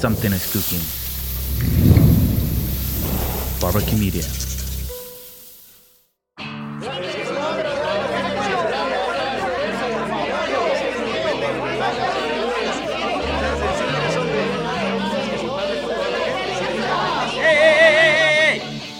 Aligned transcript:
Something 0.00 0.32
is 0.32 0.46
cooking. 0.52 0.78
Barbecue 3.60 3.98
Media. 3.98 4.22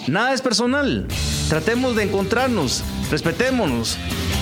Nada 0.09 0.33
es 0.33 0.41
personal. 0.41 1.07
Tratemos 1.47 1.95
de 1.95 2.03
encontrarnos, 2.03 2.83
respetémonos. 3.09 3.97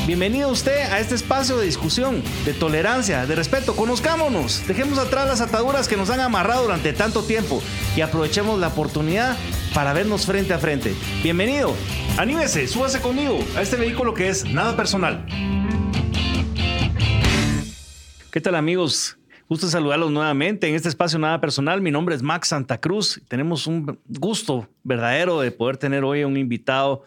Bienvenido 0.07 0.49
usted 0.49 0.89
a 0.89 1.01
este 1.01 1.15
espacio 1.15 1.57
de 1.57 1.65
discusión, 1.65 2.23
de 2.45 2.53
tolerancia, 2.53 3.25
de 3.25 3.35
respeto. 3.35 3.75
Conozcámonos, 3.75 4.65
dejemos 4.65 4.99
atrás 4.99 5.27
las 5.27 5.41
ataduras 5.41 5.89
que 5.89 5.97
nos 5.97 6.09
han 6.09 6.21
amarrado 6.21 6.63
durante 6.63 6.93
tanto 6.93 7.23
tiempo 7.23 7.61
y 7.93 7.99
aprovechemos 7.99 8.57
la 8.57 8.70
oportunidad 8.70 9.35
para 9.73 9.91
vernos 9.91 10.25
frente 10.25 10.53
a 10.53 10.59
frente. 10.59 10.95
Bienvenido, 11.23 11.75
anímese, 12.17 12.70
súbase 12.70 13.01
conmigo 13.01 13.38
a 13.57 13.62
este 13.62 13.75
vehículo 13.75 14.13
que 14.13 14.29
es 14.29 14.45
nada 14.45 14.77
personal. 14.77 15.25
¿Qué 18.31 18.39
tal 18.39 18.55
amigos? 18.55 19.17
Gusto 19.49 19.67
saludarlos 19.67 20.09
nuevamente 20.09 20.70
en 20.70 20.76
este 20.76 20.87
espacio 20.87 21.20
Nada 21.20 21.41
Personal. 21.41 21.81
Mi 21.81 21.91
nombre 21.91 22.15
es 22.15 22.23
Max 22.23 22.48
Santa 22.48 22.79
Cruz. 22.79 23.21
Tenemos 23.27 23.67
un 23.67 23.99
gusto 24.07 24.70
verdadero 24.85 25.41
de 25.41 25.51
poder 25.51 25.76
tener 25.76 26.05
hoy 26.05 26.23
un 26.23 26.37
invitado 26.37 27.03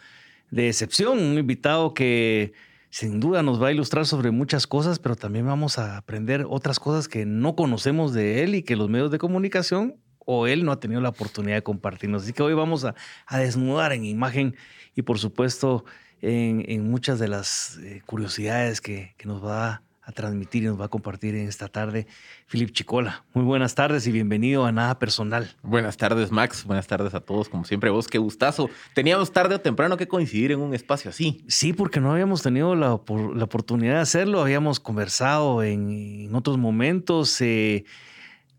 de 0.51 0.69
excepción, 0.69 1.19
un 1.19 1.39
invitado 1.39 1.95
que 1.95 2.53
sin 2.91 3.21
duda 3.21 3.43
nos 3.43 3.63
va 3.63 3.69
a 3.69 3.73
ilustrar 3.73 4.05
sobre 4.05 4.31
muchas 4.33 4.67
cosas, 4.67 4.99
pero 4.99 5.17
también 5.17 5.47
vamos 5.47 5.79
a 5.79 5.97
aprender 5.97 6.45
otras 6.49 6.81
cosas 6.81 7.09
que 7.09 7.25
no 7.25 7.55
conocemos 7.55 8.13
de 8.13 8.43
él 8.43 8.55
y 8.57 8.63
que 8.63 8.77
los 8.77 8.89
medios 8.89 9.11
de 9.11 9.19
comunicación 9.19 9.97
o 10.19 10.47
él 10.47 10.65
no 10.65 10.73
ha 10.73 10.81
tenido 10.81 11.01
la 11.01 11.09
oportunidad 11.11 11.57
de 11.57 11.63
compartirnos. 11.63 12.25
Así 12.25 12.33
que 12.33 12.43
hoy 12.43 12.55
vamos 12.55 12.85
a, 12.85 12.95
desnudar 13.31 13.93
en 13.93 14.05
imagen 14.05 14.57
y 14.95 15.03
por 15.03 15.19
supuesto 15.19 15.85
en, 16.21 16.91
muchas 16.91 17.19
de 17.19 17.29
las 17.29 17.79
eh, 17.79 18.03
curiosidades 18.07 18.81
que, 18.81 19.15
que 19.17 19.27
nos 19.27 19.45
va 19.45 19.69
a 19.69 19.83
a 20.03 20.13
transmitir 20.13 20.63
y 20.63 20.67
nos 20.67 20.81
va 20.81 20.87
a 20.87 20.89
compartir 20.89 21.35
en 21.35 21.47
esta 21.47 21.69
tarde 21.69 22.07
Filip 22.47 22.73
Chicola. 22.73 23.25
Muy 23.35 23.45
buenas 23.45 23.75
tardes 23.75 24.07
y 24.07 24.13
bienvenido 24.13 24.65
a 24.65 24.73
Nada 24.73 24.99
Personal. 24.99 25.55
Buenas 25.63 25.97
tardes, 25.97 26.31
Max. 26.31 26.65
Buenas 26.65 26.87
tardes 26.87 27.15
a 27.15 27.21
todos. 27.21 27.49
Como 27.49 27.65
siempre, 27.65 27.91
vos, 27.91 28.09
qué 28.09 28.19
gustazo. 28.19 28.71
Teníamos 28.95 29.33
tarde 29.33 29.57
o 29.57 29.61
temprano 29.61 29.97
que 29.97 30.09
coincidir 30.09 30.53
en 30.53 30.61
un 30.61 30.75
espacio 30.75 31.11
así. 31.11 31.45
Sí, 31.49 31.73
porque 31.73 32.01
no 32.01 32.13
habíamos 32.13 32.43
tenido 32.43 32.75
la, 32.75 32.95
oportunidad 32.95 33.95
de 33.95 34.01
hacerlo. 34.01 34.41
Habíamos 34.41 34.81
conversado 34.81 35.63
en, 35.63 36.35
otros 36.35 36.57
momentos. 36.57 37.41
Eh, 37.41 37.85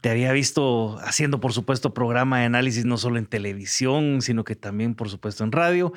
te 0.02 0.10
había 0.10 0.32
visto 0.32 1.00
haciendo, 1.00 1.40
por 1.40 1.54
supuesto, 1.54 1.94
programa 1.94 2.40
de 2.40 2.46
análisis 2.46 2.86
no 2.86 2.98
solo 2.98 3.18
en 3.18 3.26
televisión, 3.26 4.22
sino 4.22 4.44
que 4.44 4.56
también, 4.56 4.96
por 4.96 5.10
supuesto, 5.10 5.44
en 5.44 5.52
radio. 5.52 5.94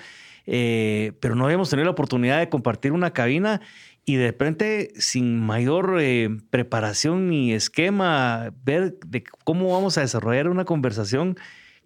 Eh, 0.46 1.12
pero 1.20 1.34
no 1.34 1.44
habíamos 1.46 1.70
tenido 1.70 1.84
la 1.86 1.92
oportunidad 1.92 2.38
de 2.38 2.48
compartir 2.50 2.92
una 2.92 3.12
cabina 3.12 3.62
y 4.06 4.16
de 4.16 4.26
repente, 4.26 4.92
sin 4.96 5.40
mayor 5.40 5.96
eh, 6.00 6.28
preparación 6.50 7.28
ni 7.30 7.52
esquema, 7.52 8.52
ver 8.64 8.98
de 9.06 9.24
cómo 9.44 9.72
vamos 9.72 9.96
a 9.96 10.02
desarrollar 10.02 10.48
una 10.48 10.64
conversación 10.64 11.36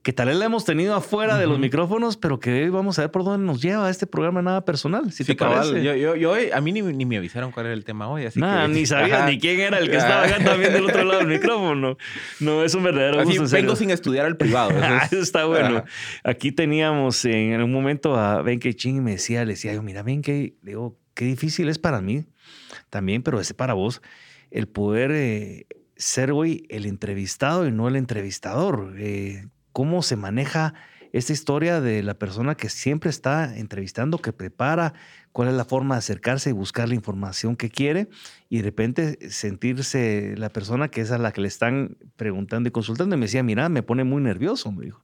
que 0.03 0.13
tal 0.13 0.29
vez 0.29 0.37
la 0.37 0.47
hemos 0.47 0.65
tenido 0.65 0.95
afuera 0.95 1.37
de 1.39 1.47
los 1.47 1.59
micrófonos, 1.59 2.17
pero 2.17 2.41
que 2.41 2.65
hoy 2.65 2.71
vamos 2.71 2.99
a 2.99 3.03
ver 3.03 3.11
por 3.11 3.25
dónde 3.25 3.45
nos 3.45 3.61
lleva 3.61 3.91
este 3.91 4.07
programa 4.07 4.41
Nada 4.41 4.65
Personal, 4.65 5.13
si 5.13 5.25
te 5.25 5.35
parece. 5.35 5.83
Yo, 5.83 6.15
yo, 6.17 6.35
a 6.53 6.61
mí 6.61 6.73
ni, 6.73 6.83
me 6.83 7.17
avisaron 7.19 7.53
cuál 7.53 7.67
era 7.67 7.75
el 7.75 7.85
tema 7.85 8.09
hoy, 8.09 8.25
así 8.25 8.41
Nada, 8.41 8.67
ni 8.69 8.87
sabía 8.87 9.27
ni 9.27 9.39
quién 9.39 9.61
era 9.61 9.79
el 9.79 9.91
que 9.91 9.97
estaba 9.97 10.25
acá 10.25 10.43
también 10.43 10.73
del 10.73 10.85
otro 10.85 11.05
lado 11.05 11.19
del 11.19 11.29
micrófono. 11.29 11.99
No, 12.41 12.65
es 12.65 12.75
un 12.75 12.85
verdadero 12.85 13.21
así, 13.21 13.39
Vengo 13.53 13.77
sin 13.77 13.91
estudiar 13.91 14.25
al 14.25 14.37
privado. 14.37 14.71
Eso, 15.05 15.19
está 15.21 15.45
bueno. 15.45 15.85
Aquí 16.25 16.53
teníamos 16.53 17.25
en 17.25 17.61
un 17.61 17.71
momento 17.71 18.17
a 18.17 18.41
Ben 18.43 18.61
Ching 18.61 18.97
y 18.97 19.01
me 19.01 19.11
decía, 19.13 19.45
le 19.45 19.53
decía 19.53 19.75
yo, 19.75 19.83
mira, 19.83 20.03
Ben 20.03 20.23
le 20.27 20.55
digo, 20.63 20.97
qué 21.19 21.25
difícil 21.25 21.69
es 21.69 21.81
para 21.81 22.01
mí 22.01 22.27
también, 22.91 23.25
pero 23.25 23.41
es 23.41 23.53
para 23.53 23.75
vos, 23.75 24.03
el 24.53 24.69
poder 24.69 25.11
eh, 25.11 25.67
ser 25.97 26.31
hoy 26.31 26.65
el 26.71 26.87
entrevistado 26.87 27.67
y 27.67 27.73
no 27.73 27.89
el 27.89 27.97
entrevistador. 27.97 28.95
Eh, 28.99 29.49
¿Cómo 29.73 30.03
se 30.03 30.15
maneja 30.15 30.75
esta 31.13 31.33
historia 31.33 31.81
de 31.81 32.05
la 32.05 32.15
persona 32.15 32.55
que 32.55 32.69
siempre 32.69 33.11
está 33.11 33.59
entrevistando, 33.59 34.19
que 34.19 34.33
prepara 34.33 34.95
cuál 35.33 35.49
es 35.49 35.55
la 35.55 35.65
forma 35.65 35.97
de 35.97 36.01
acercarse 36.01 36.51
y 36.51 36.53
buscar 36.53 36.89
la 36.89 36.95
información 36.95 37.57
que 37.57 37.69
quiere 37.69 38.09
y 38.49 38.59
de 38.59 38.63
repente 38.63 39.31
sentirse 39.31 40.35
la 40.37 40.51
persona 40.51 40.89
que 40.89 41.01
es 41.01 41.11
a 41.11 41.19
la 41.19 41.33
que 41.33 41.41
le 41.41 41.49
están 41.49 41.97
preguntando 42.15 42.69
y 42.69 42.73
consultando? 42.73 43.17
Y 43.17 43.19
me 43.19 43.27
decía, 43.27 43.43
mira, 43.43 43.69
me 43.69 43.83
pone 43.83 44.05
muy 44.05 44.23
nervioso, 44.23 44.71
me 44.71 44.85
dijo 44.85 45.03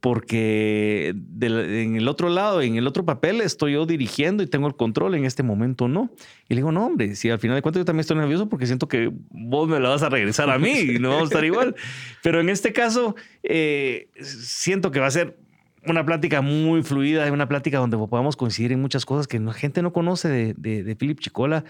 porque 0.00 1.14
en 1.42 1.96
el 1.96 2.08
otro 2.08 2.30
lado, 2.30 2.62
en 2.62 2.76
el 2.76 2.86
otro 2.86 3.04
papel, 3.04 3.42
estoy 3.42 3.74
yo 3.74 3.84
dirigiendo 3.84 4.42
y 4.42 4.46
tengo 4.46 4.66
el 4.66 4.74
control, 4.74 5.14
en 5.14 5.26
este 5.26 5.42
momento 5.42 5.88
no. 5.88 6.10
Y 6.48 6.54
le 6.54 6.60
digo, 6.60 6.72
no, 6.72 6.86
hombre, 6.86 7.14
si 7.14 7.28
al 7.28 7.38
final 7.38 7.56
de 7.56 7.62
cuentas 7.62 7.80
yo 7.80 7.84
también 7.84 8.00
estoy 8.00 8.16
nervioso 8.16 8.48
porque 8.48 8.66
siento 8.66 8.88
que 8.88 9.12
vos 9.30 9.68
me 9.68 9.78
la 9.78 9.90
vas 9.90 10.02
a 10.02 10.08
regresar 10.08 10.48
a 10.48 10.58
mí 10.58 10.72
y 10.72 10.98
no 10.98 11.10
vamos 11.10 11.24
a 11.24 11.26
estar 11.26 11.44
igual. 11.44 11.74
Pero 12.22 12.40
en 12.40 12.48
este 12.48 12.72
caso, 12.72 13.14
eh, 13.42 14.08
siento 14.20 14.90
que 14.90 15.00
va 15.00 15.06
a 15.06 15.10
ser 15.10 15.36
una 15.86 16.04
plática 16.04 16.40
muy 16.40 16.82
fluida, 16.82 17.30
una 17.30 17.48
plática 17.48 17.78
donde 17.78 17.98
podamos 17.98 18.36
coincidir 18.36 18.72
en 18.72 18.80
muchas 18.80 19.04
cosas 19.04 19.26
que 19.26 19.38
la 19.38 19.52
gente 19.52 19.82
no 19.82 19.92
conoce 19.92 20.28
de, 20.28 20.54
de, 20.56 20.82
de 20.82 20.96
Philip 20.96 21.20
Chicola 21.20 21.64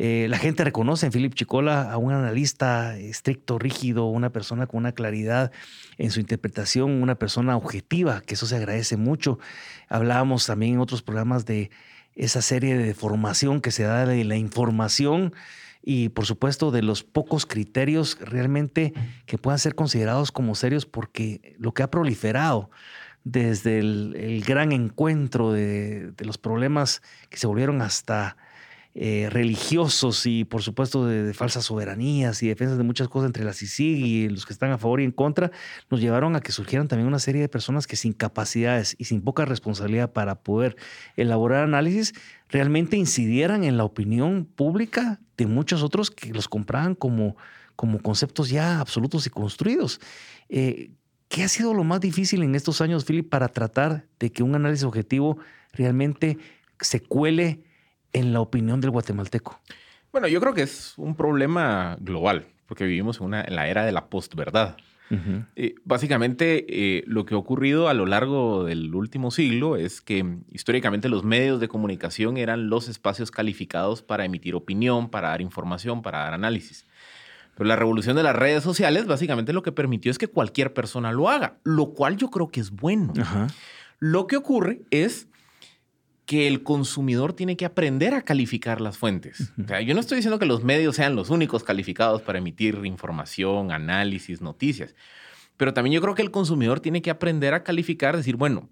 eh, 0.00 0.28
la 0.28 0.38
gente 0.38 0.62
reconoce 0.62 1.06
en 1.06 1.12
Philip 1.12 1.34
Chicola 1.34 1.90
a 1.90 1.96
un 1.96 2.12
analista 2.12 2.96
estricto, 2.96 3.58
rígido, 3.58 4.04
una 4.04 4.30
persona 4.30 4.68
con 4.68 4.78
una 4.78 4.92
claridad 4.92 5.50
en 5.96 6.12
su 6.12 6.20
interpretación, 6.20 7.02
una 7.02 7.16
persona 7.16 7.56
objetiva, 7.56 8.20
que 8.20 8.34
eso 8.34 8.46
se 8.46 8.54
agradece 8.54 8.96
mucho. 8.96 9.40
Hablábamos 9.88 10.46
también 10.46 10.74
en 10.74 10.78
otros 10.78 11.02
programas 11.02 11.46
de 11.46 11.72
esa 12.14 12.42
serie 12.42 12.78
de 12.78 12.94
formación 12.94 13.60
que 13.60 13.72
se 13.72 13.82
da 13.82 14.06
de 14.06 14.22
la 14.22 14.36
información 14.36 15.34
y 15.82 16.10
por 16.10 16.26
supuesto 16.26 16.70
de 16.70 16.82
los 16.82 17.02
pocos 17.02 17.44
criterios 17.44 18.18
realmente 18.20 18.92
que 19.26 19.36
puedan 19.36 19.58
ser 19.58 19.74
considerados 19.74 20.30
como 20.30 20.54
serios 20.54 20.86
porque 20.86 21.56
lo 21.58 21.74
que 21.74 21.82
ha 21.82 21.90
proliferado 21.90 22.70
desde 23.24 23.80
el, 23.80 24.44
gran 24.46 24.70
encuentro 24.70 25.50
de, 25.50 26.12
de, 26.12 26.24
los 26.24 26.38
problemas 26.38 27.02
que 27.30 27.36
se 27.36 27.48
volvieron 27.48 27.82
hasta 27.82 28.36
eh, 29.00 29.28
religiosos 29.30 30.26
y 30.26 30.44
por 30.44 30.60
supuesto 30.60 31.06
de, 31.06 31.32
falsas 31.32 31.66
soberanías 31.66 32.42
y 32.42 32.48
defensas 32.48 32.78
de 32.78 32.82
muchas 32.82 33.06
cosas 33.06 33.28
entre 33.28 33.44
la 33.44 33.52
CICIG 33.52 34.04
y 34.04 34.28
los 34.28 34.44
que 34.44 34.52
están 34.52 34.72
a 34.72 34.78
favor 34.78 35.00
y 35.00 35.04
en 35.04 35.12
contra, 35.12 35.52
nos 35.88 36.00
llevaron 36.00 36.34
a 36.34 36.40
que 36.40 36.50
surgieran 36.50 36.88
también 36.88 37.06
una 37.06 37.20
serie 37.20 37.40
de 37.40 37.48
personas 37.48 37.86
que 37.86 37.94
sin 37.94 38.12
capacidades 38.12 38.96
y 38.98 39.04
sin 39.04 39.22
poca 39.22 39.44
responsabilidad 39.44 40.12
para 40.12 40.40
poder 40.42 40.74
elaborar 41.14 41.62
análisis, 41.62 42.12
realmente 42.48 42.96
incidieran 42.96 43.62
en 43.62 43.76
la 43.76 43.84
opinión 43.84 44.46
pública 44.46 45.20
de 45.36 45.46
muchos 45.46 45.84
otros 45.84 46.10
que 46.10 46.34
los 46.34 46.48
compraban 46.48 46.96
como, 46.96 47.36
como 47.76 48.00
conceptos 48.00 48.50
ya 48.50 48.80
absolutos 48.80 49.28
y 49.28 49.30
construidos. 49.30 50.00
Eh, 50.48 50.90
¿Qué 51.28 51.44
ha 51.44 51.48
sido 51.48 51.72
lo 51.72 51.84
más 51.84 52.00
difícil 52.00 52.42
en 52.42 52.56
estos 52.56 52.80
años, 52.80 53.04
Philip, 53.04 53.28
para 53.28 53.46
tratar 53.46 54.08
de 54.18 54.32
que 54.32 54.42
un 54.42 54.56
análisis 54.56 54.82
objetivo 54.82 55.38
realmente 55.72 56.36
se 56.80 56.98
cuele 56.98 57.62
en 58.12 58.32
la 58.32 58.40
opinión 58.40 58.80
del 58.80 58.90
guatemalteco? 58.90 59.60
Bueno, 60.12 60.28
yo 60.28 60.40
creo 60.40 60.54
que 60.54 60.62
es 60.62 60.94
un 60.96 61.14
problema 61.14 61.96
global, 62.00 62.46
porque 62.66 62.84
vivimos 62.84 63.20
en, 63.20 63.26
una, 63.26 63.42
en 63.42 63.56
la 63.56 63.68
era 63.68 63.84
de 63.84 63.92
la 63.92 64.06
postverdad. 64.06 64.76
Eh, 65.56 65.74
básicamente, 65.84 66.66
eh, 66.68 67.02
lo 67.06 67.24
que 67.24 67.34
ha 67.34 67.38
ocurrido 67.38 67.88
a 67.88 67.94
lo 67.94 68.04
largo 68.04 68.64
del 68.64 68.94
último 68.94 69.30
siglo 69.30 69.76
es 69.76 70.02
que 70.02 70.38
históricamente 70.52 71.08
los 71.08 71.24
medios 71.24 71.60
de 71.60 71.68
comunicación 71.68 72.36
eran 72.36 72.68
los 72.68 72.88
espacios 72.88 73.30
calificados 73.30 74.02
para 74.02 74.26
emitir 74.26 74.54
opinión, 74.54 75.08
para 75.08 75.28
dar 75.28 75.40
información, 75.40 76.02
para 76.02 76.18
dar 76.18 76.34
análisis. 76.34 76.84
Pero 77.56 77.68
la 77.68 77.76
revolución 77.76 78.16
de 78.16 78.22
las 78.22 78.36
redes 78.36 78.62
sociales 78.62 79.06
básicamente 79.06 79.52
lo 79.52 79.62
que 79.62 79.72
permitió 79.72 80.10
es 80.10 80.18
que 80.18 80.28
cualquier 80.28 80.74
persona 80.74 81.10
lo 81.10 81.28
haga, 81.28 81.56
lo 81.64 81.94
cual 81.94 82.16
yo 82.16 82.30
creo 82.30 82.48
que 82.48 82.60
es 82.60 82.70
bueno. 82.70 83.12
Lo 83.98 84.26
que 84.26 84.36
ocurre 84.36 84.82
es 84.90 85.27
que 86.28 86.46
el 86.46 86.62
consumidor 86.62 87.32
tiene 87.32 87.56
que 87.56 87.64
aprender 87.64 88.12
a 88.12 88.20
calificar 88.20 88.82
las 88.82 88.98
fuentes. 88.98 89.50
O 89.64 89.66
sea, 89.66 89.80
yo 89.80 89.94
no 89.94 90.00
estoy 90.00 90.16
diciendo 90.16 90.38
que 90.38 90.44
los 90.44 90.62
medios 90.62 90.96
sean 90.96 91.16
los 91.16 91.30
únicos 91.30 91.64
calificados 91.64 92.20
para 92.20 92.36
emitir 92.36 92.78
información, 92.84 93.72
análisis, 93.72 94.42
noticias, 94.42 94.94
pero 95.56 95.72
también 95.72 95.94
yo 95.94 96.02
creo 96.02 96.14
que 96.14 96.20
el 96.20 96.30
consumidor 96.30 96.80
tiene 96.80 97.00
que 97.00 97.08
aprender 97.08 97.54
a 97.54 97.64
calificar, 97.64 98.14
decir, 98.14 98.36
bueno, 98.36 98.68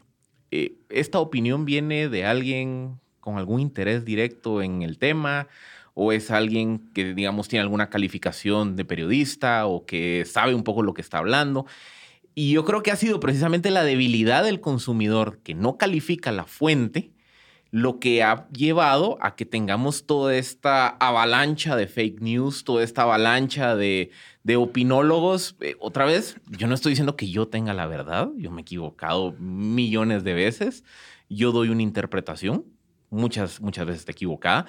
eh, 0.50 0.74
esta 0.90 1.18
opinión 1.18 1.64
viene 1.64 2.10
de 2.10 2.26
alguien 2.26 3.00
con 3.20 3.38
algún 3.38 3.60
interés 3.60 4.04
directo 4.04 4.60
en 4.60 4.82
el 4.82 4.98
tema 4.98 5.48
o 5.94 6.12
es 6.12 6.30
alguien 6.30 6.90
que, 6.92 7.14
digamos, 7.14 7.48
tiene 7.48 7.62
alguna 7.62 7.88
calificación 7.88 8.76
de 8.76 8.84
periodista 8.84 9.64
o 9.64 9.86
que 9.86 10.26
sabe 10.26 10.54
un 10.54 10.62
poco 10.62 10.82
lo 10.82 10.92
que 10.92 11.00
está 11.00 11.16
hablando. 11.16 11.64
Y 12.34 12.52
yo 12.52 12.66
creo 12.66 12.82
que 12.82 12.90
ha 12.90 12.96
sido 12.96 13.18
precisamente 13.18 13.70
la 13.70 13.82
debilidad 13.82 14.44
del 14.44 14.60
consumidor 14.60 15.38
que 15.38 15.54
no 15.54 15.78
califica 15.78 16.32
la 16.32 16.44
fuente 16.44 17.15
lo 17.76 17.98
que 17.98 18.22
ha 18.22 18.48
llevado 18.52 19.18
a 19.20 19.36
que 19.36 19.44
tengamos 19.44 20.06
toda 20.06 20.34
esta 20.34 20.88
avalancha 20.88 21.76
de 21.76 21.86
fake 21.86 22.22
news, 22.22 22.64
toda 22.64 22.82
esta 22.82 23.02
avalancha 23.02 23.76
de, 23.76 24.10
de 24.44 24.56
opinólogos. 24.56 25.56
Eh, 25.60 25.76
otra 25.78 26.06
vez, 26.06 26.40
yo 26.46 26.68
no 26.68 26.74
estoy 26.74 26.92
diciendo 26.92 27.16
que 27.16 27.28
yo 27.28 27.48
tenga 27.48 27.74
la 27.74 27.86
verdad, 27.86 28.30
yo 28.38 28.50
me 28.50 28.60
he 28.60 28.62
equivocado 28.62 29.32
millones 29.38 30.24
de 30.24 30.32
veces, 30.32 30.84
yo 31.28 31.52
doy 31.52 31.68
una 31.68 31.82
interpretación, 31.82 32.64
muchas, 33.10 33.60
muchas 33.60 33.84
veces 33.84 34.08
equivocada, 34.08 34.64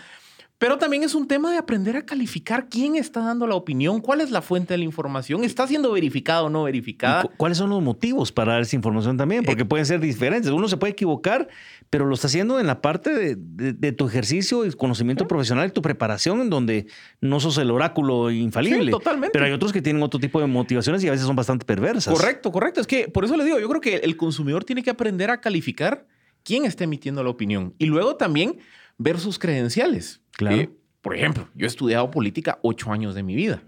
pero 0.59 0.80
también 0.80 1.04
es 1.04 1.13
un 1.13 1.27
tema 1.27 1.51
de 1.51 1.57
aprender 1.57 1.95
a 1.98 2.06
calificar 2.06 2.68
quién 2.68 2.95
está 2.95 3.21
dando 3.21 3.45
la 3.45 3.54
opinión, 3.54 4.01
cuál 4.01 4.21
es 4.21 4.31
la 4.31 4.42
fuente 4.42 4.74
de 4.74 4.80
la 4.80 4.86
información, 4.86 5.44
está 5.44 5.68
siendo 5.68 5.92
verificada 5.92 6.42
o 6.44 6.50
no 6.50 6.63
verificada. 6.63 7.30
¿Cuáles 7.38 7.59
son 7.59 7.69
los 7.69 7.83
motivos 7.83 8.31
para 8.31 8.54
dar 8.54 8.63
esa 8.63 8.75
información 8.75 9.18
también? 9.18 9.44
Porque 9.44 9.62
eh, 9.62 9.65
pueden 9.65 9.86
ser 9.86 10.00
diferentes. 10.00 10.50
Uno 10.51 10.68
se 10.68 10.77
puede 10.77 10.94
equivocar, 10.94 11.48
pero 11.92 12.07
lo 12.07 12.15
está 12.15 12.25
haciendo 12.25 12.59
en 12.59 12.65
la 12.65 12.81
parte 12.81 13.36
de, 13.36 13.92
tu 13.92 14.07
ejercicio 14.07 14.65
y 14.65 14.71
conocimiento 14.71 15.27
profesional 15.27 15.68
y 15.68 15.71
tu 15.71 15.83
preparación, 15.83 16.42
en 16.42 16.50
donde 16.50 16.88
no 17.21 17.39
sos 17.39 17.59
el 17.59 17.69
oráculo 17.69 18.31
infalible. 18.31 18.86
Sí, 18.86 18.92
totalmente. 18.92 19.33
Pero 19.33 19.45
hay 19.45 19.51
otros 19.51 19.71
que 19.71 19.83
tienen 19.83 20.01
otro 20.01 20.19
tipo 20.19 20.42
de 20.42 20.48
motivaciones 20.48 21.04
y 21.04 21.07
a 21.07 21.12
veces 21.12 21.27
son 21.27 21.36
bastante 21.36 21.65
perversas. 21.65 22.12
Correcto, 22.12 22.51
correcto. 22.51 22.81
Es 22.81 22.88
que 22.88 23.07
por 23.09 23.25
eso 23.25 23.38
le 23.38 23.44
digo, 23.44 23.59
yo 23.59 23.69
creo 23.69 23.81
que 23.81 23.98
el 23.98 24.18
consumidor 24.18 24.63
tiene 24.63 24.81
que 24.81 24.89
aprender 24.89 25.30
a 25.30 25.39
calificar 25.39 26.07
quién 26.42 26.65
está 26.65 26.83
emitiendo 26.86 27.24
la 27.24 27.30
opinión 27.30 27.75
y 27.77 27.86
luego 27.86 28.15
también 28.15 28.57
ver 28.97 29.19
sus 29.19 29.39
credenciales. 29.39 30.21
Claro. 30.31 30.57
Eh, 30.57 30.69
por 31.01 31.15
ejemplo, 31.15 31.47
yo 31.55 31.65
he 31.65 31.67
estudiado 31.67 32.11
política 32.11 32.59
ocho 32.61 32.91
años 32.91 33.15
de 33.15 33.23
mi 33.23 33.35
vida. 33.35 33.61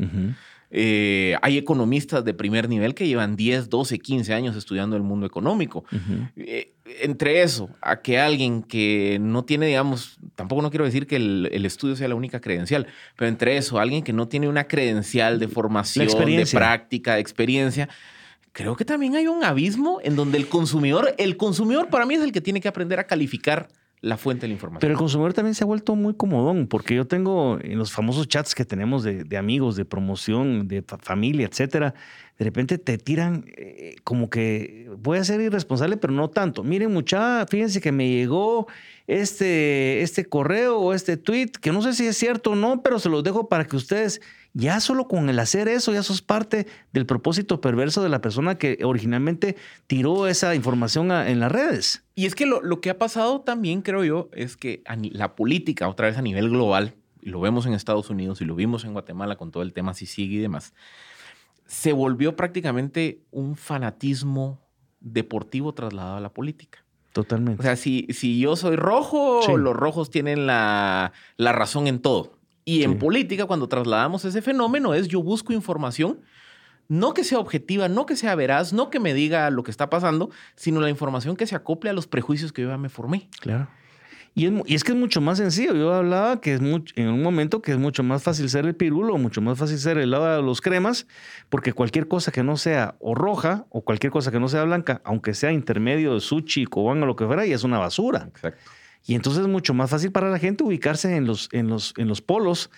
Eh, 0.72 1.36
hay 1.42 1.58
economistas 1.58 2.24
de 2.24 2.34
primer 2.34 2.70
nivel 2.70 2.94
que 2.94 3.08
llevan 3.08 3.36
10, 3.36 3.70
12, 3.70 4.00
15 4.00 4.34
años 4.34 4.56
estudiando 4.56 4.96
el 4.96 5.04
mundo 5.04 5.26
económico. 5.26 5.84
Eh, 6.36 6.74
entre 7.02 7.42
eso, 7.42 7.70
a 7.82 8.02
que 8.02 8.20
alguien 8.20 8.62
que 8.62 9.18
no 9.22 9.46
tiene, 9.46 9.68
digamos, 9.68 10.20
tampoco 10.36 10.62
no 10.62 10.70
quiero 10.70 10.86
decir 10.86 11.08
que 11.08 11.16
el, 11.16 11.66
estudio 11.66 11.96
sea 11.96 12.08
la 12.08 12.16
única 12.16 12.40
credencial, 12.40 12.88
pero 13.16 13.30
entre 13.30 13.58
eso, 13.58 13.80
alguien 13.80 14.04
que 14.04 14.14
no 14.14 14.28
tiene 14.28 14.48
una 14.48 14.66
credencial 14.66 15.40
de 15.40 15.48
formación, 15.48 16.08
de 16.08 16.46
práctica, 16.46 17.16
de 17.16 17.22
experiencia, 17.22 17.90
creo 18.52 18.76
que 18.76 18.86
también 18.86 19.16
hay 19.16 19.28
un 19.28 19.44
abismo 19.44 20.00
en 20.04 20.16
donde 20.16 20.38
el 20.38 20.48
consumidor, 20.48 21.16
el 21.18 21.38
consumidor 21.38 21.90
para 21.90 22.06
mí 22.06 22.16
es 22.16 22.22
el 22.22 22.32
que 22.32 22.42
tiene 22.42 22.62
que 22.62 22.68
aprender 22.68 23.00
a 23.00 23.06
calificar 23.06 23.70
la 24.02 24.16
fuente 24.18 24.42
de 24.42 24.48
la 24.50 24.54
información. 24.54 24.80
Pero 24.80 24.94
el 24.94 24.98
consumidor 24.98 25.34
también 25.34 25.56
se 25.56 25.64
ha 25.64 25.68
vuelto 25.68 25.96
muy 25.96 26.14
comodón, 26.14 26.68
porque 26.68 26.96
yo 26.96 27.06
tengo 27.06 27.60
en 27.62 27.78
los 27.78 27.92
famosos 27.92 28.28
chats 28.28 28.56
que 28.56 28.64
tenemos 28.64 29.04
de, 29.04 29.38
amigos, 29.38 29.76
de 29.76 29.84
promoción, 29.84 30.68
de 30.68 30.84
familia, 31.02 31.48
etcétera, 31.48 31.94
de 32.38 32.46
repente 32.46 32.78
te 32.78 32.98
tiran 32.98 33.44
eh, 33.58 33.98
como 34.06 34.30
que 34.30 34.90
voy 34.98 35.18
a 35.18 35.24
ser 35.26 35.42
irresponsable, 35.42 35.98
pero 35.98 36.14
no 36.14 36.30
tanto. 36.30 36.64
Miren, 36.64 36.94
mucha, 36.94 37.46
fíjense 37.48 37.82
que 37.82 37.92
me 37.92 38.10
llegó 38.10 38.68
este, 39.08 40.02
este 40.02 40.24
correo 40.24 40.80
o 40.80 40.94
este 40.94 41.18
tweet, 41.18 41.52
que 41.60 41.74
no 41.74 41.82
sé 41.82 41.94
si 41.94 42.08
es 42.08 42.18
cierto 42.18 42.52
o 42.52 42.56
no, 42.56 42.82
pero 42.82 43.00
se 43.00 43.10
los 43.10 43.24
dejo 43.24 43.50
para 43.50 43.66
que 43.66 43.76
ustedes 43.76 44.22
ya 44.60 44.80
solo 44.80 45.08
con 45.08 45.30
el 45.30 45.40
hacer 45.40 45.68
eso, 45.68 45.94
ya 45.94 46.04
sos 46.04 46.22
parte 46.22 46.68
del 46.94 47.06
propósito 47.06 47.62
perverso 47.62 48.04
de 48.04 48.10
la 48.10 48.22
persona 48.22 48.58
que 48.58 48.80
originalmente 48.84 49.56
tiró 49.88 50.28
esa 50.28 50.56
información 50.56 51.12
en 51.12 51.40
las 51.40 51.52
redes. 51.52 52.04
Y 52.16 52.26
es 52.26 52.36
que 52.36 52.46
lo, 52.46 52.62
lo, 52.62 52.82
que 52.82 52.90
ha 52.90 52.98
pasado 52.98 53.42
también, 53.42 53.82
creo 53.82 54.04
yo, 54.04 54.30
es 54.34 54.58
que 54.58 54.84
la 55.12 55.36
política, 55.36 55.88
otra 55.88 56.08
vez 56.08 56.18
a 56.18 56.22
nivel 56.22 56.50
global, 56.50 56.96
y 57.22 57.30
lo 57.30 57.40
vemos 57.40 57.66
en 57.66 57.74
Estados 57.74 58.10
Unidos 58.10 58.42
y 58.42 58.46
lo 58.46 58.56
vimos 58.56 58.86
en 58.86 58.94
Guatemala 58.94 59.36
con 59.36 59.52
todo 59.52 59.64
el 59.64 59.74
tema 59.74 59.94
sigue 59.94 60.36
y 60.36 60.40
demás, 60.40 60.74
se 61.66 61.94
volvió 61.94 62.36
prácticamente 62.36 63.22
un 63.32 63.56
fanatismo 63.56 64.60
deportivo 65.00 65.74
trasladado 65.74 66.18
a 66.18 66.20
la 66.20 66.34
política. 66.34 66.84
Totalmente. 67.14 67.62
O 67.62 67.64
sea, 67.64 67.76
si, 67.76 68.08
si 68.10 68.40
yo 68.40 68.56
soy 68.56 68.76
rojo, 68.76 69.42
los 69.58 69.76
rojos 69.76 70.10
tienen 70.10 70.46
la, 70.46 71.12
la 71.38 71.52
razón 71.52 71.88
en 71.88 72.00
todo. 72.00 72.39
Y 72.70 72.84
en 72.84 73.00
política, 73.00 73.48
cuando 73.48 73.68
trasladamos 73.68 74.26
ese 74.26 74.44
fenómeno, 74.44 74.94
es 74.94 75.08
yo 75.08 75.24
busco 75.24 75.54
información, 75.54 76.20
no 76.88 77.16
que 77.16 77.24
sea 77.24 77.40
objetiva, 77.40 77.90
no 77.90 78.06
que 78.06 78.16
sea 78.16 78.36
veraz, 78.36 78.74
no 78.74 78.92
que 78.92 79.00
me 79.00 79.16
diga 79.16 79.50
lo 79.50 79.64
que 79.64 79.72
está 79.72 79.90
pasando, 79.90 80.30
sino 80.56 80.80
la 80.80 80.92
información 80.92 81.36
que 81.36 81.48
se 81.48 81.56
acople 81.56 81.90
a 81.90 81.94
los 81.94 82.06
prejuicios 82.06 82.54
que 82.54 82.62
yo 82.62 82.70
ya 82.70 82.78
me 82.78 82.90
formé. 82.90 83.28
Claro. 83.40 83.68
Y 84.36 84.46
es, 84.76 84.84
que 84.84 84.92
es 84.92 84.98
mucho 84.98 85.20
más 85.20 85.40
sencillo. 85.40 85.74
Yo 85.74 85.92
hablaba 85.96 86.40
que 86.42 86.54
es 86.54 86.62
en 86.62 87.10
un 87.10 87.24
momento 87.24 87.64
que 87.64 87.72
es 87.72 87.80
mucho 87.80 88.04
más 88.04 88.22
fácil 88.22 88.48
ser 88.52 88.68
el 88.68 88.76
pirulo, 88.76 89.18
mucho 89.18 89.42
más 89.42 89.58
fácil 89.58 89.80
ser 89.80 89.98
el 89.98 90.12
lado 90.12 90.36
de 90.36 90.44
los 90.44 90.62
cremas, 90.62 91.08
porque 91.50 91.74
cualquier 91.74 92.08
cosa 92.08 92.32
que 92.32 92.44
no 92.44 92.56
sea 92.56 92.98
o 93.00 93.16
roja 93.16 93.66
o 93.70 93.82
cualquier 93.82 94.12
cosa 94.12 94.30
que 94.32 94.40
no 94.40 94.48
sea 94.48 94.64
blanca, 94.64 95.02
aunque 95.04 95.34
sea 95.34 95.52
intermedio 95.52 96.14
de 96.14 96.20
sushi, 96.20 96.66
cobán 96.66 97.02
o 97.02 97.08
lo 97.08 97.16
que 97.16 97.26
fuera, 97.26 97.48
ya 97.48 97.56
es 97.56 97.64
una 97.64 97.80
basura. 97.80 98.28
Exacto. 98.30 98.62
Y 99.06 99.16
entonces 99.16 99.42
es 99.42 99.48
mucho 99.48 99.74
más 99.74 99.90
fácil 99.90 100.12
para 100.12 100.30
la 100.30 100.40
gente 100.40 100.64
ubicarse 100.64 101.16
en 101.16 101.26
los, 101.26 101.50
en 101.52 101.68
los, 101.68 101.94
en 101.98 102.08
los 102.08 102.22
polos 102.22 102.70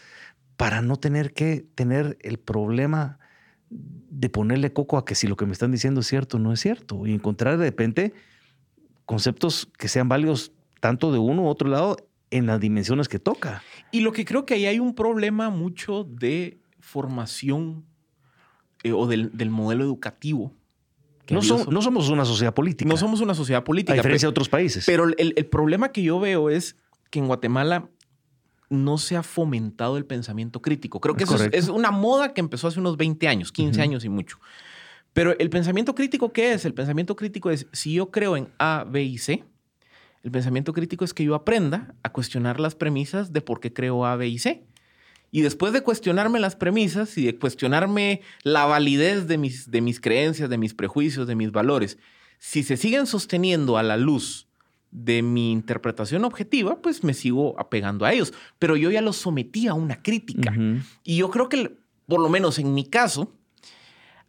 para 0.57 0.81
no 0.81 0.97
tener 0.97 1.33
que 1.33 1.65
tener 1.75 2.17
el 2.21 2.37
problema 2.37 3.19
de 3.69 4.29
ponerle 4.29 4.73
coco 4.73 4.97
a 4.97 5.05
que 5.05 5.15
si 5.15 5.27
lo 5.27 5.35
que 5.35 5.45
me 5.45 5.53
están 5.53 5.71
diciendo 5.71 6.01
es 6.01 6.07
cierto 6.07 6.37
o 6.37 6.39
no 6.39 6.53
es 6.53 6.59
cierto. 6.59 7.05
Y 7.05 7.13
encontrar 7.13 7.57
de 7.57 7.65
repente 7.65 8.13
conceptos 9.05 9.69
que 9.77 9.87
sean 9.87 10.09
válidos 10.09 10.51
tanto 10.79 11.11
de 11.11 11.19
uno 11.19 11.43
u 11.43 11.47
otro 11.47 11.69
lado 11.69 11.97
en 12.29 12.45
las 12.45 12.59
dimensiones 12.59 13.09
que 13.09 13.19
toca. 13.19 13.63
Y 13.91 14.01
lo 14.01 14.13
que 14.13 14.25
creo 14.25 14.45
que 14.45 14.53
ahí 14.53 14.65
hay 14.65 14.79
un 14.79 14.95
problema 14.95 15.49
mucho 15.49 16.03
de 16.03 16.59
formación 16.79 17.85
eh, 18.83 18.93
o 18.93 19.07
del, 19.07 19.35
del 19.35 19.49
modelo 19.49 19.83
educativo 19.83 20.53
no, 21.29 21.41
somos 21.81 22.09
una 22.09 22.25
sociedad 22.25 22.53
política. 22.53 22.89
No 22.89 22.97
somos 22.97 23.21
una 23.21 23.33
sociedad 23.33 23.63
política. 23.63 23.93
A 23.93 23.95
diferencia 23.95 24.27
de 24.27 24.31
otros 24.31 24.49
países. 24.49 24.85
Pero 24.85 25.05
el, 25.05 25.45
problema 25.47 25.91
que 25.91 26.03
yo 26.03 26.19
veo 26.19 26.49
es 26.49 26.75
que 27.09 27.19
en 27.19 27.27
Guatemala 27.27 27.89
no 28.69 28.97
se 28.97 29.17
ha 29.17 29.23
fomentado 29.23 29.97
el 29.97 30.05
pensamiento 30.05 30.61
crítico. 30.61 30.99
Creo 30.99 31.15
que 31.15 31.25
es 31.25 31.31
eso 31.31 31.49
es, 31.51 31.67
una 31.67 31.91
moda 31.91 32.33
que 32.33 32.39
empezó 32.39 32.67
hace 32.67 32.79
unos 32.79 32.97
20 32.97 33.27
años, 33.27 33.51
15 33.51 33.81
años 33.81 34.05
y 34.05 34.09
mucho. 34.09 34.39
Pero 35.13 35.37
el 35.37 35.49
pensamiento 35.49 35.93
crítico, 35.93 36.31
¿qué 36.31 36.53
es? 36.53 36.63
El 36.63 36.73
pensamiento 36.73 37.15
crítico 37.15 37.49
es, 37.49 37.67
si 37.73 37.93
yo 37.93 38.11
creo 38.11 38.37
en 38.37 38.47
A, 38.59 38.85
B 38.87 39.03
y 39.03 39.17
C, 39.17 39.43
el 40.23 40.31
pensamiento 40.31 40.71
crítico 40.71 41.03
es 41.03 41.13
que 41.13 41.23
yo 41.23 41.35
aprenda 41.35 41.95
a 42.03 42.11
cuestionar 42.11 42.59
las 42.59 42.75
premisas 42.75 43.33
de 43.33 43.41
por 43.41 43.59
qué 43.59 43.73
creo 43.73 44.05
A, 44.05 44.15
B 44.15 44.27
y 44.27 44.39
C. 44.39 44.63
Y 45.31 45.41
después 45.41 45.71
de 45.71 45.81
cuestionarme 45.81 46.39
las 46.39 46.57
premisas 46.57 47.17
y 47.17 47.25
de 47.25 47.37
cuestionarme 47.37 48.21
la 48.43 48.65
validez 48.65 49.27
de 49.27 49.37
mis, 49.37 49.71
de 49.71 49.79
mis 49.79 50.01
creencias, 50.01 50.49
de 50.49 50.57
mis 50.57 50.73
prejuicios, 50.73 51.25
de 51.25 51.35
mis 51.35 51.53
valores, 51.53 51.97
si 52.37 52.63
se 52.63 52.75
siguen 52.75 53.07
sosteniendo 53.07 53.77
a 53.77 53.83
la 53.83 53.95
luz 53.95 54.47
de 54.91 55.21
mi 55.21 55.53
interpretación 55.53 56.25
objetiva, 56.25 56.81
pues 56.81 57.03
me 57.05 57.13
sigo 57.13 57.57
apegando 57.57 58.03
a 58.03 58.11
ellos. 58.11 58.33
Pero 58.59 58.75
yo 58.75 58.91
ya 58.91 59.01
los 59.01 59.15
sometí 59.15 59.67
a 59.67 59.73
una 59.73 60.01
crítica. 60.03 60.53
Y 61.03 61.17
yo 61.17 61.29
creo 61.29 61.47
que, 61.47 61.77
por 62.07 62.19
lo 62.19 62.27
menos 62.27 62.59
en 62.59 62.73
mi 62.73 62.83
caso, 62.83 63.33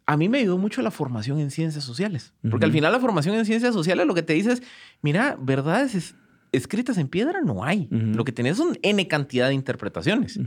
a 0.05 0.15
mí 0.15 0.29
me 0.29 0.39
ayudó 0.39 0.57
mucho 0.57 0.81
la 0.81 0.91
formación 0.91 1.39
en 1.39 1.51
ciencias 1.51 1.83
sociales. 1.83 2.33
Porque 2.49 2.65
al 2.65 2.71
final 2.71 2.93
la 2.93 2.99
formación 2.99 3.35
en 3.35 3.45
ciencias 3.45 3.73
sociales 3.73 4.07
lo 4.07 4.13
que 4.13 4.23
te 4.23 4.33
dice 4.33 4.53
es, 4.53 4.63
mira, 5.01 5.37
verdades 5.37 6.15
escritas 6.53 6.97
en 6.97 7.09
piedra 7.09 7.41
no 7.41 7.65
hay. 7.65 7.87
Lo 7.89 8.23
que 8.23 8.31
tenés 8.31 8.57
son 8.57 8.77
N 8.83 9.05
cantidad 9.09 9.49
de 9.49 9.55
interpretaciones 9.55 10.39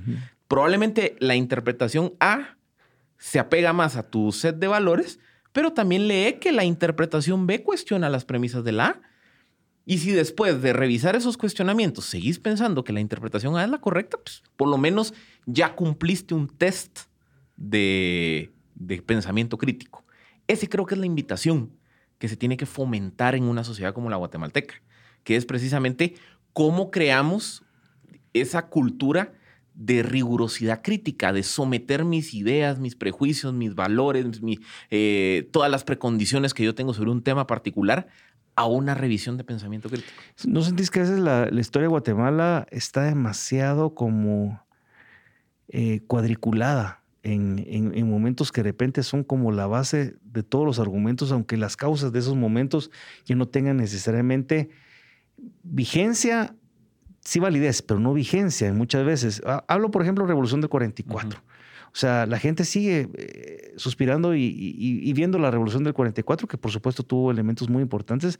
probablemente 0.48 1.16
la 1.18 1.34
interpretación 1.34 2.14
A 2.20 2.56
se 3.18 3.38
apega 3.38 3.72
más 3.72 3.96
a 3.96 4.08
tu 4.08 4.32
set 4.32 4.56
de 4.56 4.68
valores, 4.68 5.18
pero 5.52 5.72
también 5.72 6.06
lee 6.06 6.38
que 6.40 6.52
la 6.52 6.64
interpretación 6.64 7.46
B 7.46 7.62
cuestiona 7.62 8.10
las 8.10 8.24
premisas 8.24 8.62
de 8.64 8.72
la 8.72 8.86
A. 8.86 9.00
Y 9.84 9.98
si 9.98 10.10
después 10.10 10.60
de 10.62 10.72
revisar 10.72 11.14
esos 11.14 11.36
cuestionamientos 11.36 12.04
seguís 12.06 12.40
pensando 12.40 12.84
que 12.84 12.92
la 12.92 13.00
interpretación 13.00 13.56
A 13.56 13.64
es 13.64 13.70
la 13.70 13.78
correcta, 13.78 14.18
pues 14.18 14.42
por 14.56 14.68
lo 14.68 14.78
menos 14.78 15.14
ya 15.46 15.74
cumpliste 15.74 16.34
un 16.34 16.48
test 16.48 17.02
de, 17.56 18.52
de 18.74 19.00
pensamiento 19.00 19.56
crítico. 19.56 20.04
Ese 20.48 20.68
creo 20.68 20.86
que 20.86 20.94
es 20.94 21.00
la 21.00 21.06
invitación 21.06 21.72
que 22.18 22.28
se 22.28 22.36
tiene 22.36 22.56
que 22.56 22.66
fomentar 22.66 23.34
en 23.34 23.44
una 23.44 23.64
sociedad 23.64 23.94
como 23.94 24.10
la 24.10 24.16
guatemalteca, 24.16 24.74
que 25.22 25.36
es 25.36 25.46
precisamente 25.46 26.14
cómo 26.52 26.90
creamos 26.90 27.62
esa 28.32 28.68
cultura 28.68 29.32
de 29.76 30.02
rigurosidad 30.02 30.82
crítica, 30.82 31.32
de 31.32 31.42
someter 31.42 32.04
mis 32.04 32.32
ideas, 32.32 32.78
mis 32.78 32.96
prejuicios, 32.96 33.52
mis 33.52 33.74
valores, 33.74 34.26
eh, 34.90 35.48
todas 35.52 35.70
las 35.70 35.84
precondiciones 35.84 36.54
que 36.54 36.64
yo 36.64 36.74
tengo 36.74 36.94
sobre 36.94 37.10
un 37.10 37.22
tema 37.22 37.46
particular 37.46 38.08
a 38.56 38.64
una 38.64 38.94
revisión 38.94 39.36
de 39.36 39.44
pensamiento 39.44 39.90
crítico. 39.90 40.10
¿No 40.46 40.62
sentís 40.62 40.90
que 40.90 41.00
a 41.00 41.02
veces 41.02 41.18
la, 41.18 41.48
historia 41.60 41.84
de 41.84 41.90
Guatemala 41.90 42.66
está 42.70 43.02
demasiado 43.02 43.94
como 43.94 44.64
eh, 45.68 46.00
cuadriculada 46.06 47.02
en, 47.22 47.62
en, 47.66 48.08
momentos 48.08 48.52
que 48.52 48.62
de 48.62 48.70
repente 48.70 49.02
son 49.02 49.24
como 49.24 49.50
la 49.50 49.66
base 49.66 50.16
de 50.22 50.42
todos 50.42 50.64
los 50.64 50.78
argumentos, 50.78 51.32
aunque 51.32 51.56
las 51.56 51.76
causas 51.76 52.12
de 52.12 52.20
esos 52.20 52.36
momentos 52.36 52.90
ya 53.24 53.34
no 53.34 53.48
tengan 53.48 53.76
necesariamente 53.76 54.70
vigencia 55.64 56.54
sí 57.26 57.40
validez, 57.40 57.82
pero 57.82 58.00
no 58.00 58.14
vigencia 58.14 58.72
muchas 58.72 59.04
veces. 59.04 59.42
Hablo, 59.66 59.90
por 59.90 60.02
ejemplo, 60.02 60.26
Revolución 60.26 60.60
del 60.60 60.70
44. 60.70 61.38
O 61.38 61.98
sea, 61.98 62.26
la 62.26 62.38
gente 62.38 62.64
sigue 62.64 63.08
eh, 63.14 63.72
suspirando 63.76 64.34
y, 64.34 65.12
viendo 65.14 65.38
la 65.38 65.50
Revolución 65.50 65.82
del 65.82 65.94
44, 65.94 66.46
que 66.46 66.58
por 66.58 66.70
supuesto 66.70 67.02
tuvo 67.02 67.30
elementos 67.30 67.68
muy 67.68 67.82
importantes, 67.82 68.38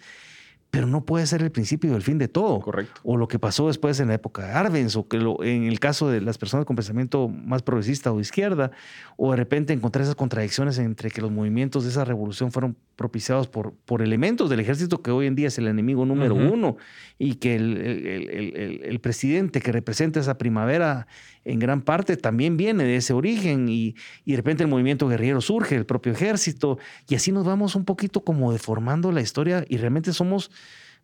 pero 0.70 0.86
no 0.86 1.04
puede 1.04 1.26
ser 1.26 1.42
el 1.42 1.50
principio 1.50 1.92
del 1.92 2.02
fin 2.02 2.18
de 2.18 2.28
todo. 2.28 2.60
Correcto. 2.60 3.00
O 3.04 3.16
lo 3.16 3.28
que 3.28 3.38
pasó 3.38 3.68
después 3.68 3.98
en 4.00 4.08
la 4.08 4.14
época 4.14 4.46
de 4.46 4.52
Arbenz, 4.52 4.96
o 4.96 5.08
que 5.08 5.18
lo, 5.18 5.42
en 5.42 5.64
el 5.64 5.80
caso 5.80 6.10
de 6.10 6.20
las 6.20 6.38
personas 6.38 6.66
con 6.66 6.76
pensamiento 6.76 7.28
más 7.28 7.62
progresista 7.62 8.12
o 8.12 8.20
izquierda, 8.20 8.70
o 9.16 9.30
de 9.30 9.36
repente 9.36 9.72
encontrar 9.72 10.02
esas 10.02 10.16
contradicciones 10.16 10.78
entre 10.78 11.10
que 11.10 11.20
los 11.20 11.30
movimientos 11.30 11.84
de 11.84 11.90
esa 11.90 12.04
revolución 12.04 12.52
fueron 12.52 12.76
propiciados 12.96 13.48
por, 13.48 13.74
por 13.84 14.02
elementos 14.02 14.50
del 14.50 14.60
ejército 14.60 15.02
que 15.02 15.10
hoy 15.10 15.26
en 15.26 15.34
día 15.34 15.48
es 15.48 15.58
el 15.58 15.68
enemigo 15.68 16.04
número 16.04 16.34
uno, 16.34 16.76
y 17.18 17.34
que 17.34 17.54
el, 17.56 17.76
el, 17.76 18.80
el, 18.84 19.00
presidente 19.00 19.60
que 19.60 19.72
representa 19.72 20.20
esa 20.20 20.36
primavera 20.36 21.06
en 21.44 21.58
gran 21.58 21.82
parte 21.82 22.16
también 22.16 22.56
viene 22.56 22.84
de 22.84 22.96
ese 22.96 23.12
origen, 23.12 23.68
y, 23.68 23.94
y 24.24 24.32
de 24.32 24.36
repente 24.36 24.62
el 24.62 24.68
movimiento 24.68 25.08
guerrillero 25.08 25.40
surge, 25.40 25.76
el 25.76 25.86
propio 25.86 26.12
ejército, 26.12 26.78
y 27.08 27.14
así 27.14 27.32
nos 27.32 27.44
vamos 27.44 27.76
un 27.76 27.84
poquito 27.84 28.24
como 28.24 28.52
deformando 28.52 29.12
la 29.12 29.20
historia, 29.20 29.64
y 29.68 29.76
realmente 29.76 30.12
somos 30.12 30.50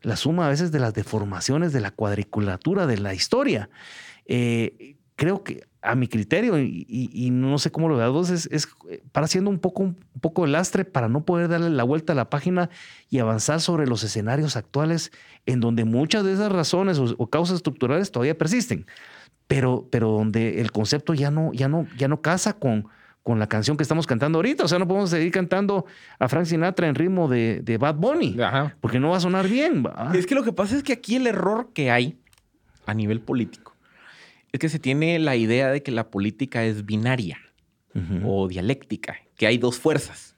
la 0.03 0.17
suma 0.17 0.47
a 0.47 0.51
veces 0.51 0.73
de 0.73 0.81
las 0.81 0.95
deformaciones 0.95 1.73
de 1.73 1.81
la 1.81 1.91
cuadriculatura 1.91 2.87
de 2.87 2.99
la 2.99 3.15
historia. 3.15 3.71
Eh, 4.27 4.97
creo 5.17 5.43
que 5.43 5.65
a 5.83 5.97
mi 5.97 6.07
criterio, 6.07 6.59
y, 6.59 7.31
no 7.33 7.59
sé 7.59 7.73
cómo 7.73 7.89
lo 7.89 7.97
veas 7.97 8.11
vos, 8.11 8.31
es, 8.31 8.69
para 9.11 9.27
siendo 9.27 9.51
un 9.51 9.59
poco, 9.59 9.83
un 9.83 9.97
poco 10.21 10.47
lastre 10.47 10.85
para 10.85 11.09
no 11.09 11.25
poder 11.25 11.49
darle 11.49 11.71
la 11.71 11.83
vuelta 11.83 12.13
a 12.13 12.17
la 12.17 12.31
página 12.31 12.71
y 13.11 13.19
avanzar 13.19 13.61
sobre 13.61 13.89
los 13.89 14.05
escenarios 14.05 14.57
actuales 14.57 15.11
en 15.45 15.59
donde 15.59 15.85
muchas 15.85 16.25
de 16.25 16.35
esas 16.35 16.53
razones 16.53 16.99
o, 17.01 17.27
causas 17.27 17.57
estructurales 17.57 18.13
todavía 18.13 18.39
persisten, 18.39 18.87
pero, 19.49 19.89
pero 19.91 20.13
donde 20.13 20.61
el 20.61 20.71
concepto 20.71 21.15
ya 21.15 21.33
no, 21.33 21.53
ya 21.53 21.69
no, 21.69 21.89
ya 21.99 22.07
no 22.07 22.23
casa 22.23 22.53
con, 22.53 22.87
con 23.23 23.38
la 23.38 23.49
canción 23.49 23.76
que 23.76 23.83
estamos 23.83 24.07
cantando 24.07 24.38
ahorita. 24.38 24.64
O 24.64 24.69
sea, 24.69 24.79
no 24.79 24.87
podemos 24.87 25.11
seguir 25.11 25.31
cantando 25.31 25.87
a 26.19 26.29
Frank 26.29 26.47
Sinatra 26.47 26.88
en 26.88 26.95
ritmo 26.95 27.29
de, 27.29 27.61
de 27.62 27.79
Bad 27.79 27.97
Bunny, 27.97 28.37
porque 28.81 29.00
no 29.00 29.11
va 29.11 29.19
a 29.19 29.21
sonar 29.21 29.49
bien. 29.49 29.85
Es 30.14 30.26
que 30.26 30.35
lo 30.35 30.43
que 30.43 30.52
pasa 30.52 30.76
es 30.76 30.83
que 30.83 30.93
aquí 30.93 31.17
el 31.17 31.26
error 31.26 31.71
que 31.73 31.91
hay 31.91 32.19
a 32.87 32.95
nivel 32.95 33.21
político 33.21 33.76
es 34.50 34.61
que 34.61 34.69
se 34.69 34.79
tiene 34.79 35.19
la 35.19 35.37
idea 35.37 35.71
de 35.71 35.83
que 35.83 35.93
la 35.93 36.11
política 36.11 36.64
es 36.64 36.85
binaria 36.85 37.38
o 38.25 38.49
dialéctica, 38.49 39.17
que 39.37 39.47
hay 39.47 39.59
dos 39.59 39.79
fuerzas, 39.79 40.35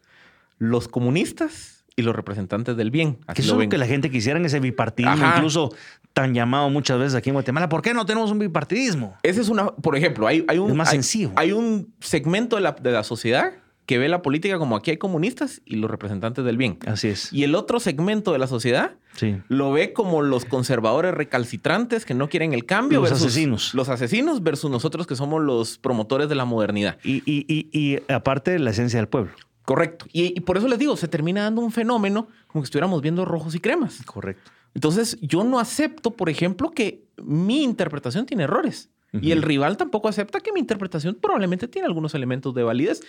los 0.59 0.89
comunistas 0.89 1.74
y 1.97 2.03
los 2.03 2.15
representantes 2.15 2.77
del 2.77 2.91
bien. 2.91 3.19
que 3.35 3.43
eso 3.43 3.53
es 3.55 3.65
lo 3.65 3.69
que 3.69 3.79
la 3.79 3.87
gente 3.87 4.11
quisiera 4.11 4.39
en 4.39 4.45
ese 4.45 4.61
bipartidismo, 4.61 5.27
incluso 5.37 5.73
tan 6.13 6.35
llamado 6.35 6.71
muchas 6.71 6.99
veces 6.99 7.15
aquí 7.15 7.31
en 7.31 7.35
Guatemala. 7.35 7.69
¿Por 7.69 7.83
qué 7.83 7.95
no 7.95 8.07
tenemos 8.07 8.31
un 8.31 8.39
bipartidismo? 8.39 9.17
Ese 9.23 9.41
es 9.41 9.49
una, 9.49 9.67
por 9.67 9.97
ejemplo, 9.97 10.27
hay, 10.27 10.45
hay 10.49 10.59
un... 10.59 10.77
más 10.77 10.91
sencillo. 10.91 11.33
Hay, 11.37 11.53
un 11.53 11.93
segmento 12.01 12.57
de 12.57 12.63
la, 12.63 12.73
de 12.73 12.91
la 12.91 13.05
sociedad 13.05 13.53
que 13.87 13.99
ve 13.99 14.09
la 14.09 14.23
política 14.23 14.59
como 14.59 14.77
aquí 14.77 14.91
hay 14.91 14.97
comunistas 14.97 15.61
y 15.65 15.77
los 15.77 15.91
representantes 15.91 16.45
del 16.45 16.57
bien. 16.57 16.79
Así 16.87 17.09
es. 17.09 17.33
Y 17.33 17.45
el 17.45 17.55
otro 17.55 17.81
segmento 17.81 18.33
de 18.33 18.39
la 18.39 18.47
sociedad 18.47 18.93
sí. 19.15 19.37
lo 19.49 19.73
ve 19.73 19.93
como 19.93 20.23
los 20.23 20.45
conservadores 20.45 21.13
recalcitrantes 21.13 22.05
que 22.05 22.15
no 22.15 22.29
quieren 22.29 22.55
el 22.55 22.65
cambio. 22.65 23.01
Los 23.01 23.13
asesinos. 23.13 23.75
Los 23.75 23.89
asesinos 23.89 24.43
versus 24.43 24.71
nosotros 24.71 25.07
que 25.07 25.17
somos 25.17 25.43
los 25.43 25.79
promotores 25.79 26.29
de 26.29 26.35
la 26.35 26.45
modernidad. 26.45 26.99
Y, 27.05 27.23
y, 27.27 27.45
y, 27.47 27.69
y 27.79 28.01
aparte 28.11 28.59
la 28.59 28.71
esencia 28.71 28.99
del 28.99 29.09
pueblo. 29.09 29.33
Correcto. 29.65 30.07
Y, 30.13 30.39
por 30.41 30.59
eso 30.59 30.69
les 30.69 30.79
digo, 30.79 30.97
se 30.97 31.09
termina 31.09 31.43
dando 31.43 31.63
un 31.63 31.73
fenómeno 31.73 32.29
como 32.47 32.63
que 32.63 32.67
estuviéramos 32.67 33.01
viendo 33.01 33.25
rojos 33.25 33.55
y 33.55 33.61
cremas. 33.61 34.03
Correcto. 34.05 34.51
Entonces, 34.75 35.19
yo 35.21 35.45
no 35.45 35.59
acepto, 35.59 36.11
por 36.11 36.29
ejemplo, 36.29 36.71
que 36.71 37.05
mi 37.23 37.63
interpretación 37.63 38.27
tiene 38.27 38.45
errores. 38.45 38.91
Y 39.21 39.31
el 39.31 39.43
rival 39.43 39.77
tampoco 39.77 40.09
acepta 40.09 40.41
que 40.41 40.51
mi 40.51 40.59
interpretación 40.59 41.15
probablemente 41.15 41.69
tiene 41.69 41.87
algunos 41.87 42.17
elementos 42.17 42.53
de 42.53 42.65
validez. 42.65 43.01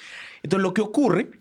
Entonces, 0.44 0.62
lo 0.62 0.72
que 0.72 0.82
ocurre 0.82 1.32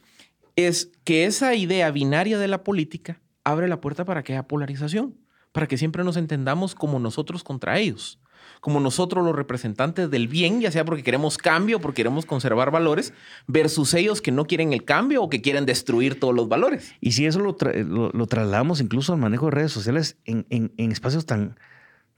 es 0.56 0.90
que 1.04 1.26
esa 1.26 1.54
idea 1.54 1.90
binaria 1.90 2.38
de 2.38 2.48
la 2.48 2.64
política 2.64 3.20
abre 3.44 3.68
la 3.68 3.82
puerta 3.82 4.06
para 4.06 4.22
que 4.22 4.32
haya 4.32 4.48
polarización, 4.48 5.18
para 5.52 5.66
que 5.66 5.76
siempre 5.76 6.02
nos 6.02 6.16
entendamos 6.16 6.74
como 6.74 6.98
nosotros 6.98 7.44
contra 7.44 7.78
ellos 7.78 8.18
como 8.60 8.80
nosotros 8.80 9.24
los 9.24 9.34
representantes 9.34 10.10
del 10.10 10.28
bien, 10.28 10.60
ya 10.60 10.70
sea 10.70 10.84
porque 10.84 11.02
queremos 11.02 11.38
cambio 11.38 11.80
porque 11.80 11.96
queremos 11.96 12.26
conservar 12.26 12.70
valores, 12.70 13.12
versus 13.46 13.94
ellos 13.94 14.20
que 14.20 14.32
no 14.32 14.46
quieren 14.46 14.72
el 14.72 14.84
cambio 14.84 15.22
o 15.22 15.30
que 15.30 15.40
quieren 15.40 15.66
destruir 15.66 16.18
todos 16.18 16.34
los 16.34 16.48
valores. 16.48 16.92
Y 17.00 17.12
si 17.12 17.26
eso 17.26 17.40
lo, 17.40 18.26
trasladamos 18.26 18.80
incluso 18.80 19.12
al 19.12 19.18
manejo 19.18 19.46
de 19.46 19.52
redes 19.52 19.72
sociales 19.72 20.16
en, 20.24 20.72
espacios 20.76 21.26
tan, 21.26 21.56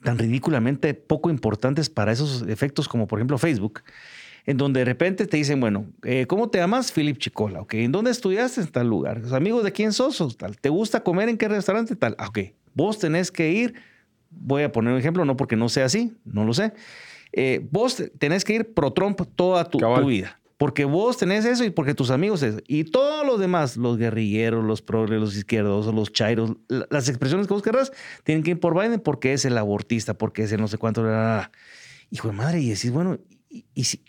tan 0.02 0.18
ridículamente 0.18 0.94
poco 0.94 1.30
importantes 1.30 1.90
para 1.90 2.12
esos 2.12 2.42
efectos 2.48 2.88
como 2.88 3.06
por 3.06 3.18
ejemplo 3.18 3.38
Facebook, 3.38 3.82
en 4.46 4.56
donde 4.56 4.80
de 4.80 4.84
repente 4.84 5.26
te 5.26 5.36
dicen, 5.36 5.60
bueno, 5.60 5.86
eh, 6.04 6.26
¿cómo 6.26 6.48
te 6.48 6.58
llamas? 6.58 6.92
Philip 6.92 7.18
Chicola, 7.18 7.60
ok, 7.60 7.74
¿en 7.74 7.92
dónde 7.92 8.12
estudiaste? 8.12 8.60
En 8.60 8.68
tal 8.68 8.88
lugar, 8.88 9.20
amigos 9.32 9.64
de 9.64 9.72
quién 9.72 9.92
sos? 9.92 10.36
Tal, 10.36 10.56
¿te 10.58 10.68
gusta 10.68 11.02
comer 11.02 11.28
en 11.28 11.36
qué 11.36 11.48
restaurante? 11.48 11.96
Tal, 11.96 12.14
ah, 12.18 12.28
ok, 12.28 12.38
vos 12.74 12.98
tenés 12.98 13.32
que 13.32 13.50
ir 13.50 13.74
voy 14.30 14.62
a 14.62 14.72
poner 14.72 14.92
un 14.92 14.98
ejemplo, 14.98 15.24
no 15.24 15.36
porque 15.36 15.56
no 15.56 15.68
sea 15.68 15.86
así, 15.86 16.12
no 16.24 16.44
lo 16.44 16.54
sé. 16.54 16.72
Eh, 17.32 17.66
vos 17.70 18.02
tenés 18.18 18.44
que 18.44 18.54
ir 18.54 18.74
pro 18.74 18.92
Trump 18.92 19.20
toda 19.34 19.64
tu, 19.64 19.78
vida. 20.06 20.40
Porque 20.56 20.86
vos 20.86 21.18
tenés 21.18 21.44
eso 21.44 21.64
y 21.64 21.70
porque 21.70 21.94
tus 21.94 22.10
amigos 22.10 22.42
eso. 22.42 22.60
Y 22.66 22.84
todos 22.84 23.26
los 23.26 23.38
demás, 23.38 23.76
los 23.76 23.98
guerrilleros, 23.98 24.64
los 24.64 24.80
progres, 24.80 25.20
los 25.20 25.36
izquierdos, 25.36 25.92
los 25.94 26.12
chairos, 26.12 26.52
las 26.68 27.08
expresiones 27.08 27.46
que 27.46 27.52
vos 27.52 27.62
querrás, 27.62 27.92
tienen 28.24 28.42
que 28.42 28.52
ir 28.52 28.60
por 28.60 28.74
Biden 28.74 29.00
porque 29.00 29.34
es 29.34 29.44
el 29.44 29.58
abortista, 29.58 30.14
porque 30.14 30.44
es 30.44 30.52
el 30.52 30.60
no 30.60 30.68
sé 30.68 30.78
cuánto. 30.78 31.04
Hijo 32.10 32.28
de 32.28 32.34
madre, 32.34 32.60
y 32.60 32.70
decís, 32.70 32.90
bueno, 32.90 33.18
¿y, 33.50 33.84
si, 33.84 34.02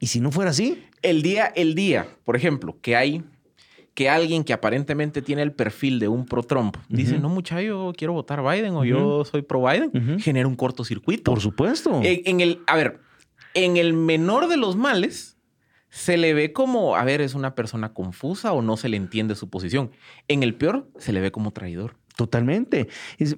¿y 0.00 0.06
si 0.06 0.20
no 0.20 0.32
fuera 0.32 0.50
así? 0.50 0.82
El 1.02 1.22
día, 1.22 1.46
el 1.54 1.74
día, 1.74 2.08
por 2.24 2.36
ejemplo, 2.36 2.78
que 2.80 2.96
hay 2.96 3.22
que 3.94 4.08
alguien 4.08 4.42
que 4.42 4.52
aparentemente 4.52 5.22
tiene 5.22 5.42
el 5.42 5.52
perfil 5.52 6.00
de 6.00 6.08
un 6.08 6.26
pro-Trump 6.26 6.76
dice, 6.88 7.18
no, 7.18 7.28
muchacho, 7.28 7.62
yo 7.62 7.92
quiero 7.96 8.12
votar 8.12 8.42
Biden 8.42 8.74
o 8.74 8.84
yo 8.84 9.24
soy 9.24 9.42
pro-Biden, 9.42 10.18
genera 10.18 10.48
un 10.48 10.56
cortocircuito. 10.56 11.30
Por 11.30 11.40
supuesto. 11.40 12.00
En, 12.02 12.40
el, 12.40 12.60
a 12.66 12.76
ver, 12.76 13.00
en 13.54 13.76
el 13.76 13.92
menor 13.92 14.48
de 14.48 14.56
los 14.56 14.76
males, 14.76 15.38
se 15.90 16.16
le 16.16 16.34
ve 16.34 16.52
como, 16.52 16.96
a 16.96 17.04
ver, 17.04 17.20
es 17.20 17.34
una 17.34 17.54
persona 17.54 17.94
confusa 17.94 18.52
o 18.52 18.62
no 18.62 18.76
se 18.76 18.88
le 18.88 18.96
entiende 18.96 19.36
su 19.36 19.48
posición. 19.48 19.92
En 20.26 20.42
el 20.42 20.56
peor, 20.56 20.90
se 20.98 21.12
le 21.12 21.20
ve 21.20 21.30
como 21.30 21.52
traidor. 21.52 21.96
Totalmente. 22.16 22.86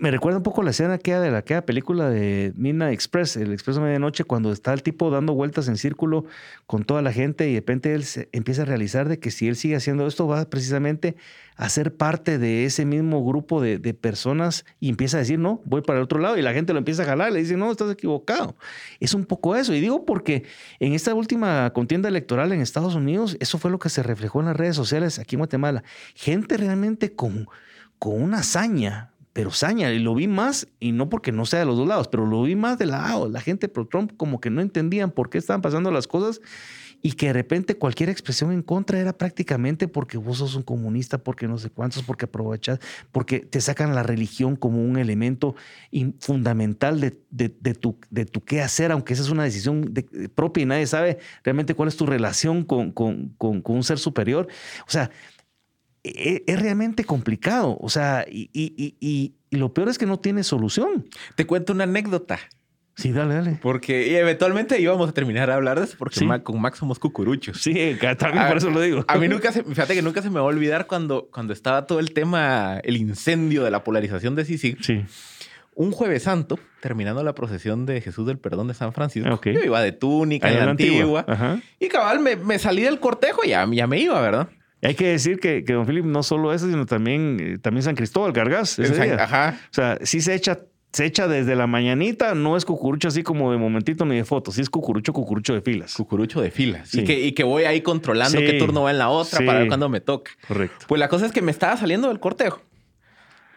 me 0.00 0.10
recuerda 0.10 0.36
un 0.36 0.42
poco 0.42 0.62
la 0.62 0.68
escena 0.68 0.98
que 0.98 1.14
de 1.14 1.30
la 1.30 1.42
película 1.64 2.10
de 2.10 2.52
Midnight 2.56 2.92
Express, 2.92 3.38
el 3.38 3.54
Expreso 3.54 3.80
de 3.80 3.86
Medianoche, 3.86 4.24
cuando 4.24 4.52
está 4.52 4.74
el 4.74 4.82
tipo 4.82 5.08
dando 5.10 5.32
vueltas 5.32 5.68
en 5.68 5.78
círculo 5.78 6.26
con 6.66 6.84
toda 6.84 7.00
la 7.00 7.10
gente 7.10 7.48
y 7.48 7.54
de 7.54 7.60
repente 7.60 7.94
él 7.94 8.04
se 8.04 8.28
empieza 8.32 8.62
a 8.62 8.64
realizar 8.66 9.08
de 9.08 9.18
que 9.18 9.30
si 9.30 9.48
él 9.48 9.56
sigue 9.56 9.76
haciendo 9.76 10.06
esto 10.06 10.26
va 10.26 10.44
precisamente 10.50 11.16
a 11.56 11.70
ser 11.70 11.96
parte 11.96 12.36
de 12.36 12.66
ese 12.66 12.84
mismo 12.84 13.24
grupo 13.24 13.62
de, 13.62 13.78
personas 13.94 14.66
y 14.78 14.90
empieza 14.90 15.16
a 15.16 15.20
decir, 15.20 15.38
no, 15.38 15.62
voy 15.64 15.80
para 15.80 15.98
el 15.98 16.04
otro 16.04 16.18
lado 16.18 16.36
y 16.36 16.42
la 16.42 16.52
gente 16.52 16.74
lo 16.74 16.78
empieza 16.78 17.04
a 17.04 17.06
jalar, 17.06 17.32
le 17.32 17.38
dice, 17.38 17.56
no, 17.56 17.70
estás 17.70 17.90
equivocado. 17.90 18.56
Es 19.00 19.14
un 19.14 19.24
poco 19.24 19.56
eso. 19.56 19.72
Y 19.72 19.80
digo 19.80 20.04
porque 20.04 20.44
en 20.80 20.92
esta 20.92 21.14
última 21.14 21.72
contienda 21.72 22.10
electoral 22.10 22.52
en 22.52 22.60
Estados 22.60 22.94
Unidos, 22.94 23.38
eso 23.40 23.56
fue 23.56 23.70
lo 23.70 23.78
que 23.78 23.88
se 23.88 24.02
reflejó 24.02 24.40
en 24.40 24.46
las 24.46 24.56
redes 24.56 24.76
sociales 24.76 25.18
aquí 25.18 25.36
en 25.36 25.40
Guatemala. 25.40 25.82
Gente 26.14 26.58
realmente 26.58 27.14
con 27.14 27.48
con 27.98 28.22
una 28.22 28.38
hazaña, 28.38 29.12
pero 29.32 29.50
saña, 29.50 29.92
y 29.92 29.98
lo 29.98 30.14
vi 30.14 30.28
más, 30.28 30.66
y 30.80 30.92
no 30.92 31.08
porque 31.08 31.30
no 31.30 31.44
sea 31.44 31.60
de 31.60 31.66
los 31.66 31.76
dos 31.76 31.86
lados, 31.86 32.08
pero 32.08 32.24
lo 32.24 32.42
vi 32.42 32.56
más 32.56 32.78
de 32.78 32.86
lado. 32.86 33.28
La 33.28 33.40
gente 33.40 33.68
pro 33.68 33.86
Trump 33.86 34.12
como 34.16 34.40
que 34.40 34.48
no 34.48 34.62
entendían 34.62 35.10
por 35.10 35.28
qué 35.28 35.38
estaban 35.38 35.60
pasando 35.60 35.90
las 35.90 36.06
cosas 36.06 36.40
y 37.02 37.12
que 37.12 37.26
de 37.26 37.32
repente 37.34 37.76
cualquier 37.76 38.08
expresión 38.08 38.52
en 38.52 38.62
contra 38.62 38.98
era 38.98 39.12
prácticamente 39.12 39.88
porque 39.88 40.18
vos 40.18 40.38
sos 40.38 40.54
un 40.54 40.62
comunista, 40.62 41.18
porque 41.18 41.46
no 41.46 41.58
sé 41.58 41.70
cuántos, 41.70 42.02
porque 42.02 42.24
aprovechas, 42.24 42.80
porque 43.12 43.40
te 43.40 43.60
sacan 43.60 43.94
la 43.94 44.02
religión 44.02 44.56
como 44.56 44.82
un 44.82 44.96
elemento 44.96 45.54
fundamental 46.18 47.00
de, 47.00 47.10
tu, 47.74 47.98
de 48.10 48.24
tu 48.24 48.40
qué 48.40 48.62
hacer, 48.62 48.90
aunque 48.90 49.12
esa 49.12 49.22
es 49.22 49.30
una 49.30 49.44
decisión 49.44 49.92
propia 50.34 50.62
y 50.62 50.66
nadie 50.66 50.86
sabe 50.86 51.18
realmente 51.44 51.74
cuál 51.74 51.88
es 51.88 51.96
tu 51.96 52.06
relación 52.06 52.64
con, 52.64 52.90
con, 52.92 53.28
con 53.36 53.62
un 53.66 53.84
ser 53.84 53.98
superior. 53.98 54.48
O 54.86 54.90
sea, 54.90 55.10
e, 56.14 56.44
es, 56.46 56.60
realmente 56.60 57.04
complicado. 57.04 57.76
O 57.80 57.88
sea, 57.88 58.24
y, 58.28 59.34
lo 59.50 59.72
peor 59.72 59.88
es 59.88 59.98
que 59.98 60.06
no 60.06 60.18
tiene 60.18 60.42
solución. 60.42 61.06
Te 61.34 61.46
cuento 61.46 61.72
una 61.72 61.84
anécdota. 61.84 62.38
Sí, 62.94 63.12
dale, 63.12 63.34
dale. 63.34 63.58
Porque 63.60 64.18
eventualmente 64.18 64.80
íbamos 64.80 65.10
a 65.10 65.12
terminar 65.12 65.50
a 65.50 65.56
hablar 65.56 65.78
de 65.78 65.84
eso 65.84 65.96
porque 65.98 66.18
con 66.42 66.60
Max 66.60 66.78
somos 66.78 66.98
cucuruchos. 66.98 67.60
Sí, 67.60 67.96
también 68.18 68.46
por 68.48 68.56
eso 68.56 68.70
lo 68.70 68.80
digo. 68.80 69.04
A 69.06 69.18
mí 69.18 69.28
nunca 69.28 69.52
se, 69.52 69.62
fíjate 69.62 69.94
que 69.94 70.00
nunca 70.00 70.22
se 70.22 70.30
me 70.30 70.36
va 70.36 70.40
a 70.40 70.44
olvidar 70.44 70.86
cuando, 70.86 71.28
cuando 71.30 71.52
estaba 71.52 71.86
todo 71.86 72.00
el 72.00 72.12
tema, 72.14 72.80
el 72.84 72.96
incendio 72.96 73.64
de 73.64 73.70
la 73.70 73.84
polarización 73.84 74.34
de 74.34 74.46
Sisi. 74.46 74.76
Sí. 74.80 75.04
Un 75.74 75.92
jueves 75.92 76.22
santo, 76.22 76.58
terminando 76.80 77.22
la 77.22 77.34
procesión 77.34 77.84
de 77.84 78.00
Jesús 78.00 78.26
del 78.26 78.38
Perdón 78.38 78.68
de 78.68 78.72
San 78.72 78.94
Francisco, 78.94 79.38
yo 79.44 79.62
iba 79.62 79.82
de 79.82 79.92
túnica 79.92 80.50
en 80.50 80.58
la 80.58 80.70
antigua. 80.70 81.60
Y 81.78 81.88
cabal, 81.88 82.20
me, 82.20 82.58
salí 82.58 82.82
del 82.82 82.98
cortejo 82.98 83.42
y 83.44 83.48
ya, 83.50 83.68
ya 83.70 83.86
me 83.86 84.00
iba, 84.00 84.18
¿verdad? 84.22 84.48
Hay 84.86 84.94
que 84.94 85.08
decir 85.08 85.40
que, 85.40 85.64
que 85.64 85.72
don 85.72 85.86
Philip 85.86 86.04
no 86.04 86.22
solo 86.22 86.52
eso, 86.52 86.68
sino 86.68 86.86
también, 86.86 87.38
eh, 87.40 87.58
también 87.58 87.82
San 87.82 87.94
Cristóbal, 87.94 88.32
Gargás. 88.32 88.78
Ajá. 88.78 89.58
O 89.70 89.74
sea, 89.74 89.98
sí 90.02 90.20
se 90.20 90.34
echa, 90.34 90.60
se 90.92 91.04
echa 91.04 91.26
desde 91.26 91.56
la 91.56 91.66
mañanita, 91.66 92.34
no 92.34 92.56
es 92.56 92.64
cucurucho 92.64 93.08
así 93.08 93.22
como 93.22 93.50
de 93.50 93.58
momentito 93.58 94.04
ni 94.04 94.16
de 94.16 94.24
foto, 94.24 94.52
sí 94.52 94.60
es 94.60 94.70
cucurucho, 94.70 95.12
cucurucho 95.12 95.54
de 95.54 95.60
filas. 95.60 95.94
Cucurucho 95.94 96.40
de 96.40 96.50
filas. 96.50 96.94
Y, 96.94 97.04
que, 97.04 97.18
y 97.18 97.32
que 97.32 97.42
voy 97.42 97.64
ahí 97.64 97.80
controlando 97.80 98.38
qué 98.38 98.54
turno 98.54 98.82
va 98.82 98.90
en 98.90 98.98
la 98.98 99.08
otra 99.08 99.44
para 99.44 99.58
ver 99.60 99.68
cuándo 99.68 99.88
me 99.88 100.00
toca. 100.00 100.30
Correcto. 100.46 100.86
Pues 100.88 100.98
la 100.98 101.08
cosa 101.08 101.26
es 101.26 101.32
que 101.32 101.42
me 101.42 101.50
estaba 101.50 101.76
saliendo 101.76 102.08
del 102.08 102.20
cortejo 102.20 102.62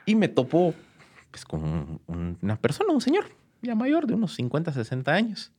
y 0.05 0.15
me 0.15 0.27
topo 0.27 0.73
pues, 1.29 1.45
con 1.45 2.01
una 2.07 2.55
persona, 2.55 2.91
un 2.91 3.01
señor 3.01 3.25
ya 3.61 3.75
mayor, 3.75 4.07
de 4.07 4.13
unos 4.13 4.33
50, 4.35 4.73
60 4.73 5.13
años. 5.13 5.51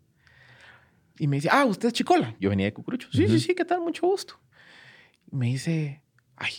Y 1.18 1.26
me 1.26 1.36
dice, 1.36 1.48
ah, 1.52 1.64
usted 1.66 1.88
es 1.88 1.94
Chicola. 1.94 2.34
Yo 2.40 2.50
venía 2.50 2.66
de 2.66 2.72
Cucurucho. 2.72 3.08
Sí, 3.12 3.28
sí, 3.28 3.38
sí, 3.38 3.54
¿qué 3.54 3.64
tal? 3.64 3.80
Mucho 3.80 4.06
gusto. 4.06 4.40
Me 5.30 5.46
dice, 5.46 6.02
ay, 6.36 6.52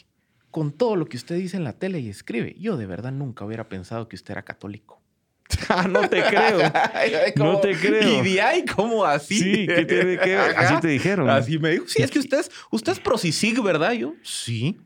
con 0.50 0.72
todo 0.72 0.96
lo 0.96 1.06
que 1.06 1.18
usted 1.18 1.36
dice 1.36 1.58
en 1.58 1.63
la 1.63 1.74
tele 1.74 2.00
y 2.00 2.10
escribe, 2.10 2.56
yo 2.60 2.78
de 2.78 2.86
verdad 2.86 3.12
nunca 3.12 3.46
hubiera 3.46 3.70
pensado 3.70 4.08
que 4.08 4.16
usted 4.16 4.32
era 4.32 4.44
católico. 4.44 5.01
Ah, 5.70 5.88
no 5.88 6.10
te 6.10 6.22
creo. 6.24 6.60
no 7.36 7.60
te 7.62 7.75
creo. 7.75 8.25
Y 8.25 8.34
de 8.34 8.42
ahí, 8.42 8.66
¿cómo 8.66 9.06
así? 9.06 9.40
Sí, 9.40 9.68
¿qué 9.68 9.86
tiene 9.86 10.18
que 10.18 10.36
Así 10.36 10.80
te 10.82 10.90
dijeron. 10.90 11.30
Así 11.30 11.60
me 11.60 11.72
dijo. 11.72 11.86
Sí, 11.88 12.01
es 12.01 12.12
que 12.12 12.20
usted 12.20 12.40
es, 12.40 12.51
usted 12.72 12.94
es 12.94 13.00
pro 13.00 13.16
¿verdad? 13.63 13.94
Yo, 13.94 14.16
sí. 14.22 14.82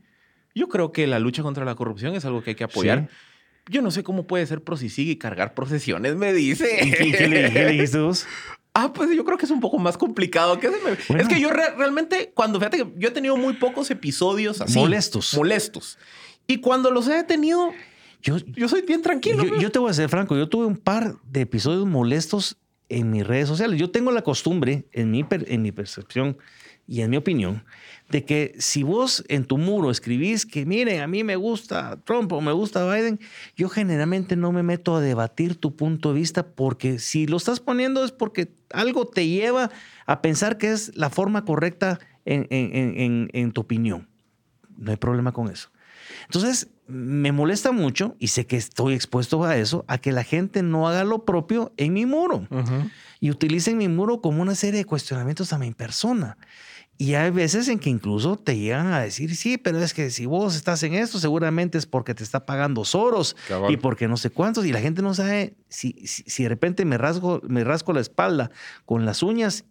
Yo 0.54 0.70
creo 0.70 0.92
que 0.92 1.08
la 1.08 1.18
lucha 1.20 1.44
contra 1.44 1.66
la 1.66 1.76
corrupción 1.76 2.16
es 2.16 2.24
algo 2.26 2.44
que 2.44 2.52
hay 2.52 2.56
que 2.56 2.64
apoyar. 2.64 3.10
Yo 3.68 3.82
no 3.82 3.90
sé 3.90 4.04
cómo 4.04 4.28
puede 4.28 4.46
ser 4.46 4.64
pro 4.64 4.78
y 4.80 5.16
cargar 5.18 5.56
procesiones, 5.56 6.16
me 6.16 6.34
dice. 6.34 6.80
¿Y 6.84 6.92
qué, 6.92 7.28
le, 7.28 7.72
dijiste 7.72 8.00
vos? 8.00 8.28
Ah, 8.78 8.92
pues 8.92 9.10
yo 9.16 9.24
creo 9.24 9.38
que 9.38 9.46
es 9.46 9.52
un 9.52 9.62
poco 9.62 9.80
más 9.80 9.98
complicado. 9.98 10.60
que 10.60 10.70
Es 11.18 11.28
que 11.30 11.40
yo 11.40 11.50
realmente, 11.50 12.34
cuando 12.36 12.60
fíjate 12.60 12.80
que 12.80 12.94
yo 12.98 13.08
he 13.08 13.12
tenido 13.12 13.38
muy 13.38 13.54
pocos 13.54 13.90
episodios 13.90 14.60
así. 14.60 14.78
Molestos. 14.78 15.34
Molestos. 15.34 15.98
Y 16.46 16.58
cuando 16.58 16.92
los 16.92 17.08
he 17.08 17.24
tenido, 17.24 17.72
yo, 18.22 18.38
yo 18.38 18.68
soy 18.68 18.82
bien 18.82 19.02
tranquilo. 19.02 19.58
Yo, 19.60 19.72
te 19.72 19.80
voy 19.80 19.92
a 19.92 19.94
ser 19.94 20.10
franco, 20.10 20.36
yo 20.36 20.50
tuve 20.50 20.66
un 20.66 20.76
par 20.76 21.16
de 21.24 21.42
episodios 21.42 21.88
molestos 21.88 22.58
en 22.90 23.12
mis 23.12 23.26
redes 23.26 23.48
sociales. 23.48 23.80
Yo 23.80 23.92
tengo 23.92 24.12
la 24.12 24.24
costumbre, 24.24 24.86
en 24.92 25.10
mi, 25.10 25.26
en 25.30 25.62
mi 25.62 25.72
percepción 25.72 26.38
y 26.88 27.02
en 27.02 27.10
mi 27.10 27.18
opinión, 27.18 27.64
de 28.10 28.24
que 28.24 28.56
si 28.60 28.84
vos 28.84 29.24
en 29.28 29.46
tu 29.46 29.58
muro 29.58 29.90
escribís 29.90 30.46
que, 30.46 30.66
miren, 30.66 31.02
a 31.02 31.08
mí 31.08 31.24
me 31.24 31.36
gusta 31.36 32.00
Trump 32.06 32.32
o 32.32 32.42
me 32.42 32.52
gusta 32.52 32.86
Biden, 32.94 33.20
yo 33.56 33.70
generalmente 33.70 34.36
no 34.36 34.52
me 34.52 34.62
meto 34.62 34.96
a 34.96 35.02
debatir 35.02 35.56
tu 35.56 35.76
punto 35.76 36.14
de 36.14 36.20
vista 36.20 36.46
porque 36.46 37.00
si 37.00 37.26
lo 37.26 37.38
estás 37.38 37.60
poniendo 37.60 38.06
es 38.06 38.12
porque 38.12 38.54
algo 38.72 39.08
te 39.08 39.28
lleva 39.28 39.72
a 40.06 40.22
pensar 40.22 40.58
que 40.58 40.72
es 40.72 40.96
la 40.96 41.10
forma 41.10 41.46
correcta 41.46 42.00
en, 42.26 42.48
en, 42.52 43.30
en 43.34 43.52
tu 43.52 43.62
opinión. 43.62 44.08
No 44.78 44.92
hay 44.92 44.98
problema 44.98 45.32
con 45.32 45.50
eso. 45.50 45.70
Entonces, 46.26 46.70
me 46.88 47.32
molesta 47.32 47.72
mucho, 47.72 48.16
y 48.20 48.28
sé 48.28 48.46
que 48.46 48.58
estoy 48.58 48.94
expuesto 48.94 49.44
a 49.44 49.58
eso, 49.58 49.86
a 49.88 49.98
que 49.98 50.12
la 50.12 50.24
gente 50.24 50.62
no 50.62 50.88
haga 50.88 51.04
lo 51.04 51.26
propio 51.26 51.74
en 51.78 51.94
mi 51.94 52.06
muro 52.06 52.48
y 53.20 53.32
utilicen 53.32 53.78
mi 53.78 53.88
muro 53.88 54.22
como 54.22 54.42
una 54.42 54.56
serie 54.56 54.80
de 54.80 54.86
cuestionamientos 54.86 55.52
a 55.54 55.58
mi 55.58 55.72
persona. 55.72 56.38
Y 56.98 57.16
hay 57.16 57.30
veces 57.30 57.68
en 57.68 57.80
que 57.80 57.90
incluso 57.90 58.38
te 58.38 58.58
llegan 58.58 58.94
a 58.94 59.02
decir, 59.02 59.36
sí, 59.36 59.58
pero 59.58 59.80
es 59.80 59.94
que 59.94 60.10
si 60.10 60.26
vos 60.26 60.56
estás 60.56 60.82
en 60.84 60.94
esto, 60.94 61.20
seguramente 61.20 61.78
es 61.78 61.86
porque 61.86 62.14
te 62.14 62.24
está 62.24 62.46
pagando 62.46 62.86
Soros 62.86 63.36
y 63.70 63.78
porque 63.78 64.08
no 64.08 64.16
sé 64.16 64.30
cuántos. 64.30 64.66
Y 64.66 64.72
la 64.72 64.80
gente 64.80 65.02
no 65.02 65.14
sabe 65.14 65.56
si, 65.68 65.94
si, 66.06 66.44
de 66.44 66.50
repente 66.50 66.86
me 66.86 66.98
rasgo, 66.98 67.42
me 67.48 67.66
rasco 67.66 67.92
la 67.92 68.00
espalda 68.00 68.50
con 68.86 69.06
las 69.06 69.24
uñas 69.24 69.66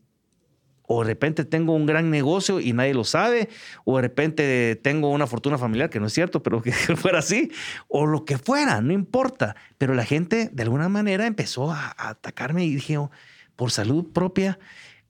o 0.87 1.03
de 1.03 1.09
repente 1.09 1.45
tengo 1.45 1.73
un 1.75 1.87
gran 1.87 2.11
negocio 2.11 2.61
y 2.61 2.73
nadie 2.73 2.95
lo 2.95 3.05
sabe, 3.05 3.49
o 3.85 3.97
de 3.97 4.03
repente 4.03 4.77
tengo 4.83 5.11
una 5.11 5.27
fortuna 5.27 5.57
familiar, 5.57 5.89
que 5.89 6.01
no 6.01 6.07
es 6.07 6.13
cierto, 6.13 6.43
pero 6.43 6.61
que 6.61 6.73
fuera 6.97 7.21
así, 7.21 7.51
o 7.89 8.07
lo 8.07 8.25
que 8.25 8.39
fuera, 8.39 8.81
no 8.81 8.93
importa. 8.93 9.57
Pero 9.79 9.95
la 9.95 10.05
gente 10.05 10.51
de 10.53 10.63
alguna 10.63 10.89
manera 10.89 11.27
empezó 11.27 11.73
a, 11.73 11.95
atacarme 11.97 12.65
y 12.65 12.75
dije, 12.75 12.99
oh, 12.99 13.11
por 13.57 13.71
salud 13.71 14.13
propia, 14.13 14.59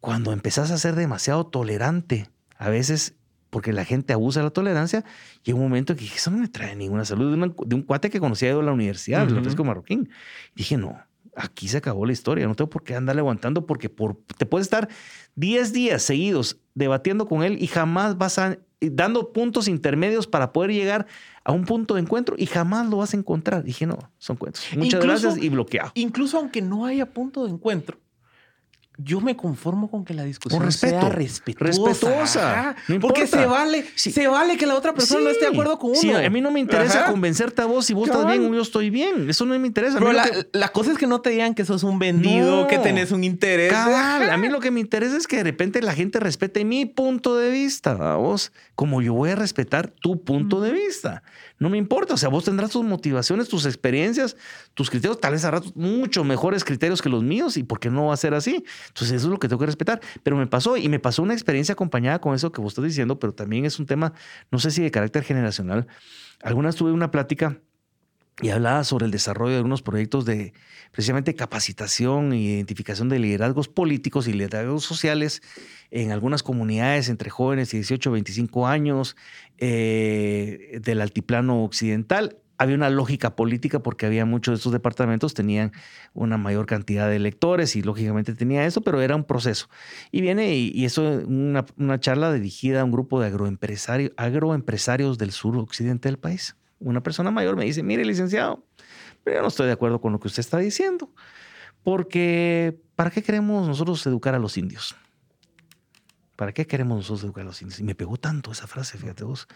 cuando 0.04 0.32
empezás 0.32 0.70
a 0.70 0.76
ser 0.76 0.96
demasiado 0.96 1.46
tolerante, 1.46 2.28
a 2.58 2.68
veces 2.68 3.14
porque 3.48 3.72
la 3.72 3.86
gente 3.86 4.12
abusa 4.12 4.40
de 4.40 4.44
la 4.44 4.50
tolerancia, 4.50 5.02
llega 5.44 5.56
un 5.56 5.64
momento 5.64 5.94
que 5.94 6.02
dije, 6.02 6.18
eso 6.18 6.30
no 6.30 6.36
me 6.36 6.48
trae 6.48 6.76
ninguna 6.76 7.06
salud, 7.06 7.34
de, 7.34 7.74
un 7.74 7.82
cuate 7.82 8.10
que 8.10 8.20
conocía 8.20 8.54
de 8.54 8.62
la 8.62 8.72
universidad, 8.72 9.26
uh 9.26 9.34
-huh. 9.34 9.64
marroquín. 9.64 10.10
dije, 10.54 10.76
no, 10.76 11.00
aquí 11.34 11.68
se 11.68 11.78
acabó 11.78 12.04
la 12.04 12.12
historia, 12.12 12.46
no 12.46 12.54
tengo 12.54 12.68
por 12.68 12.84
qué 12.84 12.94
andar 12.94 13.16
levantando 13.16 13.64
porque 13.64 13.88
por, 13.88 14.18
te 14.36 14.44
puedes 14.44 14.66
estar 14.66 14.90
10 15.36 15.72
días 15.72 16.02
seguidos 16.02 16.58
debatiendo 16.74 17.26
con 17.26 17.42
él 17.42 17.56
y 17.58 17.66
jamás 17.66 18.18
vas 18.18 18.38
a 18.38 18.58
dando 18.80 19.32
puntos 19.32 19.68
intermedios 19.68 20.26
para 20.26 20.52
poder 20.52 20.70
llegar 20.70 21.06
a 21.44 21.52
un 21.52 21.64
punto 21.64 21.94
de 21.94 22.02
encuentro 22.02 22.36
y 22.38 22.44
jamás 22.44 22.90
lo 22.90 22.98
vas 22.98 23.14
a 23.14 23.16
encontrar. 23.16 23.64
Dije, 23.64 23.86
no, 23.86 23.98
son 24.18 24.36
cuentos. 24.36 24.62
Muchas 24.76 25.02
gracias 25.02 25.38
y 25.38 25.48
bloqueado. 25.48 25.92
Incluso 25.94 26.36
aunque 26.36 26.60
no 26.60 26.84
haya 26.84 27.06
punto 27.06 27.44
de 27.46 27.52
encuentro, 27.52 27.96
yo 28.96 29.20
me 29.20 29.36
conformo 29.36 29.90
con 29.90 30.04
que 30.04 30.14
la 30.14 30.22
discusión 30.22 30.70
sea 30.70 31.08
respetuosa. 31.08 32.76
porque 33.00 33.26
se 33.26 33.44
vale, 33.44 33.84
se 33.96 34.28
vale 34.28 34.56
que 34.56 34.66
la 34.66 34.76
otra 34.76 34.94
persona 34.94 35.22
no 35.24 35.30
esté 35.30 35.46
de 35.46 35.50
acuerdo 35.52 35.78
con 35.78 35.90
uno. 35.90 36.18
a 36.18 36.30
mí 36.30 36.40
no 36.40 36.50
me 36.50 36.60
interesa 36.60 37.06
convencerte 37.06 37.62
a 37.62 37.66
vos 37.66 37.86
si 37.86 37.94
vos 37.94 38.08
estás 38.08 38.26
bien 38.26 38.44
o 38.44 38.54
yo 38.54 38.62
estoy 38.62 38.90
bien. 38.90 39.28
Eso 39.28 39.44
no 39.46 39.58
me 39.58 39.66
interesa. 39.66 39.98
Pero 39.98 40.12
la, 40.52 40.68
cosa 40.68 40.92
es 40.92 40.98
que 40.98 41.06
no 41.06 41.20
te 41.20 41.30
digan 41.30 41.54
que 41.54 41.64
sos 41.64 41.82
un 41.82 41.98
vendido, 41.98 42.66
que 42.68 42.78
tenés 42.78 43.10
un 43.10 43.24
interés. 43.24 43.72
A 43.72 44.36
mí 44.36 44.48
lo 44.48 44.60
que 44.60 44.70
me 44.70 44.80
interesa 44.80 45.16
es 45.16 45.26
que 45.26 45.38
de 45.38 45.44
repente 45.44 45.82
la 45.82 45.94
gente 45.94 46.20
respete 46.20 46.64
mi 46.64 46.86
punto 46.86 47.36
de 47.36 47.50
vista, 47.50 47.92
a 47.92 48.16
vos, 48.16 48.52
como 48.74 49.02
yo 49.02 49.14
voy 49.14 49.30
a 49.30 49.36
respetar 49.36 49.88
tu 49.88 50.22
punto 50.22 50.60
de 50.60 50.72
vista. 50.72 51.22
No 51.58 51.70
me 51.70 51.78
importa. 51.78 52.14
O 52.14 52.16
sea, 52.16 52.28
vos 52.28 52.44
tendrás 52.44 52.70
tus 52.70 52.84
motivaciones, 52.84 53.48
tus 53.48 53.64
experiencias, 53.64 54.36
tus 54.74 54.90
criterios, 54.90 55.20
tal 55.20 55.32
vez 55.32 55.44
a 55.44 55.50
ratos 55.50 55.74
mucho 55.76 56.24
mejores 56.24 56.64
criterios 56.64 57.00
que 57.00 57.08
los 57.08 57.22
míos. 57.22 57.56
¿Y 57.56 57.62
por 57.62 57.80
qué 57.80 57.90
no 57.90 58.06
va 58.06 58.14
a 58.14 58.16
ser 58.16 58.34
así? 58.34 58.64
Entonces, 58.88 59.12
eso 59.16 59.26
es 59.26 59.30
lo 59.30 59.38
que 59.38 59.48
tengo 59.48 59.60
que 59.60 59.66
respetar. 59.66 60.00
Pero 60.22 60.36
me 60.36 60.46
pasó 60.46 60.76
y 60.76 60.88
me 60.88 60.98
pasó 60.98 61.22
una 61.22 61.34
experiencia 61.34 61.72
acompañada 61.72 62.20
con 62.20 62.34
eso 62.34 62.52
que 62.52 62.60
vos 62.60 62.72
estás 62.72 62.84
diciendo, 62.84 63.18
pero 63.18 63.34
también 63.34 63.64
es 63.64 63.78
un 63.78 63.86
tema, 63.86 64.12
no 64.50 64.58
sé 64.58 64.70
si 64.70 64.82
de 64.82 64.90
carácter 64.90 65.24
generacional. 65.24 65.86
Algunas 66.42 66.76
tuve 66.76 66.92
una 66.92 67.10
plática 67.10 67.60
y 68.42 68.48
hablaba 68.48 68.82
sobre 68.82 69.06
el 69.06 69.12
desarrollo 69.12 69.52
de 69.52 69.58
algunos 69.58 69.82
proyectos 69.82 70.24
de 70.24 70.54
precisamente 70.90 71.34
capacitación 71.34 72.32
e 72.32 72.38
identificación 72.38 73.08
de 73.08 73.20
liderazgos 73.20 73.68
políticos 73.68 74.26
y 74.26 74.32
liderazgos 74.32 74.84
sociales 74.84 75.40
en 75.90 76.10
algunas 76.10 76.42
comunidades 76.42 77.08
entre 77.08 77.30
jóvenes 77.30 77.70
de 77.70 77.78
18 77.78 78.10
25 78.10 78.66
años 78.66 79.16
eh, 79.58 80.80
del 80.82 81.00
altiplano 81.00 81.62
occidental. 81.62 82.38
Había 82.56 82.76
una 82.76 82.90
lógica 82.90 83.34
política 83.34 83.80
porque 83.80 84.06
había 84.06 84.24
muchos 84.24 84.52
de 84.52 84.56
estos 84.56 84.72
departamentos 84.72 85.34
tenían 85.34 85.72
una 86.12 86.36
mayor 86.38 86.66
cantidad 86.66 87.08
de 87.08 87.16
electores 87.16 87.74
y 87.76 87.82
lógicamente 87.82 88.34
tenía 88.34 88.64
eso, 88.64 88.80
pero 88.82 89.00
era 89.00 89.16
un 89.16 89.24
proceso. 89.24 89.68
Y 90.12 90.20
viene 90.20 90.54
y, 90.56 90.84
eso 90.84 91.02
una, 91.26 91.64
charla 91.98 92.32
dirigida 92.32 92.82
a 92.82 92.84
un 92.84 92.92
grupo 92.92 93.20
de 93.20 93.26
agroempresarios, 93.26 94.12
agroempresarios 94.16 95.18
del 95.18 95.32
sur 95.32 95.56
occidente 95.56 96.08
del 96.08 96.18
país 96.18 96.56
una 96.84 97.02
persona 97.02 97.30
mayor 97.30 97.56
me 97.56 97.64
dice, 97.64 97.82
mire, 97.82 98.04
licenciado, 98.04 98.64
pero 99.22 99.36
yo 99.36 99.42
no 99.42 99.48
estoy 99.48 99.66
de 99.66 99.72
acuerdo 99.72 100.00
con 100.00 100.12
lo 100.12 100.20
que 100.20 100.28
usted 100.28 100.40
está 100.40 100.58
diciendo, 100.58 101.10
porque 101.82 102.78
¿para 102.94 103.10
qué 103.10 103.22
queremos 103.22 103.66
nosotros 103.66 104.06
educar 104.06 104.34
a 104.34 104.38
los 104.38 104.56
indios? 104.58 104.94
¿Para 106.36 106.52
qué 106.52 106.66
queremos 106.66 106.96
nosotros 106.96 107.24
educar 107.24 107.42
a 107.42 107.46
los 107.46 107.62
indios? 107.62 107.78
Y 107.78 107.84
me 107.84 107.94
pegó 107.94 108.16
tanto 108.16 108.50
esa 108.52 108.66
frase, 108.66 108.98
fíjate 108.98 109.24
vos. 109.24 109.46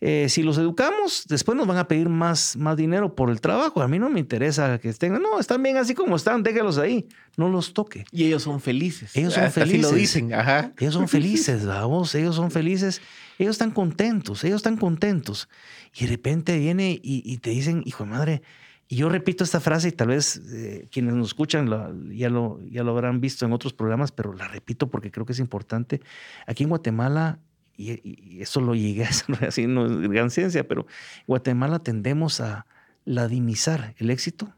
Eh, 0.00 0.28
si 0.28 0.42
los 0.42 0.58
educamos, 0.58 1.24
después 1.28 1.56
nos 1.56 1.66
van 1.66 1.78
a 1.78 1.88
pedir 1.88 2.08
más, 2.08 2.56
más 2.56 2.76
dinero 2.76 3.14
por 3.14 3.30
el 3.30 3.40
trabajo. 3.40 3.80
A 3.80 3.88
mí 3.88 3.98
no 3.98 4.10
me 4.10 4.20
interesa 4.20 4.78
que 4.78 4.88
estén. 4.88 5.14
No, 5.22 5.38
están 5.38 5.62
bien 5.62 5.76
así 5.76 5.94
como 5.94 6.16
están, 6.16 6.42
déjalos 6.42 6.78
ahí. 6.78 7.06
No 7.36 7.48
los 7.48 7.72
toque. 7.72 8.04
Y 8.10 8.24
ellos 8.24 8.42
son 8.42 8.60
felices. 8.60 9.16
Ellos 9.16 9.34
son 9.34 9.50
felices. 9.50 9.84
Así 9.84 9.92
lo 9.94 9.98
dicen. 9.98 10.34
Ajá. 10.34 10.72
Ellos 10.78 10.94
son 10.94 11.08
felices, 11.08 11.64
vamos. 11.66 12.14
Ellos 12.14 12.34
son 12.36 12.50
felices. 12.50 13.00
Ellos 13.38 13.52
están 13.52 13.70
contentos. 13.70 14.44
Ellos 14.44 14.56
están 14.56 14.76
contentos. 14.76 15.48
Y 15.94 16.04
de 16.04 16.10
repente 16.10 16.58
viene 16.58 16.98
y, 17.02 17.38
te 17.38 17.50
dicen, 17.50 17.82
hijo 17.86 18.04
de 18.04 18.10
madre, 18.10 18.42
y 18.88 18.96
yo 18.96 19.08
repito 19.08 19.42
esta 19.42 19.60
frase 19.60 19.88
y 19.88 19.92
tal 19.92 20.08
vez 20.08 20.40
eh, 20.52 20.88
quienes 20.92 21.14
nos 21.14 21.28
escuchan 21.28 21.68
ya, 22.10 22.30
lo, 22.30 22.60
ya 22.62 22.84
lo 22.84 22.92
habrán 22.92 23.20
visto 23.20 23.44
en 23.44 23.52
otros 23.52 23.72
programas, 23.72 24.12
pero 24.12 24.32
la 24.32 24.46
repito 24.46 24.88
porque 24.90 25.10
creo 25.10 25.26
que 25.26 25.32
es 25.32 25.40
importante. 25.40 26.00
Aquí 26.46 26.62
en 26.62 26.68
Guatemala, 26.68 27.40
y, 27.76 28.40
eso 28.40 28.60
lo 28.60 28.74
llegué 28.74 29.04
a 29.04 29.08
hacer 29.10 29.44
así, 29.44 29.66
no 29.66 29.86
es 29.86 30.08
gran 30.08 30.30
ciencia, 30.30 30.68
pero 30.68 30.82
en 30.82 31.24
Guatemala 31.26 31.80
tendemos 31.80 32.40
a 32.40 32.66
ladinizar 33.04 33.94
el 33.98 34.10
éxito 34.10 34.54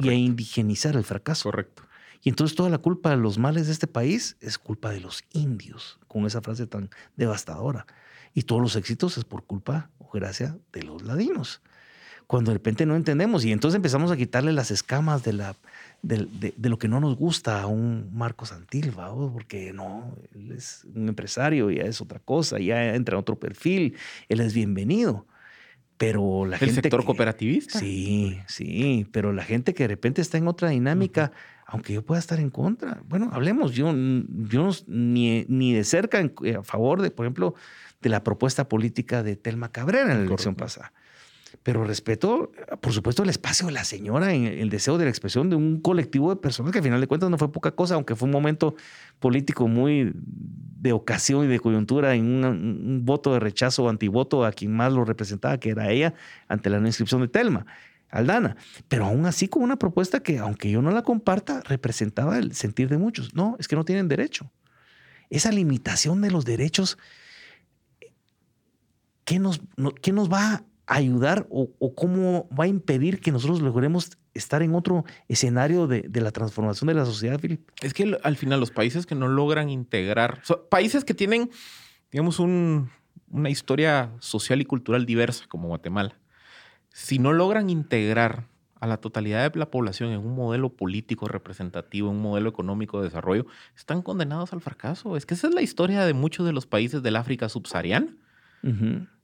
y 0.00 0.08
a 0.08 0.14
indigenizar 0.14 0.94
el 0.94 1.04
fracaso. 1.04 1.50
Correcto. 1.50 1.82
Y 2.22 2.28
entonces 2.28 2.56
toda 2.56 2.70
la 2.70 2.78
culpa 2.78 3.10
de 3.10 3.16
los 3.16 3.36
males 3.38 3.66
de 3.66 3.72
este 3.72 3.88
país 3.88 4.36
es 4.40 4.58
culpa 4.58 4.90
de 4.90 5.00
los 5.00 5.24
indios, 5.32 5.98
con 6.06 6.24
esa 6.24 6.40
frase 6.40 6.68
tan 6.68 6.88
devastadora. 7.16 7.86
Y 8.32 8.42
todos 8.42 8.62
los 8.62 8.76
éxitos 8.76 9.18
es 9.18 9.24
por 9.24 9.44
culpa 9.44 9.90
o 9.98 10.08
gracia 10.12 10.56
de 10.72 10.84
los 10.84 11.02
ladinos. 11.02 11.62
Cuando 12.32 12.50
de 12.50 12.54
repente 12.54 12.86
no 12.86 12.96
entendemos 12.96 13.44
y 13.44 13.52
entonces 13.52 13.76
empezamos 13.76 14.10
a 14.10 14.16
quitarle 14.16 14.54
las 14.54 14.70
escamas 14.70 15.22
de, 15.22 15.34
la, 15.34 15.54
de, 16.00 16.54
de, 16.56 16.68
lo 16.70 16.78
que 16.78 16.88
no 16.88 16.98
nos 16.98 17.14
gusta 17.14 17.60
a 17.60 17.66
un 17.66 18.08
Marco 18.14 18.46
Santilva, 18.46 19.14
porque 19.34 19.74
no, 19.74 20.16
él 20.34 20.52
es 20.52 20.86
un 20.94 21.10
empresario, 21.10 21.70
ya 21.70 21.82
es 21.82 22.00
otra 22.00 22.20
cosa, 22.20 22.58
ya 22.58 22.94
entra 22.94 23.16
en 23.16 23.20
otro 23.20 23.38
perfil, 23.38 23.96
él 24.30 24.40
es 24.40 24.54
bienvenido. 24.54 25.26
Pero 25.98 26.46
la 26.46 26.56
¿El 26.56 26.60
gente. 26.60 26.80
sector 26.80 27.04
cooperativista? 27.04 27.78
Sí, 27.78 28.40
sí, 28.46 29.06
pero 29.12 29.34
la 29.34 29.44
gente 29.44 29.74
que 29.74 29.84
de 29.84 29.88
repente 29.88 30.22
está 30.22 30.38
en 30.38 30.48
otra 30.48 30.70
dinámica, 30.70 31.32
aunque 31.66 31.92
yo 31.92 32.02
pueda 32.02 32.18
estar 32.18 32.40
en 32.40 32.48
contra, 32.48 33.02
bueno, 33.10 33.28
hablemos, 33.34 33.72
yo, 33.72 33.92
yo 34.48 34.70
ni, 34.86 35.44
ni 35.48 35.74
de 35.74 35.84
cerca 35.84 36.22
a 36.58 36.62
favor 36.62 37.02
de, 37.02 37.10
por 37.10 37.26
ejemplo, 37.26 37.54
de 38.00 38.08
la 38.08 38.24
propuesta 38.24 38.70
política 38.70 39.22
de 39.22 39.36
Telma 39.36 39.70
Cabrera 39.70 40.12
en 40.12 40.20
la 40.20 40.24
elección 40.24 40.54
pasada. 40.54 40.94
Pero 41.62 41.84
respeto, 41.84 42.50
por 42.80 42.92
supuesto, 42.92 43.22
el 43.22 43.28
espacio 43.28 43.66
de 43.66 43.72
la 43.72 43.84
señora 43.84 44.34
en 44.34 44.46
el 44.46 44.68
deseo 44.68 44.98
de 44.98 45.04
la 45.04 45.10
expresión 45.10 45.48
de 45.48 45.54
un 45.54 45.80
colectivo 45.80 46.30
de 46.30 46.40
personas 46.40 46.72
que 46.72 46.78
al 46.78 46.84
final 46.84 47.00
de 47.00 47.06
cuentas 47.06 47.30
no 47.30 47.38
fue 47.38 47.52
poca 47.52 47.70
cosa, 47.72 47.94
aunque 47.94 48.16
fue 48.16 48.26
un 48.26 48.32
momento 48.32 48.74
político 49.20 49.68
muy 49.68 50.12
de 50.14 50.92
ocasión 50.92 51.44
y 51.44 51.48
de 51.48 51.60
coyuntura 51.60 52.14
en 52.14 52.44
un, 52.44 53.04
voto 53.04 53.32
de 53.32 53.38
rechazo 53.38 53.84
o 53.84 53.88
antivoto 53.88 54.44
a 54.44 54.50
quien 54.50 54.74
más 54.74 54.92
lo 54.92 55.04
representaba, 55.04 55.58
que 55.58 55.70
era 55.70 55.90
ella, 55.90 56.14
ante 56.48 56.68
la 56.68 56.80
no 56.80 56.86
inscripción 56.88 57.20
de 57.20 57.28
Telma. 57.28 57.66
Aldana, 58.08 58.56
pero 58.88 59.06
aún 59.06 59.24
así 59.24 59.48
con 59.48 59.62
una 59.62 59.78
propuesta 59.78 60.20
que, 60.20 60.38
aunque 60.38 60.70
yo 60.70 60.82
no 60.82 60.90
la 60.90 61.02
comparta, 61.02 61.62
representaba 61.62 62.36
el 62.36 62.54
sentir 62.54 62.90
de 62.90 62.98
muchos. 62.98 63.34
No, 63.34 63.56
es 63.58 63.68
que 63.68 63.76
no 63.76 63.86
tienen 63.86 64.06
derecho. 64.06 64.52
Esa 65.30 65.50
limitación 65.50 66.20
de 66.20 66.30
los 66.30 66.44
derechos, 66.44 66.98
¿qué 69.24 69.38
nos, 69.38 69.62
qué 70.02 70.12
nos 70.12 70.30
va 70.30 70.62
ayudar 70.96 71.46
o, 71.50 71.94
cómo 71.94 72.48
va 72.48 72.64
a 72.64 72.68
impedir 72.68 73.20
que 73.20 73.32
nosotros 73.32 73.60
logremos 73.60 74.10
estar 74.34 74.62
en 74.62 74.74
otro 74.74 75.04
escenario 75.28 75.86
de, 75.86 76.08
la 76.12 76.30
transformación 76.30 76.88
de 76.88 76.94
la 76.94 77.04
sociedad, 77.04 77.40
Philip? 77.40 77.68
Es 77.80 77.94
que 77.94 78.18
al 78.22 78.36
final 78.36 78.60
los 78.60 78.70
países 78.70 79.06
que 79.06 79.14
no 79.14 79.28
logran 79.28 79.70
integrar, 79.70 80.42
países 80.70 81.04
que 81.04 81.14
tienen, 81.14 81.50
digamos, 82.10 82.38
una 82.38 83.50
historia 83.50 84.12
social 84.20 84.60
y 84.60 84.64
cultural 84.64 85.06
diversa 85.06 85.44
como 85.48 85.68
Guatemala, 85.68 86.18
si 86.90 87.18
no 87.18 87.32
logran 87.32 87.70
integrar 87.70 88.46
a 88.82 88.86
la 88.86 88.96
totalidad 88.96 89.52
de 89.52 89.58
la 89.58 89.70
población 89.70 90.10
en 90.10 90.18
un 90.18 90.34
modelo 90.34 90.70
político 90.70 91.28
representativo, 91.28 92.10
en 92.10 92.16
un 92.16 92.22
modelo 92.22 92.48
económico 92.48 92.98
de 92.98 93.04
desarrollo, 93.04 93.46
están 93.76 94.02
condenados 94.02 94.52
al 94.52 94.60
fracaso. 94.60 95.16
Es 95.16 95.24
que 95.24 95.34
esa 95.34 95.46
es 95.46 95.54
la 95.54 95.62
historia 95.62 96.04
de 96.04 96.12
muchos 96.14 96.44
de 96.44 96.52
los 96.52 96.66
países 96.66 97.00
del 97.00 97.14
África 97.14 97.48
subsahariana. 97.48 98.08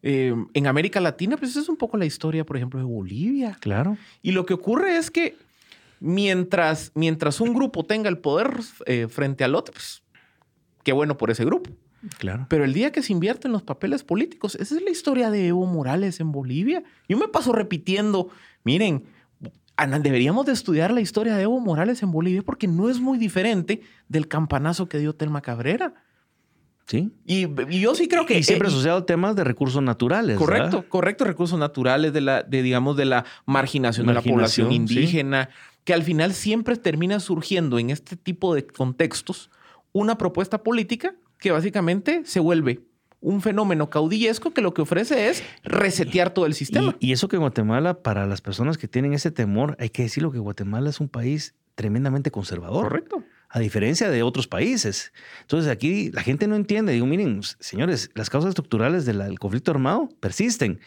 Eh, 0.03 0.35
en 0.55 0.67
América 0.67 1.01
Latina, 1.01 1.37
pues 1.37 1.53
esa 1.53 1.61
es 1.61 1.69
un 1.69 1.77
poco 1.77 1.97
la 1.97 2.07
historia, 2.07 2.45
por 2.45 2.57
ejemplo, 2.57 2.79
de 2.79 2.87
Bolivia. 2.87 3.57
Claro. 3.61 3.97
Y 4.23 4.33
lo 4.33 4.47
que 4.47 4.55
ocurre 4.55 4.97
es 4.97 5.11
que 5.11 5.37
mientras, 6.01 6.93
mientras 6.95 7.41
un 7.41 7.55
grupo 7.55 7.85
tenga 7.85 8.09
el 8.09 8.19
poder 8.19 8.61
eh, 8.87 9.09
frente 9.09 9.45
al 9.45 9.55
otro, 9.55 9.75
pues 9.75 10.03
qué 10.85 10.93
bueno 10.93 11.17
por 11.17 11.31
ese 11.31 11.45
grupo. 11.45 11.71
Claro. 12.19 12.47
Pero 12.49 12.65
el 12.65 12.73
día 12.73 12.93
que 12.93 13.03
se 13.03 13.13
invierte 13.13 13.49
en 13.49 13.53
los 13.53 13.63
papeles 13.63 14.05
políticos, 14.05 14.55
esa 14.55 14.77
es 14.77 14.83
la 14.83 14.91
historia 14.91 15.31
de 15.31 15.49
Evo 15.49 15.67
Morales 15.67 16.21
en 16.21 16.31
Bolivia. 16.31 16.85
Yo 17.09 17.19
me 17.19 17.27
paso 17.27 17.53
repitiendo, 17.53 18.29
miren, 18.63 19.05
deberíamos 20.01 20.47
de 20.47 20.53
estudiar 20.53 20.93
la 20.93 21.01
historia 21.01 21.37
de 21.37 21.43
Evo 21.43 21.61
Morales 21.61 22.03
en 22.03 22.13
Bolivia 22.13 22.43
porque 22.43 22.69
no 22.69 22.89
es 22.89 23.01
muy 23.01 23.19
diferente 23.19 23.83
del 24.09 24.29
campanazo 24.29 24.89
que 24.89 24.99
dio 24.99 25.15
Telma 25.15 25.41
Cabrera. 25.41 25.95
Sí. 26.89 27.13
Y, 27.27 27.47
yo 27.79 27.95
sí 27.95 28.09
creo 28.09 28.25
que... 28.25 28.39
Y 28.39 28.43
siempre 28.43 28.69
asociado 28.69 28.99
a 28.99 29.07
temas 29.07 29.37
de 29.37 29.45
recursos 29.45 29.83
naturales. 29.83 30.39
Correcto, 30.39 30.89
correcto, 30.89 31.25
recursos 31.25 31.59
naturales, 31.59 32.15
de 32.15 32.23
la, 32.23 32.43
de, 32.43 32.63
digamos, 32.63 32.97
de 32.97 33.05
la 33.05 33.27
marginación, 33.45 34.07
de 34.07 34.15
la 34.15 34.23
población 34.23 34.73
indígena, 34.73 35.51
que 35.85 35.93
al 35.93 36.03
final 36.03 36.33
siempre 36.33 36.77
termina 36.77 37.21
surgiendo 37.21 37.79
en 37.79 37.91
este 37.91 38.17
tipo 38.17 38.55
de 38.55 38.67
contextos 38.67 39.51
una 39.93 40.17
propuesta 40.17 40.63
política 40.63 41.15
que 41.39 41.53
básicamente 41.53 42.23
se 42.25 42.41
vuelve 42.41 42.81
un 43.21 43.43
fenómeno 43.43 43.91
caudillesco 43.91 44.53
que 44.53 44.61
lo 44.61 44.75
que 44.75 44.83
ofrece 44.83 45.29
es 45.29 45.43
resetear 45.65 46.31
todo 46.31 46.47
el 46.47 46.55
sistema. 46.55 46.97
Y, 47.01 47.13
eso 47.13 47.29
que 47.29 47.37
Guatemala, 47.37 48.03
para 48.03 48.27
las 48.27 48.41
personas 48.41 48.79
que 48.79 48.89
tienen 48.89 49.13
ese 49.13 49.31
temor, 49.31 49.77
hay 49.79 49.91
que 49.91 50.03
decirlo 50.03 50.31
que 50.31 50.39
Guatemala 50.39 50.89
es 50.89 51.01
un 51.01 51.09
país 51.09 51.55
tremendamente 51.75 52.31
conservador. 52.31 52.85
Correcto. 52.85 53.25
A 53.51 53.61
diferencia 53.61 54.11
de 54.11 54.23
otros 54.23 54.47
países. 54.47 55.13
Entonces 55.41 55.71
aquí 55.71 56.11
la 56.13 56.23
gente 56.23 56.47
no 56.47 56.55
entiende. 56.55 56.93
Digo, 56.93 57.07
miren, 57.07 57.41
señores, 57.61 58.11
las 58.15 58.29
causas 58.29 58.51
estructurales 58.51 59.07
del 59.07 59.39
conflicto 59.39 59.71
armado 59.71 60.11
persisten 60.21 60.81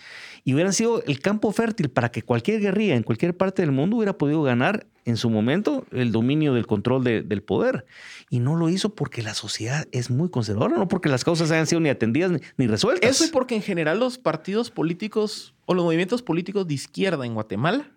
y 0.43 0.53
hubieran 0.53 0.73
sido 0.73 1.03
el 1.03 1.19
campo 1.19 1.51
fértil 1.51 1.89
para 1.89 2.11
que 2.11 2.21
cualquier 2.21 2.61
guerrilla 2.61 2.95
en 2.95 3.03
cualquier 3.03 3.35
parte 3.35 3.61
del 3.63 3.71
mundo 3.71 3.97
hubiera 3.97 4.17
podido 4.17 4.43
ganar 4.43 4.85
en 5.05 5.17
su 5.17 5.29
momento 5.29 5.85
el 5.91 6.11
dominio 6.11 6.53
del 6.53 6.67
control 6.67 7.03
del 7.03 7.43
poder. 7.43 7.85
Y 8.29 8.39
no 8.39 8.55
lo 8.55 8.69
hizo 8.69 8.93
porque 8.93 9.23
la 9.23 9.33
sociedad 9.33 9.87
es 9.91 10.09
muy 10.09 10.29
conservadora, 10.29 10.77
no 10.77 10.87
porque 10.87 11.09
las 11.09 11.23
causas 11.23 11.51
hayan 11.51 11.67
sido 11.67 11.81
ni 11.81 11.89
atendidas 11.89 12.31
ni, 12.57 12.67
resueltas. 12.67 13.09
Eso 13.09 13.25
y 13.25 13.29
porque 13.29 13.55
en 13.55 13.61
general 13.61 13.99
los 13.99 14.17
partidos 14.17 14.71
políticos 14.71 15.53
o 15.65 15.73
los 15.73 15.83
movimientos 15.83 16.21
políticos 16.21 16.67
de 16.67 16.75
izquierda 16.75 17.25
en 17.25 17.33
Guatemala 17.33 17.89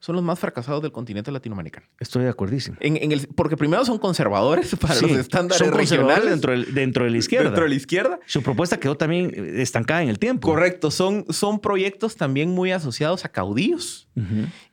son 0.00 0.16
los 0.16 0.24
más 0.24 0.38
fracasados 0.38 0.82
del 0.82 0.92
continente 0.92 1.30
latinoamericano. 1.32 1.86
Estoy 1.98 2.24
de 2.24 2.30
acuerdísimo. 2.30 2.76
En, 2.80 3.12
el, 3.12 3.28
porque 3.28 3.56
primero 3.56 3.84
son 3.84 3.98
conservadores 3.98 4.74
para 4.80 5.00
los 5.00 5.10
estándares 5.12 5.58
son 5.58 5.76
regionales. 5.76 6.30
Dentro, 6.30 6.56
dentro 6.72 7.04
de 7.04 7.10
la 7.10 7.16
izquierda. 7.18 7.44
Dentro 7.44 7.64
de 7.64 7.70
la 7.70 7.74
izquierda. 7.74 8.18
Su 8.26 8.42
propuesta 8.42 8.78
quedó 8.78 8.96
también 8.96 9.32
estancada 9.58 10.02
en 10.02 10.08
el 10.08 10.18
tiempo. 10.18 10.48
Correcto. 10.48 10.90
Son, 10.90 11.24
son 11.30 11.60
proyectos 11.60 12.16
también 12.16 12.50
muy 12.50 12.72
asociados 12.72 13.24
a 13.24 13.28
caudillos. 13.30 14.08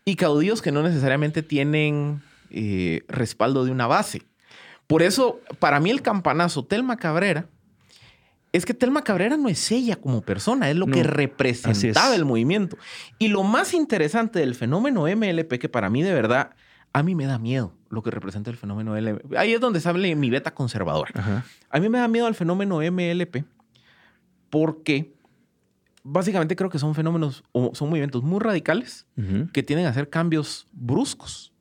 Y 0.06 0.16
caudillos 0.16 0.62
que 0.62 0.72
no 0.72 0.84
necesariamente 0.84 1.44
tienen 1.44 2.22
eh, 2.50 3.02
respaldo 3.08 3.66
de 3.66 3.72
una 3.72 3.88
base. 3.88 4.22
Por 4.88 5.02
eso, 5.02 5.40
para 5.60 5.80
mí 5.80 5.90
el 5.90 6.02
campanazo 6.02 6.66
Telma 6.66 6.98
Cabrera 6.98 7.48
es 8.54 8.68
que 8.68 8.76
Telma 8.76 9.04
Cabrera 9.04 9.36
no 9.36 9.50
es 9.50 9.72
ella 9.72 9.96
como 9.96 10.22
persona, 10.22 10.70
es 10.70 10.78
lo 10.78 10.86
que 10.86 11.02
representaba 11.02 12.16
el 12.16 12.24
movimiento. 12.24 12.78
Y 13.18 13.30
lo 13.30 13.42
más 13.42 13.74
interesante 13.74 14.40
del 14.40 14.54
fenómeno 14.54 15.06
MLP, 15.08 15.58
que 15.60 15.70
para 15.70 15.90
mí 15.90 16.04
de 16.04 16.14
verdad, 16.14 16.52
a 16.94 17.02
mí 17.02 17.16
me 17.16 17.26
da 17.26 17.40
miedo 17.40 17.74
lo 17.90 18.04
que 18.04 18.12
representa 18.12 18.52
el 18.52 18.58
fenómeno 18.58 18.94
MLP. 18.94 19.36
Ahí 19.36 19.54
es 19.54 19.60
donde 19.60 19.82
sale 19.82 20.16
mi 20.16 20.30
beta 20.30 20.54
conservadora. 20.54 21.44
A 21.72 21.80
mí 21.80 21.90
me 21.90 21.98
da 21.98 22.08
miedo 22.08 22.28
el 22.28 22.36
fenómeno 22.36 22.80
MLP 22.80 23.44
porque 24.52 25.16
básicamente 26.04 26.56
creo 26.56 26.70
que 26.70 26.78
son 26.78 26.94
fenómenos 26.94 27.44
o 27.54 27.74
son 27.74 27.90
movimientos 27.90 28.22
muy 28.22 28.40
radicales 28.40 29.08
que 29.52 29.64
tienen 29.64 29.88
a 29.88 29.90
hacer 29.90 30.12
cambios 30.12 30.68
bruscos 30.72 31.54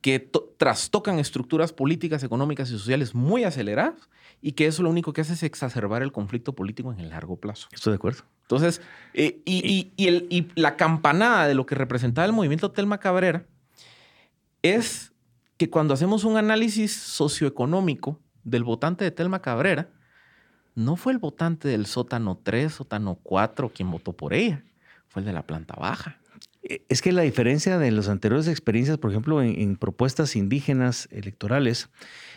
que 0.00 0.18
trastocan 0.56 1.20
estructuras 1.20 1.72
políticas, 1.72 2.24
económicas 2.24 2.68
y 2.70 2.72
sociales 2.72 3.14
muy 3.14 3.44
aceleradas 3.44 4.08
y 4.40 4.52
que 4.52 4.66
eso 4.66 4.82
lo 4.82 4.90
único 4.90 5.12
que 5.12 5.22
hace 5.22 5.32
es 5.32 5.42
exacerbar 5.42 6.02
el 6.02 6.12
conflicto 6.12 6.54
político 6.54 6.92
en 6.92 7.00
el 7.00 7.10
largo 7.10 7.36
plazo. 7.36 7.68
Estoy 7.72 7.92
de 7.92 7.96
acuerdo. 7.96 8.22
Entonces, 8.42 8.80
eh, 9.14 9.42
y, 9.44 9.92
y, 9.96 10.48
la 10.54 10.76
campanada 10.76 11.48
de 11.48 11.54
lo 11.54 11.66
que 11.66 11.74
representaba 11.74 12.26
el 12.26 12.32
movimiento 12.32 12.70
Telma 12.70 12.98
Cabrera 12.98 13.44
es 14.62 15.12
que 15.56 15.68
cuando 15.68 15.94
hacemos 15.94 16.24
un 16.24 16.36
análisis 16.36 16.94
socioeconómico 16.94 18.20
del 18.44 18.62
votante 18.62 19.04
de 19.04 19.10
Telma 19.10 19.42
Cabrera, 19.42 19.88
no 20.76 20.96
fue 20.96 21.12
el 21.12 21.18
votante 21.18 21.68
del 21.68 21.86
sótano 21.86 22.38
3, 22.42 22.72
sótano 22.72 23.18
4 23.22 23.70
quien 23.70 23.90
votó 23.90 24.12
por 24.12 24.34
ella, 24.34 24.62
fue 25.08 25.20
el 25.20 25.26
de 25.26 25.32
la 25.32 25.42
planta 25.46 25.74
baja. 25.74 26.20
Eh, 26.68 26.82
es 26.88 27.02
que 27.02 27.12
la 27.12 27.22
diferencia 27.22 27.78
de 27.78 27.90
las 27.90 28.08
anteriores 28.08 28.48
experiencias, 28.48 28.98
por 28.98 29.10
ejemplo, 29.10 29.42
en, 29.42 29.76
propuestas 29.76 30.36
indígenas 30.36 31.08
electorales, 31.12 31.90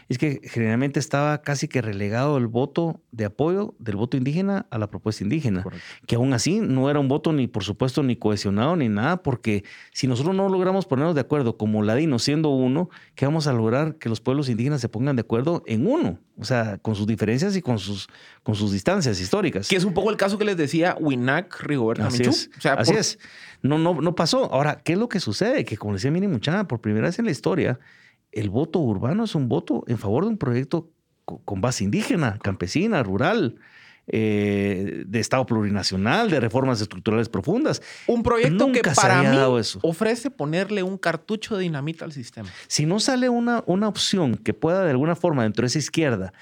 es 0.07 0.17
que 0.17 0.41
generalmente 0.43 0.99
estaba 0.99 1.41
casi 1.41 1.67
que 1.67 1.81
relegado 1.81 2.37
el 2.37 2.47
voto 2.47 3.01
de 3.11 3.25
apoyo 3.25 3.75
del 3.79 3.95
voto 3.95 4.17
indígena 4.17 4.65
a 4.71 4.77
la 4.77 4.89
propuesta 4.89 5.23
indígena, 5.23 5.63
que 6.07 6.15
aún 6.15 6.33
así 6.33 6.59
no 6.59 6.89
era 6.89 6.99
un 6.99 7.07
voto 7.07 7.31
ni 7.31 7.47
por 7.47 7.63
supuesto 7.63 8.01
ni 8.01 8.15
cohesionado 8.15 8.75
ni 8.75 8.89
nada, 8.89 9.21
porque 9.21 9.63
si 9.93 10.07
nosotros 10.07 10.35
no 10.35 10.49
logramos 10.49 10.85
ponernos 10.87 11.13
de 11.13 11.21
acuerdo 11.21 11.57
como 11.57 11.83
ladinos 11.83 12.23
siendo 12.23 12.49
uno, 12.49 12.89
¿qué 13.13 13.25
vamos 13.25 13.45
a 13.47 13.53
lograr 13.53 13.97
que 13.97 14.09
los 14.09 14.19
pueblos 14.19 14.49
indígenas 14.49 14.81
se 14.81 14.89
pongan 14.89 15.15
de 15.15 15.21
acuerdo 15.21 15.63
en 15.67 15.85
uno? 15.85 16.19
O 16.39 16.45
sea, 16.45 16.77
con 16.77 16.95
sus 16.95 17.05
diferencias 17.05 17.55
y 17.57 17.61
con 17.61 17.79
sus, 17.79 18.07
con 18.43 18.55
sus 18.55 18.71
distancias 18.71 19.19
históricas. 19.19 19.67
Que 19.67 19.75
es 19.75 19.83
un 19.83 19.93
poco 19.93 20.09
el 20.09 20.15
caso 20.15 20.37
que 20.37 20.45
les 20.45 20.55
decía 20.55 20.95
Winac 20.99 21.61
Rigoberta 21.61 22.07
Así 22.07 22.23
es. 22.23 22.49
Así 22.63 22.93
es. 22.93 23.19
No, 23.61 23.77
no, 23.77 23.99
no 23.99 24.15
pasó. 24.15 24.51
Ahora, 24.53 24.81
¿qué 24.83 24.93
es 24.93 24.99
lo 24.99 25.09
que 25.09 25.19
sucede? 25.19 25.65
Que 25.65 25.77
como 25.77 25.93
decía 25.93 26.11
Mini 26.11 26.27
Muchana, 26.27 26.67
por 26.67 26.79
primera 26.79 27.07
vez 27.07 27.19
en 27.19 27.25
la 27.25 27.31
historia, 27.31 27.79
el 28.31 28.49
voto 28.49 28.79
urbano 28.79 29.25
es 29.25 29.35
un 29.35 29.49
voto 29.49 29.83
en 29.87 29.97
favor 29.97 30.23
de 30.23 30.29
un 30.29 30.37
proyecto 30.37 30.89
con 31.25 31.61
base 31.61 31.83
indígena, 31.83 32.39
campesina, 32.41 33.03
rural, 33.03 33.57
eh, 34.11 35.03
de 35.05 35.19
Estado 35.19 35.45
plurinacional, 35.45 36.29
de 36.29 36.39
reformas 36.39 36.81
estructurales 36.81 37.29
profundas. 37.29 37.81
Un 38.07 38.23
proyecto 38.23 38.71
que 38.71 38.81
para 38.81 39.21
mí 39.23 39.37
ofrece 39.81 40.31
ponerle 40.31 40.83
un 40.83 40.97
cartucho 40.97 41.55
de 41.55 41.63
dinamita 41.63 42.05
al 42.05 42.11
sistema. 42.11 42.49
Si 42.67 42.85
no 42.85 42.99
sale 42.99 43.29
una, 43.29 43.63
una 43.67 43.87
opción 43.87 44.35
que 44.35 44.53
pueda 44.53 44.83
de 44.83 44.91
alguna 44.91 45.15
forma 45.15 45.43
dentro 45.43 45.63
de 45.63 45.67
esa 45.67 45.79
izquierda 45.79 46.33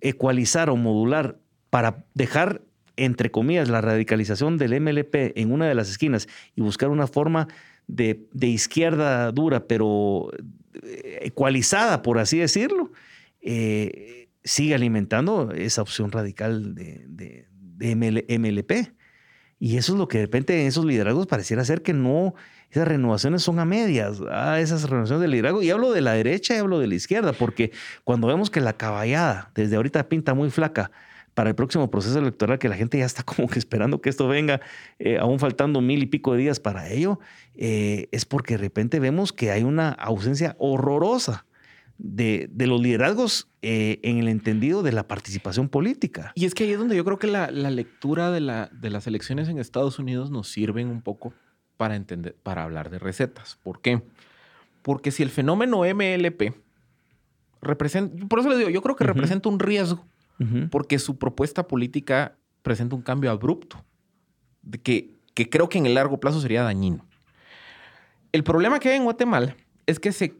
ecualizar 0.00 0.70
o 0.70 0.76
modular 0.76 1.38
para 1.70 2.04
dejar 2.14 2.62
entre 2.98 3.30
comillas, 3.30 3.68
la 3.68 3.80
radicalización 3.80 4.58
del 4.58 4.80
MLP 4.80 5.38
en 5.38 5.52
una 5.52 5.68
de 5.68 5.74
las 5.74 5.88
esquinas 5.88 6.26
y 6.56 6.62
buscar 6.62 6.90
una 6.90 7.06
forma 7.06 7.46
de, 7.86 8.26
izquierda 8.40 9.30
dura, 9.32 9.66
pero 9.66 10.30
eh, 10.82 11.20
ecualizada, 11.22 12.02
por 12.02 12.18
así 12.18 12.38
decirlo, 12.38 12.90
eh, 13.40 14.27
sigue 14.48 14.74
alimentando 14.74 15.52
esa 15.52 15.82
opción 15.82 16.10
radical 16.10 16.74
de, 16.74 17.46
MLP. 17.80 18.92
Y 19.60 19.76
eso 19.76 19.92
es 19.92 19.98
lo 19.98 20.08
que 20.08 20.18
de 20.18 20.24
repente 20.24 20.60
en 20.60 20.68
esos 20.68 20.84
liderazgos 20.84 21.26
pareciera 21.26 21.64
ser 21.64 21.82
que 21.82 21.92
no, 21.92 22.34
esas 22.70 22.88
renovaciones 22.88 23.42
son 23.42 23.58
a 23.58 23.64
medias, 23.64 24.20
ah, 24.30 24.60
esas 24.60 24.88
renovaciones 24.88 25.20
del 25.20 25.32
liderazgo. 25.32 25.62
Y 25.62 25.70
hablo 25.70 25.92
de 25.92 26.00
la 26.00 26.12
derecha 26.12 26.54
y 26.54 26.58
hablo 26.58 26.78
de 26.78 26.86
la 26.86 26.94
izquierda, 26.94 27.32
porque 27.32 27.72
cuando 28.04 28.26
vemos 28.26 28.50
que 28.50 28.60
la 28.60 28.72
caballada 28.72 29.50
desde 29.54 29.76
ahorita 29.76 30.08
pinta 30.08 30.34
muy 30.34 30.50
flaca 30.50 30.90
para 31.34 31.50
el 31.50 31.56
próximo 31.56 31.90
proceso 31.90 32.18
electoral, 32.18 32.58
que 32.58 32.68
la 32.68 32.76
gente 32.76 32.98
ya 32.98 33.04
está 33.04 33.22
como 33.24 33.48
que 33.48 33.58
esperando 33.58 34.00
que 34.00 34.08
esto 34.08 34.28
venga, 34.28 34.60
eh, 34.98 35.18
aún 35.18 35.38
faltando 35.38 35.80
mil 35.80 36.02
y 36.02 36.06
pico 36.06 36.32
de 36.32 36.38
días 36.38 36.58
para 36.58 36.88
ello, 36.88 37.20
eh, 37.54 38.08
es 38.12 38.24
porque 38.24 38.54
de 38.54 38.58
repente 38.58 38.98
vemos 38.98 39.32
que 39.32 39.50
hay 39.50 39.62
una 39.62 39.90
ausencia 39.90 40.56
horrorosa 40.58 41.44
de, 41.98 42.48
los 42.66 42.80
liderazgos 42.80 43.48
eh, 43.60 43.98
en 44.02 44.18
el 44.18 44.28
entendido 44.28 44.82
de 44.82 44.92
la 44.92 45.06
participación 45.08 45.68
política. 45.68 46.32
Y 46.34 46.46
es 46.46 46.54
que 46.54 46.64
ahí 46.64 46.72
es 46.72 46.78
donde 46.78 46.96
yo 46.96 47.04
creo 47.04 47.18
que 47.18 47.26
la, 47.26 47.50
lectura 47.50 48.30
de, 48.30 48.40
la, 48.40 48.70
de 48.72 48.90
las 48.90 49.06
elecciones 49.06 49.48
en 49.48 49.58
Estados 49.58 49.98
Unidos 49.98 50.30
nos 50.30 50.48
sirven 50.48 50.88
un 50.88 51.02
poco 51.02 51.34
para, 51.76 51.96
entender, 51.96 52.36
para 52.42 52.62
hablar 52.62 52.90
de 52.90 52.98
recetas. 52.98 53.58
¿Por 53.62 53.80
qué? 53.80 54.02
Porque 54.82 55.10
si 55.10 55.22
el 55.22 55.30
fenómeno 55.30 55.82
MLP 55.82 56.54
representa, 57.60 58.26
por 58.26 58.38
eso 58.38 58.48
le 58.48 58.56
digo, 58.56 58.70
yo 58.70 58.80
creo 58.80 58.96
que 58.96 59.04
representa 59.04 59.48
un 59.48 59.58
riesgo, 59.58 60.06
porque 60.70 61.00
su 61.00 61.18
propuesta 61.18 61.66
política 61.66 62.36
presenta 62.62 62.94
un 62.94 63.02
cambio 63.02 63.30
abrupto, 63.32 63.84
de 64.62 64.78
que, 64.78 65.10
que 65.34 65.50
creo 65.50 65.68
que 65.68 65.78
en 65.78 65.86
el 65.86 65.94
largo 65.94 66.20
plazo 66.20 66.40
sería 66.40 66.62
dañino. 66.62 67.04
El 68.30 68.44
problema 68.44 68.78
que 68.78 68.90
hay 68.90 68.96
en 68.96 69.04
Guatemala 69.04 69.56
es 69.86 69.98
que 69.98 70.12
se 70.12 70.36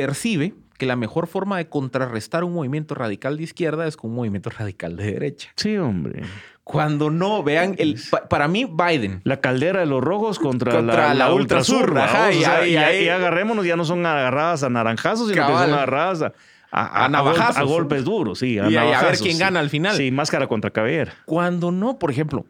percibe 0.00 0.54
que 0.78 0.86
la 0.86 0.96
mejor 0.96 1.26
forma 1.26 1.58
de 1.58 1.68
contrarrestar 1.68 2.42
un 2.42 2.54
movimiento 2.54 2.94
radical 2.94 3.36
de 3.36 3.42
izquierda 3.42 3.86
es 3.86 3.98
con 3.98 4.10
un 4.10 4.16
movimiento 4.16 4.48
radical 4.58 4.96
de 4.96 5.12
derecha. 5.12 5.50
Sí, 5.56 5.76
hombre. 5.76 6.22
Cuando 6.64 7.10
no, 7.10 7.42
vean, 7.42 7.74
el, 7.78 8.00
para 8.28 8.48
mí 8.48 8.64
Biden. 8.64 9.20
La 9.24 9.40
caldera 9.40 9.80
de 9.80 9.86
los 9.86 10.02
rojos 10.02 10.38
contra, 10.38 10.80
la, 10.80 11.14
la, 11.14 11.34
ultrasur. 11.34 11.94
y, 12.32 13.08
agarrémonos, 13.08 13.66
ya 13.66 13.76
no 13.76 13.84
son 13.84 14.06
agarradas 14.06 14.62
a 14.62 14.70
naranjazos, 14.70 15.28
sino 15.28 15.46
que 15.46 15.52
son 15.52 15.72
agarradas 15.72 16.22
a, 16.22 16.32
a, 16.70 17.06
a, 17.06 17.62
golpes 17.64 18.04
duros, 18.04 18.38
sí. 18.38 18.58
A 18.58 18.70
y 18.70 18.76
a 18.76 19.02
ver 19.02 19.18
quién 19.18 19.36
gana 19.36 19.58
al 19.58 19.68
final. 19.68 19.96
Sí, 19.96 20.12
máscara 20.12 20.46
contra 20.46 20.70
cabellera. 20.70 21.12
Cuando 21.26 21.72
no, 21.72 21.98
por 21.98 22.12
ejemplo, 22.12 22.46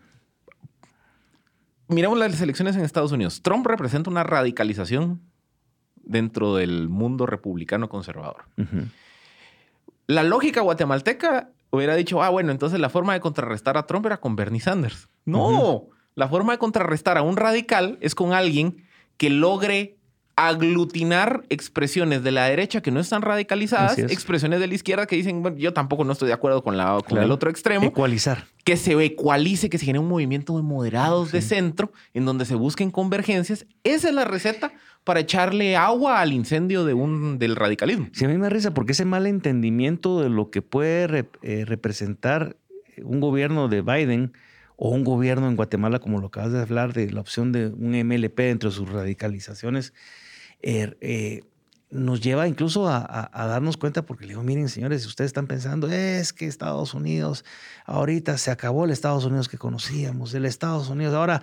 miramos 1.88 2.18
las 2.18 2.40
elecciones 2.42 2.76
en 2.76 2.82
Estados 2.82 3.12
Unidos. 3.12 3.40
Trump 3.42 3.66
representa 3.66 4.10
una 4.10 4.22
radicalización 4.22 5.20
dentro 6.04 6.56
del 6.56 6.88
mundo 6.88 7.26
republicano 7.26 7.88
conservador. 7.88 8.44
La 10.06 10.22
lógica 10.22 10.60
guatemalteca 10.60 11.50
hubiera 11.70 11.94
dicho, 11.94 12.22
ah, 12.22 12.30
bueno, 12.30 12.50
entonces 12.50 12.80
la 12.80 12.88
forma 12.88 13.12
de 13.12 13.20
contrarrestar 13.20 13.76
a 13.76 13.86
Trump 13.86 14.06
era 14.06 14.18
con 14.18 14.36
Bernie 14.36 14.60
Sanders. 14.60 15.08
No, 15.24 15.88
la 16.14 16.28
forma 16.28 16.52
de 16.52 16.58
contrarrestar 16.58 17.16
a 17.16 17.22
un 17.22 17.36
radical 17.36 17.98
es 18.00 18.14
con 18.14 18.32
alguien 18.32 18.84
que 19.16 19.30
logre 19.30 19.96
aglutinar 20.48 21.42
expresiones 21.48 22.22
de 22.22 22.30
la 22.30 22.46
derecha 22.46 22.80
que 22.80 22.90
no 22.90 23.00
están 23.00 23.22
radicalizadas, 23.22 23.98
expresiones 23.98 24.60
de 24.60 24.66
la 24.66 24.74
izquierda 24.74 25.06
que 25.06 25.16
dicen, 25.16 25.42
bueno, 25.42 25.56
yo 25.56 25.72
tampoco 25.72 26.04
no 26.04 26.12
estoy 26.12 26.28
de 26.28 26.34
acuerdo 26.34 26.62
con, 26.62 26.76
la, 26.76 26.98
con 27.06 27.18
el 27.18 27.30
otro 27.30 27.50
extremo. 27.50 27.86
Ecualizar. 27.86 28.44
Que 28.64 28.76
se 28.76 28.92
ecualice, 29.04 29.68
que 29.68 29.78
se 29.78 29.86
genere 29.86 30.00
un 30.00 30.08
movimiento 30.08 30.56
de 30.56 30.62
moderados 30.62 31.32
de 31.32 31.42
centro, 31.42 31.92
en 32.14 32.24
donde 32.24 32.44
se 32.44 32.54
busquen 32.54 32.90
convergencias. 32.90 33.66
Esa 33.84 34.08
es 34.08 34.14
la 34.14 34.24
receta 34.24 34.72
para 35.04 35.20
echarle 35.20 35.76
agua 35.76 36.20
al 36.20 36.32
incendio 36.32 36.84
de 36.84 36.94
un, 36.94 37.38
del 37.38 37.56
radicalismo. 37.56 38.08
Sí, 38.12 38.24
a 38.24 38.28
mí 38.28 38.38
me 38.38 38.50
risa 38.50 38.72
porque 38.72 38.92
ese 38.92 39.04
mal 39.04 39.26
entendimiento 39.26 40.20
de 40.20 40.28
lo 40.28 40.50
que 40.50 40.62
puede 40.62 41.28
eh, 41.42 41.64
representar 41.66 42.56
un 43.02 43.20
gobierno 43.20 43.68
de 43.68 43.82
Biden 43.82 44.32
o 44.76 44.88
un 44.88 45.04
gobierno 45.04 45.48
en 45.48 45.56
Guatemala, 45.56 45.98
como 45.98 46.20
lo 46.20 46.28
acabas 46.28 46.52
de 46.52 46.60
hablar, 46.60 46.94
de 46.94 47.10
la 47.10 47.20
opción 47.20 47.52
de 47.52 47.66
un 47.66 47.90
MLP 47.90 48.40
entre 48.40 48.70
sus 48.70 48.88
radicalizaciones, 48.88 49.92
Er, 50.62 50.98
eh, 51.00 51.42
nos 51.90 52.20
lleva 52.20 52.46
incluso 52.46 52.88
a, 52.88 53.30
darnos 53.32 53.76
cuenta, 53.76 54.02
porque 54.02 54.24
le 54.24 54.30
digo, 54.30 54.42
miren 54.42 54.68
señores, 54.68 55.02
si 55.02 55.08
ustedes 55.08 55.30
están 55.30 55.46
pensando, 55.46 55.88
es 55.90 56.32
que 56.32 56.46
Estados 56.46 56.94
Unidos, 56.94 57.44
ahorita 57.84 58.38
se 58.38 58.50
acabó 58.50 58.84
el 58.84 58.92
Estados 58.92 59.24
Unidos 59.24 59.48
que 59.48 59.58
conocíamos, 59.58 60.32
el 60.34 60.44
Estados 60.44 60.88
Unidos, 60.88 61.14
ahora 61.14 61.42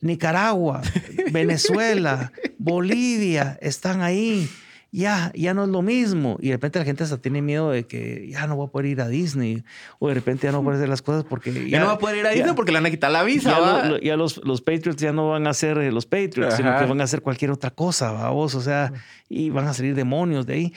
Nicaragua, 0.00 0.82
Venezuela, 1.32 2.32
Bolivia 2.58 3.58
están 3.60 4.00
ahí 4.00 4.48
ya, 4.90 5.32
ya 5.34 5.52
no 5.52 5.64
es 5.64 5.68
lo 5.68 5.82
mismo. 5.82 6.38
Y 6.40 6.48
de 6.48 6.52
repente 6.54 6.78
la 6.78 6.84
gente 6.84 7.04
hasta 7.04 7.18
tiene 7.18 7.42
miedo 7.42 7.70
de 7.70 7.86
que 7.86 8.28
ya 8.30 8.46
no 8.46 8.56
va 8.56 8.64
a 8.64 8.68
poder 8.68 8.86
ir 8.86 9.00
a 9.00 9.08
Disney. 9.08 9.62
O 9.98 10.08
de 10.08 10.14
repente 10.14 10.46
ya 10.46 10.52
no 10.52 10.64
va 10.64 10.72
a 10.72 10.76
hacer 10.76 10.88
las 10.88 11.02
cosas 11.02 11.24
porque... 11.24 11.68
Ya, 11.68 11.80
no 11.80 11.86
va 11.86 11.92
a 11.92 11.98
poder 11.98 12.16
ir 12.16 12.26
a 12.26 12.30
Disney 12.30 12.54
porque 12.54 12.72
le 12.72 12.78
van 12.78 12.86
a 12.86 12.90
quitar 12.90 13.10
la 13.10 13.22
visa. 13.22 13.98
Ya, 14.02 14.16
los, 14.16 14.38
los, 14.44 14.62
Patriots 14.62 15.00
ya 15.00 15.12
no 15.12 15.30
van 15.30 15.46
a 15.46 15.54
ser 15.54 15.78
eh, 15.78 15.92
los 15.92 16.06
Patriots, 16.06 16.56
sino 16.56 16.76
que 16.78 16.84
van 16.86 17.00
a 17.00 17.04
hacer 17.04 17.20
cualquier 17.20 17.50
otra 17.50 17.70
cosa, 17.70 18.12
vamos. 18.12 18.54
O 18.54 18.60
sea, 18.60 18.92
y 19.28 19.50
van 19.50 19.66
a 19.66 19.74
salir 19.74 19.94
demonios 19.94 20.46
de 20.46 20.54
ahí. 20.54 20.74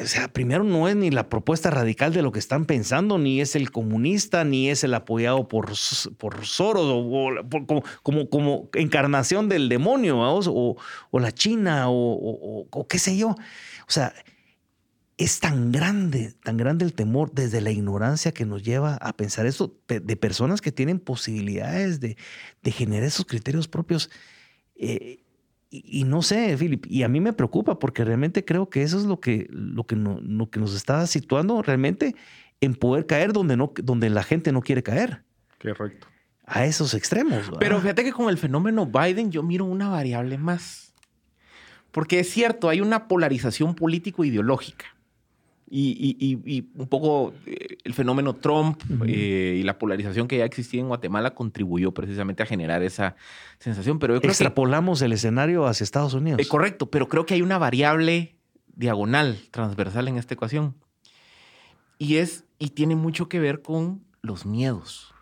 O 0.00 0.06
sea, 0.06 0.28
primero 0.28 0.64
no 0.64 0.88
es 0.88 0.96
ni 0.96 1.10
la 1.10 1.28
propuesta 1.28 1.70
radical 1.70 2.12
de 2.12 2.22
lo 2.22 2.32
que 2.32 2.38
están 2.38 2.64
pensando, 2.64 3.18
ni 3.18 3.40
es 3.40 3.56
el 3.56 3.70
comunista, 3.70 4.44
ni 4.44 4.70
es 4.70 4.84
el 4.84 4.94
apoyado 4.94 5.48
por, 5.48 5.72
por 6.18 6.46
Soros, 6.46 6.84
o, 6.86 7.82
como, 8.02 8.30
como, 8.30 8.68
encarnación 8.74 9.48
del 9.48 9.68
demonio, 9.68 10.18
o, 10.20 10.76
o, 11.10 11.18
la 11.18 11.32
China, 11.32 11.86
o, 11.88 12.86
qué 12.88 12.98
sé 12.98 13.16
yo. 13.16 13.30
O 13.30 13.90
sea, 13.90 14.14
es 15.16 15.40
tan 15.40 15.72
grande, 15.72 16.34
tan 16.42 16.56
grande 16.56 16.84
el 16.84 16.92
temor 16.92 17.32
desde 17.32 17.60
la 17.60 17.70
ignorancia 17.70 18.32
que 18.32 18.44
nos 18.44 18.62
lleva 18.62 18.96
a 18.96 19.16
pensar 19.16 19.46
esto 19.46 19.74
de 19.88 20.16
personas 20.16 20.60
que 20.60 20.72
tienen 20.72 21.00
posibilidades 21.00 22.00
de, 22.00 22.16
de 22.62 22.70
generar 22.70 23.04
esos 23.04 23.24
criterios 23.24 23.68
propios. 23.68 24.10
Eh, 24.76 25.25
y, 25.70 26.04
no 26.04 26.22
sé, 26.22 26.56
Philip, 26.56 26.86
y 26.88 27.02
a 27.02 27.08
mí 27.08 27.20
me 27.20 27.32
preocupa 27.32 27.78
porque 27.78 28.04
realmente 28.04 28.44
creo 28.44 28.70
que 28.70 28.82
eso 28.82 28.98
es 28.98 29.04
lo 29.04 29.20
que, 29.20 29.48
lo 29.50 29.84
que, 29.84 29.96
lo 29.96 30.50
que 30.50 30.60
nos 30.60 30.74
está 30.74 31.06
situando 31.06 31.60
realmente 31.60 32.14
en 32.60 32.74
poder 32.74 33.06
caer 33.06 33.32
donde, 33.32 33.56
no, 33.56 33.72
donde 33.82 34.08
la 34.10 34.22
gente 34.22 34.52
no 34.52 34.62
quiere 34.62 34.82
caer. 34.82 35.24
Correcto. 35.60 36.06
A 36.46 36.64
esos 36.64 36.94
extremos. 36.94 37.50
Pero 37.58 37.80
fíjate 37.80 38.04
que 38.04 38.12
con 38.12 38.28
el 38.28 38.38
fenómeno 38.38 38.86
Biden 38.86 39.32
yo 39.32 39.42
miro 39.42 39.64
una 39.64 39.88
variable 39.88 40.38
más. 40.38 40.94
Porque 41.90 42.20
es 42.20 42.30
cierto, 42.30 42.68
hay 42.68 42.80
una 42.80 43.08
polarización 43.08 43.74
político-ideológica. 43.74 44.95
Y, 45.68 46.68
un 46.74 46.86
poco 46.86 47.34
eh, 47.44 47.78
el 47.82 47.92
fenómeno 47.92 48.34
Trump 48.34 48.80
eh, 49.06 49.58
y 49.58 49.62
la 49.64 49.78
polarización 49.78 50.28
que 50.28 50.38
ya 50.38 50.44
existía 50.44 50.80
en 50.80 50.88
Guatemala 50.88 51.34
contribuyó 51.34 51.92
precisamente 51.92 52.42
a 52.42 52.46
generar 52.46 52.82
esa 52.82 53.16
sensación. 53.58 53.98
Pero 53.98 54.16
Extrapolamos 54.16 55.02
el 55.02 55.12
escenario 55.12 55.66
hacia 55.66 55.82
Estados 55.82 56.14
Unidos. 56.14 56.40
Eh, 56.40 56.46
correcto, 56.46 56.88
pero 56.88 57.08
creo 57.08 57.26
que 57.26 57.34
hay 57.34 57.42
una 57.42 57.58
variable 57.58 58.36
diagonal, 58.74 59.38
transversal 59.50 60.06
en 60.06 60.18
esta 60.18 60.34
ecuación. 60.34 60.76
Y 61.98 62.16
es, 62.16 62.44
y 62.58 62.70
tiene 62.70 62.94
mucho 62.94 63.28
que 63.28 63.40
ver 63.40 63.62
con 63.62 64.04
los 64.22 64.46
miedos 64.46 65.12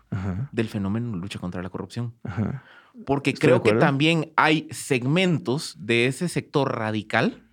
del 0.53 0.69
fenómeno 0.69 1.11
de 1.11 1.17
lucha 1.17 1.39
contra 1.39 1.61
la 1.61 1.69
corrupción. 1.69 2.13
Porque 3.05 3.33
creo 3.33 3.63
que 3.63 3.73
también 3.73 4.31
hay 4.37 4.67
segmentos 4.71 5.75
de 5.79 6.07
ese 6.07 6.29
sector 6.29 6.77
radical 6.77 7.44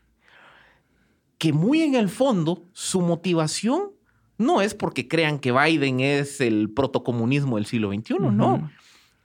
que 1.43 1.53
muy 1.53 1.83
en 1.83 1.97
el 1.97 2.09
fondo 2.09 2.63
su 2.73 3.01
motivación 3.01 3.91
no 4.39 4.63
es 4.63 4.75
porque 4.75 5.09
crean 5.09 5.41
que 5.41 5.51
Biden 5.51 5.99
es 5.99 6.41
el 6.41 6.71
protocomunismo 6.71 7.57
del 7.57 7.67
siglo 7.67 7.93
XXI, 7.93 8.15
no. 8.31 8.71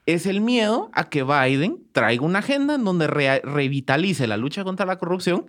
Es 0.04 0.26
el 0.26 0.40
miedo 0.40 0.90
a 0.94 1.10
que 1.10 1.22
Biden 1.22 1.78
traiga 1.92 2.26
una 2.26 2.40
agenda 2.40 2.74
en 2.74 2.82
donde 2.82 3.06
revitalice 3.06 4.26
la 4.26 4.36
lucha 4.36 4.64
contra 4.64 4.84
la 4.84 4.98
corrupción. 4.98 5.46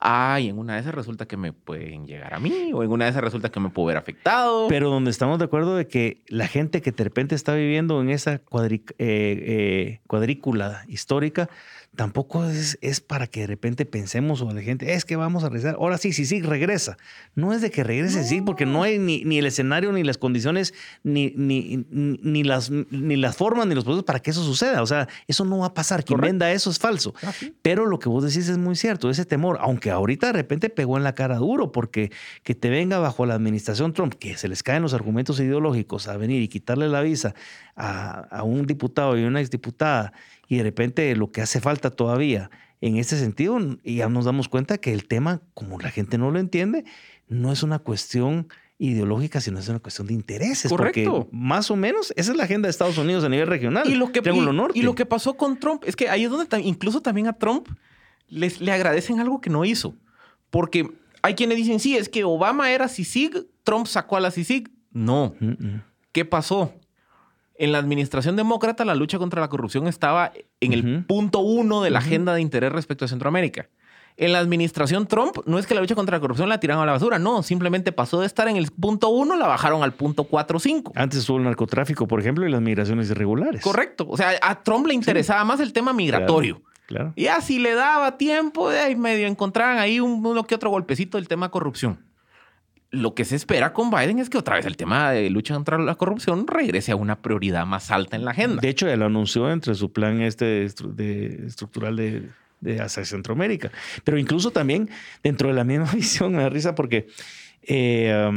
Ah, 0.00 0.38
y 0.38 0.48
en 0.48 0.58
una 0.58 0.74
de 0.74 0.80
esas 0.80 0.94
resulta 0.94 1.26
que 1.26 1.38
me 1.38 1.54
pueden 1.54 2.06
llegar 2.06 2.34
a 2.34 2.40
mí, 2.40 2.72
o 2.74 2.82
en 2.82 2.90
una 2.90 3.06
de 3.06 3.12
esas 3.12 3.24
resulta 3.24 3.50
que 3.50 3.60
me 3.60 3.70
puedo 3.70 3.86
ver 3.86 3.96
afectado. 3.96 4.68
Pero 4.68 4.90
donde 4.90 5.10
estamos 5.10 5.38
de 5.38 5.46
acuerdo 5.46 5.76
de 5.76 5.86
que 5.86 6.20
la 6.26 6.46
gente 6.46 6.82
que 6.82 6.92
de 6.92 7.04
repente 7.04 7.34
está 7.34 7.54
viviendo 7.54 8.02
en 8.02 8.10
esa 8.10 8.34
eh, 8.34 8.82
eh, 8.98 10.00
cuadrícula 10.06 10.84
histórica 10.88 11.48
tampoco 11.94 12.46
es, 12.46 12.78
es, 12.80 13.00
para 13.02 13.26
que 13.26 13.40
de 13.40 13.46
repente 13.46 13.84
pensemos 13.84 14.40
o 14.40 14.50
la 14.50 14.62
gente, 14.62 14.94
es 14.94 15.04
que 15.04 15.16
vamos 15.16 15.44
a 15.44 15.50
regresar. 15.50 15.74
Ahora 15.74 15.98
sí, 15.98 16.12
sí, 16.12 16.24
sí, 16.24 16.40
regresa. 16.40 16.96
No 17.34 17.52
es 17.52 17.60
de 17.60 17.70
que 17.70 17.84
regrese, 17.84 18.24
sí, 18.24 18.40
porque 18.40 18.64
no 18.64 18.82
hay 18.82 18.98
ni, 18.98 19.24
ni, 19.24 19.38
el 19.38 19.46
escenario, 19.46 19.92
ni 19.92 20.02
las 20.02 20.16
condiciones, 20.16 20.72
ni, 21.02 21.34
ni, 21.36 21.84
ni, 21.90 22.44
las, 22.44 22.70
ni 22.70 23.16
las 23.16 23.36
formas, 23.36 23.66
ni 23.66 23.74
los 23.74 23.84
procesos 23.84 24.04
para 24.04 24.20
que 24.20 24.30
eso 24.30 24.42
suceda. 24.42 24.80
O 24.80 24.86
sea, 24.86 25.06
eso 25.26 25.44
no 25.44 25.58
va 25.58 25.66
a 25.66 25.74
pasar. 25.74 26.02
Quien 26.02 26.20
venda 26.20 26.50
eso 26.50 26.70
es 26.70 26.78
falso. 26.78 27.14
Ah, 27.22 27.32
Pero 27.60 27.84
lo 27.84 27.98
que 27.98 28.08
vos 28.08 28.24
decís 28.24 28.48
es 28.48 28.56
muy 28.56 28.74
cierto, 28.74 29.10
ese 29.10 29.26
temor, 29.26 29.58
aunque 29.60 29.90
ahorita 29.90 30.28
de 30.28 30.32
repente 30.32 30.70
pegó 30.70 30.96
en 30.96 31.04
la 31.04 31.14
cara 31.14 31.36
duro, 31.36 31.72
porque 31.72 32.10
que 32.42 32.54
te 32.54 32.70
venga 32.70 32.98
bajo 33.00 33.26
la 33.26 33.34
administración 33.34 33.92
Trump, 33.92 34.14
que 34.14 34.38
se 34.38 34.48
les 34.48 34.62
caen 34.62 34.82
los 34.82 34.94
argumentos 34.94 35.38
ideológicos 35.40 36.08
a 36.08 36.16
venir 36.16 36.40
y 36.40 36.48
quitarle 36.48 36.88
la 36.88 37.02
visa 37.02 37.34
a, 37.76 38.20
a 38.30 38.42
un 38.44 38.66
diputado 38.66 39.18
y 39.18 39.24
una 39.24 39.40
exdiputada 39.40 40.14
y 40.52 40.58
de 40.58 40.64
repente 40.64 41.16
lo 41.16 41.32
que 41.32 41.40
hace 41.40 41.62
falta 41.62 41.88
todavía 41.88 42.50
en 42.82 42.98
este 42.98 43.16
sentido, 43.16 43.58
ya 43.84 44.10
nos 44.10 44.26
damos 44.26 44.50
cuenta 44.50 44.76
que 44.76 44.92
el 44.92 45.06
tema, 45.06 45.40
como 45.54 45.80
la 45.80 45.90
gente 45.90 46.18
no 46.18 46.30
lo 46.30 46.38
entiende, 46.38 46.84
no 47.26 47.52
es 47.52 47.62
una 47.62 47.78
cuestión 47.78 48.48
ideológica, 48.76 49.40
sino 49.40 49.60
es 49.60 49.68
una 49.68 49.78
cuestión 49.78 50.08
de 50.08 50.12
intereses. 50.12 50.70
Correcto. 50.70 51.10
Porque 51.10 51.28
más 51.34 51.70
o 51.70 51.76
menos 51.76 52.12
esa 52.16 52.32
es 52.32 52.36
la 52.36 52.44
agenda 52.44 52.66
de 52.66 52.70
Estados 52.70 52.98
Unidos 52.98 53.24
a 53.24 53.30
nivel 53.30 53.46
regional. 53.46 53.88
Y 53.88 53.94
lo 53.94 54.12
que, 54.12 54.20
y, 54.74 54.80
y 54.80 54.82
lo 54.82 54.94
que 54.94 55.06
pasó 55.06 55.38
con 55.38 55.58
Trump 55.58 55.84
es 55.86 55.96
que 55.96 56.10
ahí 56.10 56.24
es 56.24 56.30
donde 56.30 56.60
incluso 56.60 57.00
también 57.00 57.28
a 57.28 57.32
Trump 57.32 57.68
les, 58.28 58.60
le 58.60 58.72
agradecen 58.72 59.20
algo 59.20 59.40
que 59.40 59.48
no 59.48 59.64
hizo. 59.64 59.96
Porque 60.50 60.86
hay 61.22 61.34
quienes 61.34 61.56
dicen, 61.56 61.80
sí, 61.80 61.96
es 61.96 62.10
que 62.10 62.24
Obama 62.24 62.72
era 62.72 62.88
CICIG, 62.88 63.46
Trump 63.64 63.86
sacó 63.86 64.18
a 64.18 64.20
la 64.20 64.30
CICIG. 64.30 64.70
No. 64.90 65.34
¿qué 66.12 66.26
pasó? 66.26 66.74
En 67.62 67.70
la 67.70 67.78
administración 67.78 68.34
demócrata, 68.34 68.84
la 68.84 68.96
lucha 68.96 69.20
contra 69.20 69.40
la 69.40 69.46
corrupción 69.46 69.86
estaba 69.86 70.32
en 70.58 70.72
el 70.72 71.04
punto 71.04 71.38
uno 71.38 71.80
de 71.80 71.90
la 71.90 72.00
agenda 72.00 72.34
de 72.34 72.40
interés 72.40 72.72
respecto 72.72 73.04
a 73.04 73.08
Centroamérica. 73.08 73.68
En 74.16 74.32
la 74.32 74.40
administración 74.40 75.06
Trump, 75.06 75.36
no 75.46 75.60
es 75.60 75.68
que 75.68 75.76
la 75.76 75.80
lucha 75.80 75.94
contra 75.94 76.16
la 76.16 76.20
corrupción 76.20 76.48
la 76.48 76.58
tiraron 76.58 76.82
a 76.82 76.86
la 76.86 76.90
basura, 76.90 77.20
no, 77.20 77.44
simplemente 77.44 77.92
pasó 77.92 78.18
de 78.18 78.26
estar 78.26 78.48
en 78.48 78.56
el 78.56 78.72
punto 78.72 79.10
uno, 79.10 79.36
la 79.36 79.46
bajaron 79.46 79.84
al 79.84 79.92
punto 79.92 80.24
cuatro 80.24 80.58
cinco. 80.58 80.90
Antes 80.96 81.20
estuvo 81.20 81.36
el 81.36 81.44
narcotráfico, 81.44 82.08
por 82.08 82.18
ejemplo, 82.18 82.44
y 82.44 82.50
las 82.50 82.60
migraciones 82.60 83.08
irregulares. 83.10 83.62
Correcto. 83.62 84.06
O 84.08 84.16
sea, 84.16 84.32
a 84.42 84.64
Trump 84.64 84.88
le 84.88 84.94
interesaba 84.94 85.44
más 85.44 85.60
el 85.60 85.72
tema 85.72 85.92
migratorio. 85.92 86.62
Claro, 86.86 87.12
Y 87.14 87.28
así 87.28 87.60
le 87.60 87.74
daba 87.74 88.18
tiempo, 88.18 88.70
de 88.70 88.80
ahí 88.80 88.96
medio 88.96 89.28
encontraban 89.28 89.78
ahí 89.78 90.00
un, 90.00 90.26
uno 90.26 90.42
que 90.48 90.56
otro 90.56 90.70
golpecito 90.70 91.16
del 91.16 91.28
tema 91.28 91.52
corrupción 91.52 92.00
lo 92.92 93.14
que 93.14 93.24
se 93.24 93.36
espera 93.36 93.72
con 93.72 93.90
Biden 93.90 94.18
es 94.18 94.28
que 94.28 94.36
otra 94.36 94.56
vez 94.56 94.66
el 94.66 94.76
tema 94.76 95.10
de 95.10 95.30
lucha 95.30 95.54
contra 95.54 95.78
la 95.78 95.94
corrupción 95.94 96.46
regrese 96.46 96.92
a 96.92 96.96
una 96.96 97.20
prioridad 97.20 97.64
más 97.64 97.90
alta 97.90 98.16
en 98.16 98.24
la 98.24 98.32
agenda. 98.32 98.60
De 98.60 98.68
hecho, 98.68 98.86
él 98.86 99.02
anunció 99.02 99.50
entre 99.50 99.74
su 99.74 99.92
plan 99.92 100.20
este 100.20 100.68
de, 100.94 101.46
estructural 101.46 101.96
de, 101.96 102.80
hacia 102.80 103.04
Centroamérica. 103.06 103.72
Pero 104.04 104.18
incluso 104.18 104.50
también 104.50 104.90
dentro 105.22 105.48
de 105.48 105.54
la 105.54 105.64
misma 105.64 105.90
visión 105.94 106.32
me 106.32 106.42
da 106.42 106.50
risa 106.50 106.74
porque 106.74 107.08
eh, 107.62 108.30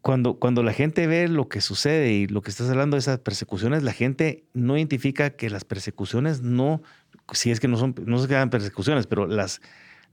cuando, 0.00 0.34
cuando 0.34 0.64
la 0.64 0.72
gente 0.72 1.06
ve 1.06 1.28
lo 1.28 1.48
que 1.48 1.60
sucede 1.60 2.12
y 2.12 2.26
lo 2.26 2.42
que 2.42 2.50
estás 2.50 2.68
hablando 2.68 2.96
de 2.96 3.00
esas 3.00 3.20
persecuciones, 3.20 3.84
la 3.84 3.92
gente 3.92 4.44
no 4.52 4.76
identifica 4.76 5.30
que 5.30 5.48
las 5.48 5.64
persecuciones 5.64 6.42
no, 6.42 6.82
si 7.32 7.52
es 7.52 7.60
que 7.60 7.68
no 7.68 7.76
son, 7.76 7.94
no 8.04 8.18
se 8.18 8.26
quedan 8.26 8.50
persecuciones, 8.50 9.06
pero 9.06 9.26
las 9.26 9.60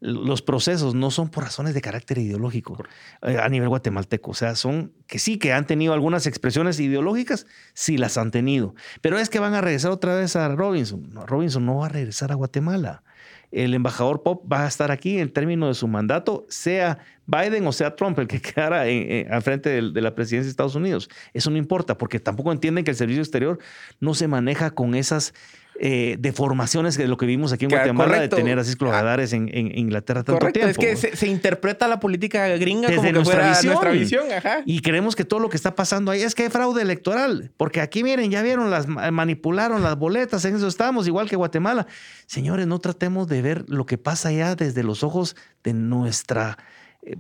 los 0.06 0.41
procesos 0.41 0.94
no 0.94 1.10
son 1.10 1.30
por 1.30 1.44
razones 1.44 1.74
de 1.74 1.82
carácter 1.82 2.20
ideológico 2.20 2.78
eh, 3.24 3.38
a 3.41 3.50
nivel 3.50 3.70
guatemalteco. 3.70 4.32
O 4.32 4.34
sea, 4.34 4.56
son 4.56 4.94
que 5.08 5.20
sí, 5.20 5.38
que 5.38 5.52
han 5.52 5.65
tenido 5.65 5.94
algunas 5.94 6.28
expresiones 6.28 6.80
ideológicas, 6.80 7.48
sí 7.74 7.98
las 7.98 8.18
han 8.18 8.32
tenido. 8.32 8.76
Pero 9.02 9.18
es 9.18 9.30
que 9.30 9.39
van 9.39 9.56
a 9.56 9.62
regresar 9.62 9.91
otra 9.91 10.15
vez 10.15 10.36
a 10.36 10.48
Robinson. 10.50 11.10
Robinson 11.26 11.65
no 11.65 11.78
va 11.78 11.88
a 11.88 11.89
regresar 11.89 12.32
a 12.32 12.36
Guatemala. 12.36 13.04
El 13.52 13.74
embajador 13.74 14.22
Pop 14.22 14.52
va 14.52 14.65
a 14.65 14.68
estar 14.68 14.91
aquí 14.91 15.20
en 15.20 15.32
términos 15.32 15.70
de 15.70 15.74
su 15.76 15.88
mandato, 15.88 16.46
sea 16.50 16.98
Biden 17.26 17.65
o 17.65 17.72
sea 17.72 17.96
Trump 17.96 18.20
el 18.20 18.28
que 18.28 18.41
quedara 18.41 18.82
al 18.82 19.41
frente 19.41 19.70
de, 19.70 19.91
de 19.91 20.02
la 20.02 20.13
presidencia 20.13 20.46
de 20.46 20.52
Estados 20.52 20.76
Unidos. 20.76 21.10
Eso 21.34 21.50
no 21.50 21.58
importa, 21.58 21.98
porque 21.98 22.20
tampoco 22.20 22.52
entienden 22.52 22.84
que 22.84 22.91
el 22.91 22.98
servicio 22.98 23.22
exterior 23.22 23.60
no 24.00 24.13
se 24.13 24.28
maneja 24.28 24.72
con 24.72 24.94
esas 24.94 25.34
eh, 25.78 26.16
deformaciones 26.20 26.98
de 26.98 27.08
lo 27.08 27.18
que 27.18 27.26
vimos 27.26 27.52
aquí 27.52 27.66
en 27.66 27.72
Guatemala 27.72 28.20
de 28.20 28.30
tener 28.30 28.58
así 28.58 28.76
radares 28.80 29.34
en, 29.34 29.50
en, 29.54 29.78
Inglaterra 29.78 30.24
tanto 30.24 30.40
correcto. 30.40 30.60
tiempo. 30.60 30.82
Es 30.82 31.02
que 31.02 31.18
se, 31.18 31.28
interpreta 31.28 31.88
la 31.88 32.00
política 32.00 32.48
gringa 32.56 32.88
Desde 32.88 33.02
como 33.02 33.12
nuestra, 33.12 33.50
visión. 33.50 33.74
nuestra 33.74 33.92
visión. 33.92 34.26
Y 34.66 34.80
creemos 34.80 35.16
que 35.16 35.26
todo 35.26 35.42
lo 35.42 35.50
que 35.50 35.58
está 35.58 35.76
pasando 35.76 36.12
ahí 36.12 36.22
es 36.22 36.34
que 36.34 36.44
hay 36.44 36.50
fraude 36.50 36.82
electoral. 36.82 37.52
Porque 37.58 37.82
aquí, 37.82 38.04
miren, 38.04 38.32
ya 38.32 38.42
vieron, 38.42 38.72
las 38.72 38.88
manipularon 38.88 39.84
las 39.84 39.98
boletas, 39.98 40.46
en 40.46 40.56
eso 40.56 40.68
estamos, 40.68 41.08
igual 41.08 41.30
que 41.30 41.36
Guatemala. 41.36 41.88
Señores, 42.26 42.68
no 42.68 42.80
tratemos 42.80 43.28
de 43.28 43.42
ver 43.42 43.66
lo 43.68 43.86
que 43.86 43.98
pasa 43.98 44.30
allá 44.30 44.56
desde 44.56 44.82
los 44.82 45.04
ojos 45.04 45.36
de 45.64 45.74
nuestra 45.74 46.58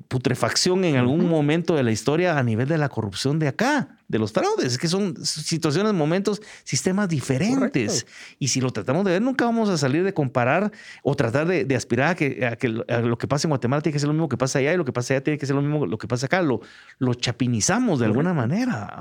putrefacción 0.07 0.83
en 0.83 0.95
algún 0.95 1.29
momento 1.29 1.75
de 1.75 1.83
la 1.83 1.91
historia 1.91 2.37
a 2.37 2.43
nivel 2.43 2.67
de 2.67 2.77
la 2.77 2.89
corrupción 2.89 3.37
de 3.37 3.47
acá, 3.47 3.99
de 4.07 4.19
los 4.19 4.31
fraudes. 4.31 4.73
Es 4.73 4.77
que 4.77 4.87
son 4.87 5.15
situaciones, 5.23 5.93
momentos, 5.93 6.41
sistemas 6.63 7.07
diferentes. 7.07 8.07
Y 8.39 8.47
si 8.47 8.61
lo 8.61 8.71
tratamos 8.71 9.05
de 9.05 9.11
ver, 9.11 9.21
nunca 9.21 9.45
vamos 9.45 9.69
a 9.69 9.77
salir 9.77 10.03
de 10.03 10.13
comparar 10.13 10.71
o 11.03 11.15
tratar 11.15 11.47
de, 11.47 11.75
aspirar 11.75 12.09
a 12.09 12.15
que, 12.15 12.57
que, 12.59 12.69
lo 12.69 13.17
que 13.17 13.27
pasa 13.27 13.47
en 13.47 13.49
Guatemala 13.49 13.81
tiene 13.81 13.93
que 13.93 13.99
ser 13.99 14.07
lo 14.07 14.13
mismo 14.13 14.29
que 14.29 14.37
pasa 14.37 14.59
allá 14.59 14.73
y 14.73 14.77
lo 14.77 14.85
que 14.85 14.93
pasa 14.93 15.13
allá 15.13 15.23
tiene 15.23 15.37
que 15.37 15.45
ser 15.45 15.55
lo 15.55 15.61
mismo 15.61 15.85
lo 15.85 15.97
que 15.97 16.07
pasa 16.07 16.25
acá. 16.25 16.41
Lo, 16.41 16.61
lo 16.97 17.13
chapinizamos 17.13 17.99
de 17.99 18.05
alguna 18.05 18.33
manera. 18.33 18.97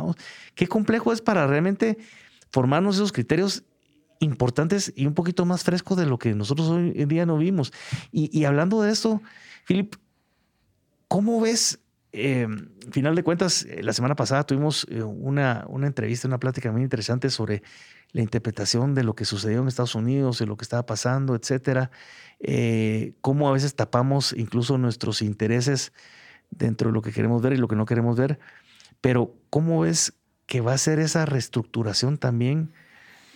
Qué 0.55 0.66
complejo 0.66 1.12
es 1.12 1.23
para 1.23 1.47
realmente 1.47 1.99
formarnos 2.51 2.97
esos 2.97 3.12
criterios 3.12 3.64
importantes 4.20 4.92
y 4.94 5.07
un 5.07 5.14
poquito 5.14 5.44
más 5.44 5.64
frescos 5.64 5.97
de 5.97 6.07
lo 6.07 6.18
que 6.18 6.35
nosotros 6.35 6.68
hoy 6.68 6.92
en 6.94 7.09
día 7.09 7.27
no 7.27 7.38
vimos. 7.38 7.73
Y, 8.12 8.37
y 8.38 8.44
hablando 8.44 8.83
de 8.83 8.92
esto, 8.92 9.20
Philip, 9.66 9.94
¿Cómo 11.14 11.40
ves? 11.40 11.79
Eh, 12.11 12.44
final 12.90 13.14
de 13.14 13.22
cuentas, 13.22 13.62
eh, 13.62 13.85
la 13.85 13.92
semana 13.92 14.16
pasada 14.16 14.42
tuvimos 14.42 14.85
eh, 14.90 15.00
una, 15.00 15.64
una 15.68 15.87
entrevista, 15.87 16.27
una 16.27 16.40
plática 16.40 16.72
muy 16.72 16.83
interesante 16.83 17.31
sobre 17.31 17.62
la 18.11 18.20
interpretación 18.20 18.96
de 18.96 19.05
lo 19.05 19.14
que 19.14 19.24
sucedió 19.24 19.61
en 19.61 19.68
Estados 19.68 19.94
Unidos, 19.94 20.40
de 20.40 20.46
lo 20.46 20.57
que 20.57 20.64
estaba 20.64 20.87
pasando, 20.87 21.37
etcétera. 21.37 21.92
cómo 23.20 23.48
a 23.48 23.53
veces 23.53 23.77
tapamos 23.77 24.33
incluso 24.37 24.77
nuestros 24.77 25.22
intereses 25.22 25.92
dentro 26.50 26.88
de 26.88 26.94
lo 26.94 27.00
que 27.00 27.12
queremos 27.12 27.40
ver 27.42 27.53
y 27.53 27.59
lo 27.59 27.68
que 27.68 27.77
no 27.77 27.87
queremos 27.87 28.16
ver. 28.16 28.40
Pero, 29.00 29.37
¿cómo 29.50 29.83
ves 29.83 30.14
que 30.46 30.61
va 30.62 30.72
a 30.72 30.79
ser 30.79 30.98
esa 30.98 31.27
reestructuración 31.27 32.18
también 32.18 32.72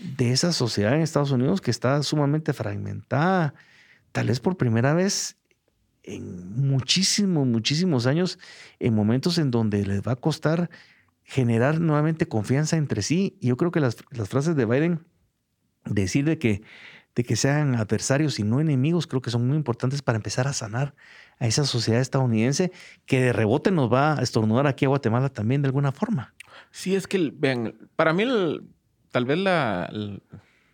de 0.01 0.33
esa 0.33 0.53
sociedad 0.53 0.97
en 0.97 1.03
Estados 1.03 1.31
Unidos 1.31 1.61
que 1.61 1.71
está 1.71 2.03
sumamente 2.03 2.53
fragmentada? 2.53 3.55
Tal 4.11 4.27
vez 4.27 4.41
por 4.41 4.57
primera 4.57 4.95
vez 4.95 5.38
en 6.09 6.57
muchísimos, 6.57 7.47
muchísimos 7.47 8.07
años, 8.07 8.39
en 8.81 8.95
momentos 8.95 9.39
en 9.39 9.51
donde 9.51 9.85
les 9.85 10.03
va 10.03 10.13
a 10.13 10.17
costar 10.17 10.71
generar 11.23 11.81
nuevamente 11.81 12.27
confianza 12.27 12.77
entre 12.77 13.03
sí. 13.03 13.37
Y 13.41 13.49
yo 13.49 13.57
creo 13.57 13.71
que 13.71 13.81
las, 13.81 13.97
frases 14.27 14.57
de 14.57 14.65
Biden, 14.65 15.01
decir 15.85 16.25
de 16.25 16.39
que, 16.39 16.63
de 17.15 17.25
que 17.25 17.37
sean 17.37 17.75
adversarios 17.75 18.39
y 18.39 18.43
no 18.43 18.61
enemigos, 18.61 19.07
creo 19.07 19.21
que 19.21 19.31
son 19.31 19.47
muy 19.47 19.57
importantes 19.57 20.01
para 20.01 20.17
empezar 20.17 20.49
a 20.49 20.55
sanar 20.55 20.95
a 21.39 21.47
esa 21.47 21.65
sociedad 21.65 22.01
estadounidense 22.01 22.73
que 23.05 23.21
de 23.21 23.33
rebote 23.33 23.71
nos 23.71 23.93
va 23.93 24.19
a 24.19 24.23
estornudar 24.23 24.67
aquí 24.67 24.87
a 24.87 24.89
Guatemala 24.89 25.29
también 25.29 25.61
de 25.61 25.69
alguna 25.69 25.93
forma. 25.93 26.35
Sí, 26.71 26.97
es 26.97 27.07
que, 27.07 27.33
vean, 27.35 27.75
para 27.97 28.15
mí 28.15 28.25
tal 29.11 29.25
vez 29.27 29.39
la, 29.39 29.91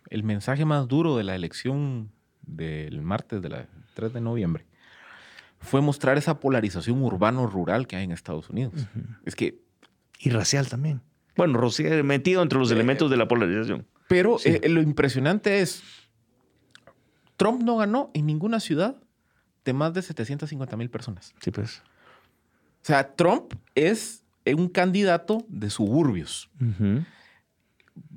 el, 0.09 0.23
mensaje 0.23 0.63
más 0.63 0.87
duro 0.87 1.17
de 1.17 1.23
la 1.23 1.35
elección 1.35 2.11
del 2.41 3.01
martes 3.01 3.41
de 3.41 3.49
la 3.49 3.67
3 3.95 4.13
de 4.13 4.21
noviembre 4.21 4.65
fue 5.65 5.81
mostrar 5.81 6.17
esa 6.17 6.39
polarización 6.39 7.01
urbano-rural 7.01 7.87
que 7.87 7.95
hay 7.95 8.03
en 8.05 8.11
Estados 8.11 8.49
Unidos. 8.49 8.87
Es 9.25 9.35
que... 9.35 9.59
Y 10.19 10.29
racial 10.29 10.69
también. 10.69 11.01
Bueno, 11.35 11.59
metido 12.03 12.41
entre 12.41 12.57
los 12.57 12.71
eh, 12.71 12.73
elementos 12.73 13.11
de 13.11 13.17
la 13.17 13.27
polarización. 13.27 13.85
Pero 14.07 14.37
eh, 14.45 14.69
lo 14.69 14.81
impresionante 14.81 15.59
es, 15.59 15.83
Trump 17.35 17.61
no 17.63 17.77
ganó 17.77 18.11
en 18.13 18.25
ninguna 18.25 18.59
ciudad 18.59 18.95
de 19.65 19.73
más 19.73 19.93
de 19.93 20.01
750 20.01 20.77
mil 20.77 20.89
personas. 20.89 21.33
Sí, 21.41 21.51
pues. 21.51 21.79
O 21.79 22.85
sea, 22.85 23.15
Trump 23.15 23.53
es 23.73 24.23
un 24.45 24.69
candidato 24.69 25.43
de 25.49 25.69
suburbios. 25.69 26.49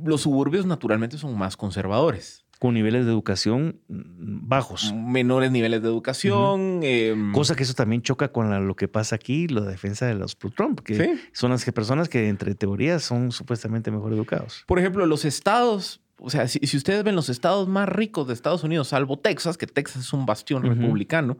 Los 0.00 0.20
suburbios 0.22 0.66
naturalmente 0.66 1.18
son 1.18 1.36
más 1.36 1.56
conservadores 1.56 2.44
con 2.58 2.74
niveles 2.74 3.04
de 3.06 3.12
educación 3.12 3.80
mm, 3.88 4.48
bajos. 4.48 4.92
Menores 4.92 5.50
niveles 5.50 5.82
de 5.82 5.88
educación. 5.88 6.80
Em, 6.82 7.32
Cosa 7.32 7.54
que 7.54 7.62
eso 7.62 7.74
también 7.74 8.02
choca 8.02 8.32
con 8.32 8.66
lo 8.66 8.76
que 8.76 8.88
pasa 8.88 9.16
aquí, 9.16 9.46
la 9.48 9.62
defensa 9.62 10.06
de 10.06 10.14
los 10.14 10.36
Trump, 10.36 10.80
que 10.80 11.18
son 11.32 11.50
las 11.50 11.64
que 11.64 11.72
personas 11.72 12.08
que 12.08 12.28
entre 12.28 12.54
teorías 12.54 13.02
son 13.02 13.32
supuestamente 13.32 13.90
mejor 13.90 14.12
educados. 14.12 14.64
Por 14.66 14.78
ejemplo, 14.78 15.06
los 15.06 15.24
estados, 15.24 16.00
o 16.18 16.30
sea, 16.30 16.48
si, 16.48 16.76
ustedes 16.76 17.04
ven 17.04 17.14
los 17.14 17.28
estados 17.28 17.68
más 17.68 17.88
ricos 17.88 18.26
de 18.26 18.34
Estados 18.34 18.64
Unidos, 18.64 18.88
salvo 18.88 19.18
Texas, 19.18 19.56
que 19.56 19.66
Texas 19.66 20.02
es 20.02 20.12
un 20.12 20.26
bastión 20.26 20.62
republicano, 20.62 21.38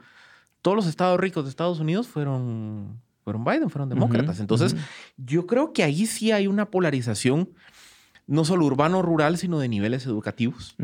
todos 0.63 0.77
los 0.77 0.87
estados 0.87 1.19
ricos 1.19 1.45
de 1.45 1.51
Estados 1.51 1.81
Unidos 1.81 2.07
fueron, 2.07 3.01
fueron 3.25 3.45
Biden, 3.45 3.71
fueron 3.71 3.89
demócratas. 3.89 4.39
Entonces, 4.41 4.77
yo 5.17 5.47
creo 5.47 5.73
que 5.73 5.83
ahí 5.83 6.07
sí 6.07 6.31
hay 6.31 6.47
una 6.47 6.71
polarización 6.71 7.51
no 8.29 8.45
solo 8.45 8.67
urbano-rural, 8.67 9.39
sino 9.39 9.59
de 9.59 9.69
niveles 9.69 10.07
educativos. 10.07 10.77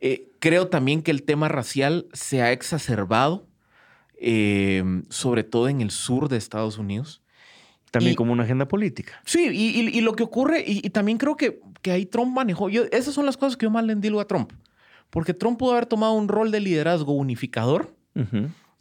Eh, 0.00 0.30
creo 0.40 0.66
también 0.66 1.02
que 1.02 1.12
el 1.12 1.22
tema 1.22 1.48
racial 1.48 2.06
se 2.12 2.42
ha 2.42 2.50
exacerbado, 2.50 3.46
eh, 4.18 4.82
sobre 5.10 5.44
todo 5.44 5.68
en 5.68 5.80
el 5.80 5.92
sur 5.92 6.28
de 6.28 6.38
Estados 6.38 6.78
Unidos. 6.78 7.22
También 7.92 8.16
como 8.16 8.32
una 8.32 8.44
agenda 8.44 8.66
política. 8.66 9.20
Sí, 9.26 9.50
y, 9.52 10.00
lo 10.00 10.14
que 10.14 10.22
ocurre, 10.22 10.64
y, 10.66 10.88
también 10.90 11.18
creo 11.18 11.36
que, 11.36 11.60
que 11.82 11.90
ahí 11.90 12.06
Trump 12.06 12.34
manejó, 12.34 12.70
yo, 12.70 12.84
esas 12.90 13.14
son 13.14 13.26
las 13.26 13.36
cosas 13.36 13.58
que 13.58 13.66
yo 13.66 13.70
más 13.70 13.84
le 13.84 13.92
endilgo 13.92 14.18
a 14.18 14.26
Trump, 14.26 14.50
porque 15.10 15.34
Trump 15.34 15.58
pudo 15.58 15.72
haber 15.72 15.84
tomado 15.84 16.14
un 16.14 16.26
rol 16.26 16.50
de 16.50 16.60
liderazgo 16.60 17.12
unificador. 17.12 17.94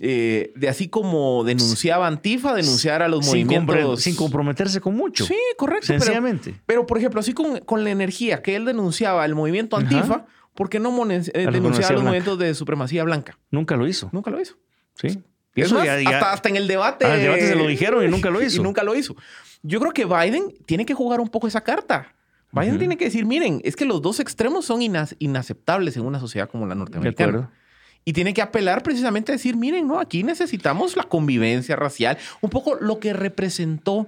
Eh, 0.03 0.51
de 0.55 0.67
así 0.67 0.87
como 0.87 1.43
denunciaba 1.43 2.07
Antifa, 2.07 2.55
denunciar 2.55 3.03
a 3.03 3.07
los 3.07 3.23
movimientos. 3.23 4.01
sin 4.01 4.15
comprometerse 4.15 4.81
con 4.81 4.95
mucho. 4.95 5.27
Sí, 5.27 5.37
correcto. 5.57 5.85
Sencillamente. 5.85 6.55
Pero, 6.65 6.87
por 6.87 6.97
ejemplo, 6.97 7.19
así 7.19 7.33
con, 7.33 7.59
con, 7.59 7.83
la 7.83 7.91
energía 7.91 8.41
que 8.41 8.55
él 8.55 8.65
denunciaba 8.65 9.23
el 9.25 9.35
movimiento 9.35 9.77
Antifa, 9.77 10.25
¿por 10.55 10.69
qué 10.69 10.79
no 10.79 10.89
eh, 11.11 11.21
denunciaba 11.51 11.93
los 11.93 12.01
movimientos 12.01 12.39
de 12.39 12.55
supremacía 12.55 13.03
blanca? 13.03 13.37
Nunca 13.51 13.75
lo 13.75 13.85
hizo. 13.85 14.09
Nunca 14.11 14.31
lo 14.31 14.41
hizo. 14.41 14.55
Sí. 14.95 15.21
eso 15.53 15.79
hasta, 15.79 16.31
hasta, 16.31 16.49
en 16.49 16.55
el 16.55 16.67
debate. 16.67 17.05
Ah, 17.05 17.13
el 17.13 17.21
debate 17.21 17.47
se 17.49 17.55
lo 17.55 17.67
dijeron 17.67 18.03
y 18.03 18.07
nunca 18.07 18.31
lo 18.31 18.41
hizo. 18.43 18.59
y 18.59 18.63
nunca 18.63 18.81
lo 18.83 18.95
hizo. 18.95 19.15
Yo 19.61 19.79
creo 19.79 19.91
que 19.91 20.05
Biden 20.05 20.51
tiene 20.65 20.83
que 20.83 20.95
jugar 20.95 21.21
un 21.21 21.29
poco 21.29 21.47
esa 21.47 21.61
carta. 21.61 22.15
Biden 22.51 22.79
tiene 22.79 22.97
que 22.97 23.05
decir, 23.05 23.27
miren, 23.27 23.61
es 23.63 23.75
que 23.75 23.85
los 23.85 24.01
dos 24.01 24.19
extremos 24.19 24.65
son 24.65 24.81
inaceptables 24.81 25.95
en 25.95 26.05
una 26.05 26.19
sociedad 26.19 26.49
como 26.49 26.65
la 26.65 26.73
norteamericana. 26.73 27.51
Y 28.03 28.13
tiene 28.13 28.33
que 28.33 28.41
apelar 28.41 28.81
precisamente 28.81 29.31
a 29.31 29.35
decir, 29.35 29.55
miren, 29.55 29.87
no, 29.87 29.99
aquí 29.99 30.23
necesitamos 30.23 30.95
la 30.95 31.03
convivencia 31.03 31.75
racial, 31.75 32.17
un 32.41 32.49
poco 32.49 32.75
lo 32.75 32.99
que 32.99 33.13
representó 33.13 34.07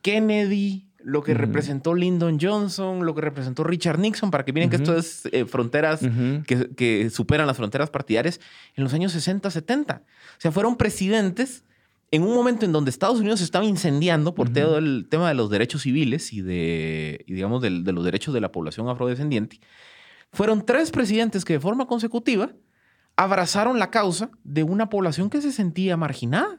Kennedy, 0.00 0.84
lo 1.04 1.22
que 1.22 1.34
representó 1.34 1.94
Lyndon 1.94 2.38
Johnson, 2.40 3.04
lo 3.04 3.14
que 3.14 3.20
representó 3.20 3.62
Richard 3.62 3.98
Nixon, 3.98 4.30
para 4.30 4.44
que 4.44 4.54
miren 4.54 4.70
que 4.70 4.76
esto 4.76 4.96
es 4.96 5.28
eh, 5.32 5.44
fronteras 5.44 6.00
que, 6.46 7.10
superan 7.10 7.46
las 7.46 7.58
fronteras 7.58 7.90
partidarias 7.90 8.40
en 8.74 8.84
los 8.84 8.94
años 8.94 9.12
60, 9.12 9.50
70. 9.50 10.02
O 10.02 10.40
sea, 10.40 10.50
fueron 10.50 10.76
presidentes 10.76 11.62
en 12.10 12.22
un 12.22 12.34
momento 12.34 12.64
en 12.64 12.72
donde 12.72 12.90
Estados 12.90 13.20
Unidos 13.20 13.42
estaba 13.42 13.66
incendiando 13.66 14.34
por 14.34 14.50
todo 14.50 14.78
el 14.78 15.06
tema 15.10 15.28
de 15.28 15.34
los 15.34 15.50
derechos 15.50 15.82
civiles 15.82 16.32
y 16.32 16.40
de, 16.40 17.22
digamos, 17.28 17.60
de, 17.60 17.82
de 17.82 17.92
los 17.92 18.04
derechos 18.04 18.32
de 18.32 18.40
la 18.40 18.50
población 18.50 18.88
afrodescendiente. 18.88 19.60
Fueron 20.32 20.64
tres 20.64 20.90
presidentes 20.90 21.44
que 21.44 21.54
de 21.54 21.60
forma 21.60 21.86
consecutiva 21.86 22.50
abrazaron 23.16 23.78
la 23.78 23.90
causa 23.90 24.30
de 24.42 24.62
una 24.62 24.88
población 24.88 25.30
que 25.30 25.40
se 25.40 25.52
sentía 25.52 25.96
marginada. 25.96 26.58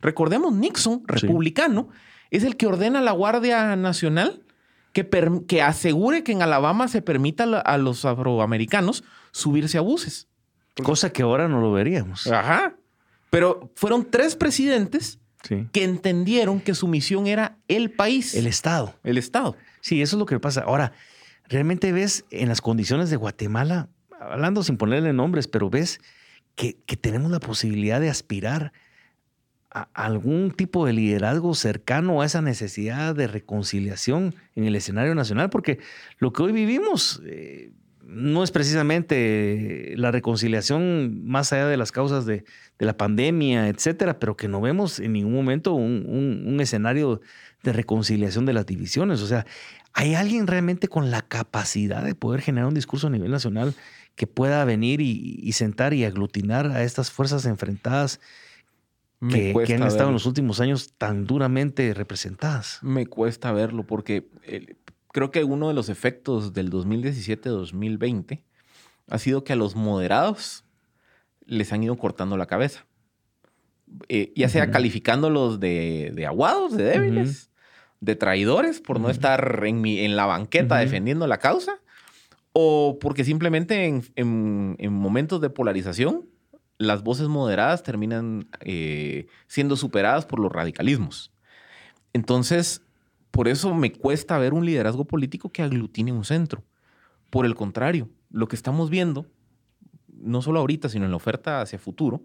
Recordemos, 0.00 0.52
Nixon, 0.52 1.02
republicano, 1.06 1.88
es 2.30 2.44
el 2.44 2.56
que 2.56 2.66
ordena 2.66 3.00
a 3.00 3.02
la 3.02 3.12
Guardia 3.12 3.74
Nacional 3.76 4.42
que, 4.92 5.08
que 5.46 5.62
asegure 5.62 6.22
que 6.22 6.32
en 6.32 6.42
Alabama 6.42 6.88
se 6.88 7.02
permita 7.02 7.44
a 7.44 7.78
los 7.78 8.04
afroamericanos 8.04 9.04
subirse 9.30 9.78
a 9.78 9.82
buses. 9.82 10.28
Cosa 10.82 11.10
que 11.10 11.22
ahora 11.22 11.48
no 11.48 11.60
lo 11.60 11.72
veríamos. 11.72 12.26
Ajá. 12.26 12.76
Pero 13.30 13.72
fueron 13.74 14.10
tres 14.10 14.36
presidentes 14.36 15.18
que 15.72 15.84
entendieron 15.84 16.60
que 16.60 16.74
su 16.74 16.88
misión 16.88 17.26
era 17.26 17.58
el 17.68 17.90
país. 17.90 18.34
El 18.34 18.46
Estado. 18.46 18.94
El 19.04 19.18
Estado. 19.18 19.56
Sí, 19.80 20.02
eso 20.02 20.16
es 20.16 20.18
lo 20.18 20.26
que 20.26 20.40
pasa. 20.40 20.62
Ahora, 20.62 20.92
realmente 21.48 21.92
ves 21.92 22.24
en 22.30 22.48
las 22.48 22.60
condiciones 22.60 23.10
de 23.10 23.16
Guatemala, 23.16 23.88
hablando 24.20 24.62
sin 24.62 24.76
ponerle 24.76 25.12
nombres, 25.12 25.48
pero 25.48 25.70
ves 25.70 26.00
que, 26.54 26.74
tenemos 27.00 27.30
la 27.30 27.40
posibilidad 27.40 28.00
de 28.00 28.10
aspirar 28.10 28.72
a 29.70 29.88
algún 29.92 30.50
tipo 30.52 30.86
de 30.86 30.94
liderazgo 30.94 31.54
cercano 31.54 32.22
a 32.22 32.26
esa 32.26 32.40
necesidad 32.40 33.14
de 33.14 33.26
reconciliación 33.26 34.34
en 34.54 34.64
el 34.64 34.74
escenario 34.74 35.14
nacional, 35.14 35.50
porque 35.50 35.78
lo 36.18 36.32
que 36.32 36.42
hoy 36.42 36.52
vivimos 36.52 37.20
eh, 37.26 37.72
no 38.02 38.42
es 38.42 38.52
precisamente 38.52 39.92
la 39.96 40.12
reconciliación 40.12 41.26
más 41.26 41.52
allá 41.52 41.66
de 41.66 41.76
las 41.76 41.92
causas 41.92 42.24
de, 42.24 42.44
la 42.78 42.96
pandemia, 42.96 43.68
etcétera, 43.68 44.18
pero 44.18 44.36
que 44.36 44.48
no 44.48 44.60
vemos 44.60 45.00
en 45.00 45.12
ningún 45.12 45.34
momento 45.34 45.74
un, 45.74 46.44
un 46.46 46.60
escenario 46.60 47.20
de 47.62 47.72
reconciliación 47.72 48.46
de 48.46 48.52
las 48.52 48.66
divisiones. 48.66 49.22
O 49.22 49.26
sea, 49.26 49.46
¿hay 49.92 50.14
alguien 50.14 50.46
realmente 50.46 50.88
con 50.88 51.10
la 51.10 51.22
capacidad 51.22 52.04
de 52.04 52.14
poder 52.14 52.42
generar 52.42 52.68
un 52.68 52.74
discurso 52.74 53.08
a 53.08 53.10
nivel 53.10 53.30
nacional 53.30 53.74
que 54.16 54.26
pueda 54.26 54.64
venir 54.64 55.00
y, 55.02 55.52
sentar 55.52 55.92
y 55.92 56.04
aglutinar 56.04 56.66
a 56.68 56.82
estas 56.82 57.10
fuerzas 57.10 57.44
enfrentadas 57.44 58.18
que, 59.30 59.54
han 59.74 59.82
estado 59.82 60.08
en 60.08 60.14
los 60.14 60.26
últimos 60.26 60.60
años 60.60 60.94
tan 60.96 61.26
duramente 61.26 61.92
representadas. 61.92 62.80
Me 62.82 63.06
cuesta 63.06 63.52
verlo 63.52 63.86
porque 63.86 64.28
eh, 64.44 64.76
creo 65.12 65.30
que 65.30 65.44
uno 65.44 65.68
de 65.68 65.74
los 65.74 65.90
efectos 65.90 66.54
del 66.54 66.70
2017-2020 66.70 68.42
ha 69.08 69.18
sido 69.18 69.44
que 69.44 69.52
a 69.52 69.56
los 69.56 69.76
moderados 69.76 70.64
les 71.44 71.72
han 71.72 71.82
ido 71.82 71.96
cortando 71.96 72.38
la 72.38 72.46
cabeza. 72.46 72.86
Eh, 74.08 74.32
ya 74.34 74.48
sea 74.48 74.70
calificándolos 74.70 75.60
de, 75.60 76.24
aguados, 76.26 76.76
de 76.76 76.84
débiles, 76.84 77.50
de 78.00 78.16
traidores 78.16 78.80
por 78.80 78.98
no 78.98 79.10
estar 79.10 79.62
en, 79.64 79.80
mi, 79.80 80.00
en 80.00 80.16
la 80.16 80.26
banqueta 80.26 80.78
defendiendo 80.78 81.26
la 81.26 81.38
causa, 81.38 81.80
o 82.58 82.98
porque 82.98 83.22
simplemente 83.22 83.84
en, 83.84 84.92
momentos 84.94 85.42
de 85.42 85.50
polarización 85.50 86.24
las 86.78 87.02
voces 87.02 87.28
moderadas 87.28 87.82
terminan 87.82 88.48
eh, 88.60 89.26
siendo 89.46 89.76
superadas 89.76 90.24
por 90.24 90.40
los 90.40 90.50
radicalismos. 90.50 91.32
Entonces, 92.14 92.80
por 93.30 93.46
eso 93.46 93.74
me 93.74 93.92
cuesta 93.92 94.38
ver 94.38 94.54
un 94.54 94.64
liderazgo 94.64 95.04
político 95.04 95.50
que 95.50 95.62
aglutine 95.62 96.12
un 96.12 96.24
centro. 96.24 96.64
Por 97.28 97.44
el 97.44 97.54
contrario, 97.54 98.08
lo 98.30 98.48
que 98.48 98.56
estamos 98.56 98.88
viendo, 98.88 99.26
no 100.08 100.40
solo 100.40 100.60
ahorita, 100.60 100.88
sino 100.88 101.04
en 101.04 101.10
la 101.10 101.18
oferta 101.18 101.60
hacia 101.60 101.78
futuro, 101.78 102.22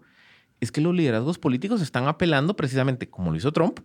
es 0.60 0.72
que 0.72 0.80
los 0.80 0.94
liderazgos 0.94 1.38
políticos 1.38 1.82
están 1.82 2.08
apelando 2.08 2.56
precisamente, 2.56 3.10
como 3.10 3.32
lo 3.32 3.36
hizo 3.36 3.52
Trump, 3.52 3.80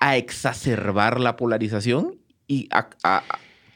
a 0.00 0.16
exacerbar 0.16 1.20
la 1.20 1.36
polarización 1.36 2.18
y 2.48 2.68
a 2.72 3.22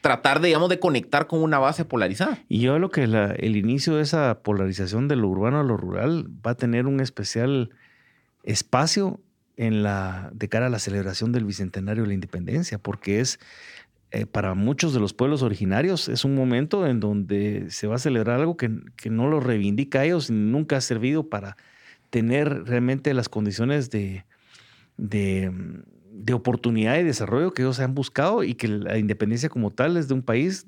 tratar, 0.01 0.41
digamos, 0.41 0.69
de 0.69 0.79
conectar 0.79 1.27
con 1.27 1.41
una 1.41 1.59
base 1.59 1.85
polarizada. 1.85 2.39
Y 2.47 2.61
yo 2.61 2.75
creo 2.75 2.89
que 2.89 3.03
el 3.03 3.55
inicio 3.55 3.95
de 3.95 4.03
esa 4.03 4.41
polarización 4.41 5.07
de 5.07 5.15
lo 5.15 5.27
urbano 5.27 5.59
a 5.59 5.63
lo 5.63 5.77
rural 5.77 6.27
va 6.45 6.51
a 6.51 6.55
tener 6.55 6.85
un 6.87 6.99
especial 6.99 7.71
espacio 8.43 9.19
en 9.57 9.83
la, 9.83 10.29
de 10.33 10.49
cara 10.49 10.67
a 10.67 10.69
la 10.69 10.79
celebración 10.79 11.31
del 11.31 11.45
Bicentenario 11.45 12.03
de 12.03 12.09
la 12.09 12.13
Independencia, 12.13 12.77
porque 12.77 13.19
es 13.19 13.39
eh, 14.11 14.25
para 14.25 14.53
muchos 14.53 14.93
de 14.93 15.01
los 15.01 15.13
pueblos 15.13 15.41
originarios 15.41 16.07
es 16.07 16.23
un 16.23 16.33
momento 16.35 16.87
en 16.87 17.01
donde 17.01 17.65
se 17.69 17.87
va 17.87 17.95
a 17.95 17.99
celebrar 17.99 18.39
algo 18.39 18.55
que, 18.55 18.69
no 19.09 19.27
lo 19.27 19.39
reivindica 19.39 19.99
a 19.99 20.05
ellos, 20.05 20.29
nunca 20.29 20.77
ha 20.77 20.81
servido 20.81 21.27
para 21.27 21.57
tener 22.09 22.63
realmente 22.65 23.13
las 23.13 23.27
condiciones 23.27 23.89
de 23.89 24.23
de 26.17 26.33
oportunidad 26.33 26.97
y 26.97 27.03
desarrollo 27.03 27.53
que 27.53 27.61
ellos 27.61 27.79
han 27.79 27.93
buscado 27.93 28.43
y 28.43 28.55
que 28.55 28.67
la 28.67 28.97
independencia 28.97 29.49
como 29.49 29.71
tal 29.71 29.97
es 29.97 30.07
de 30.07 30.13
un 30.15 30.23
país 30.23 30.67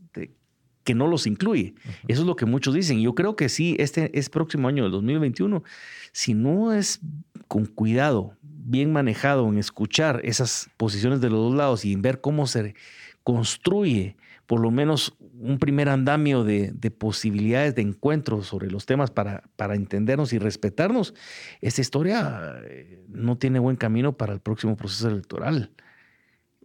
que 0.83 0.95
no 0.95 1.07
los 1.07 1.27
incluye. 1.27 1.75
Eso 2.07 2.21
es 2.21 2.27
lo 2.27 2.35
que 2.35 2.45
muchos 2.45 2.73
dicen. 2.73 3.01
Yo 3.01 3.15
creo 3.15 3.35
que 3.35 3.49
sí, 3.49 3.75
este 3.79 4.17
es 4.17 4.29
próximo 4.29 4.67
año, 4.67 4.85
el 4.85 4.91
2021, 4.91 5.63
si 6.11 6.33
no 6.33 6.73
es 6.73 6.99
con 7.47 7.65
cuidado, 7.65 8.33
bien 8.41 8.91
manejado 8.91 9.47
en 9.47 9.57
escuchar 9.57 10.21
esas 10.23 10.69
posiciones 10.77 11.21
de 11.21 11.29
los 11.29 11.39
dos 11.39 11.55
lados 11.55 11.85
y 11.85 11.93
en 11.93 12.01
ver 12.01 12.21
cómo 12.21 12.47
se 12.47 12.75
construye 13.23 14.15
por 14.45 14.61
lo 14.61 14.71
menos 14.71 15.15
un 15.39 15.57
primer 15.57 15.89
andamio 15.89 16.43
de, 16.43 16.73
posibilidades 16.97 17.75
de 17.75 17.81
encuentro 17.81 18.43
sobre 18.43 18.69
los 18.69 18.85
temas 18.85 19.09
para, 19.09 19.43
para, 19.55 19.75
entendernos 19.75 20.33
y 20.33 20.39
respetarnos, 20.39 21.13
esta 21.61 21.81
historia 21.81 22.59
eh, 22.65 23.01
no 23.07 23.37
tiene 23.37 23.59
buen 23.59 23.77
camino 23.77 24.17
para 24.17 24.33
el 24.33 24.41
próximo 24.41 24.75
proceso 24.75 25.07
electoral. 25.07 25.71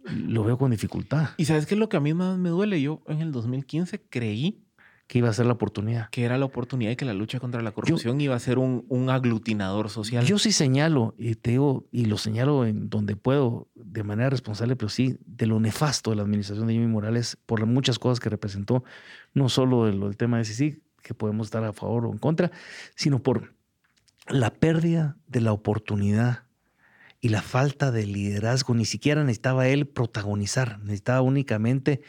Lo 0.03 0.43
veo 0.43 0.57
con 0.57 0.71
dificultad. 0.71 1.29
¿Y 1.37 1.45
sabes 1.45 1.65
qué 1.65 1.75
es 1.75 1.79
lo 1.79 1.89
que 1.89 1.97
a 1.97 2.01
mí 2.01 2.13
más 2.13 2.37
me 2.37 2.49
duele? 2.49 2.81
Yo 2.81 3.01
en 3.07 3.21
el 3.21 3.31
2015 3.31 4.01
creí 4.09 4.61
que 5.07 5.19
iba 5.19 5.29
a 5.29 5.33
ser 5.33 5.45
la 5.45 5.53
oportunidad. 5.53 6.09
Que 6.09 6.23
era 6.23 6.37
la 6.37 6.45
oportunidad 6.45 6.91
y 6.91 6.95
que 6.95 7.05
la 7.05 7.13
lucha 7.13 7.39
contra 7.39 7.61
la 7.61 7.71
corrupción 7.71 8.19
iba 8.21 8.35
a 8.35 8.39
ser 8.39 8.57
un, 8.57 8.85
un, 8.89 9.09
aglutinador 9.09 9.89
social. 9.89 10.25
Yo 10.25 10.39
sí 10.39 10.51
señalo, 10.51 11.13
y 11.17 11.35
te 11.35 11.51
digo, 11.51 11.87
y 11.91 12.05
lo 12.05 12.17
señalo 12.17 12.65
en 12.65 12.89
donde 12.89 13.15
puedo, 13.15 13.67
de 13.95 14.03
manera 14.03 14.29
responsable, 14.29 14.75
pero 14.75 14.89
sí, 14.89 15.17
de 15.25 15.47
lo 15.47 15.59
nefasto 15.59 16.09
de 16.09 16.17
la 16.17 16.23
administración 16.23 16.67
de 16.67 16.73
Jimmy 16.73 16.87
Morales, 16.87 17.37
por 17.45 17.65
muchas 17.65 17.97
cosas 17.97 18.19
que 18.19 18.29
representó, 18.29 18.83
no 19.33 19.49
solo 19.49 19.85
del, 19.85 20.17
tema 20.17 20.37
de 20.37 20.45
CICIG, 20.45 20.81
que 21.01 21.13
podemos 21.13 21.47
estar 21.47 21.63
a 21.63 21.71
favor 21.71 22.05
o 22.05 22.11
en 22.11 22.17
contra, 22.17 22.51
sino 22.95 23.23
por 23.23 23.53
la 24.27 24.51
pérdida 24.51 25.17
de 25.27 25.41
la 25.41 25.53
oportunidad 25.53 26.43
y 27.21 27.29
la 27.29 27.41
falta 27.41 27.91
de 27.91 28.05
liderazgo. 28.05 28.73
Ni 28.73 28.85
siquiera 28.85 29.23
necesitaba 29.23 29.67
él 29.67 29.87
protagonizar, 29.87 30.79
necesitaba 30.79 31.21
únicamente 31.21 32.01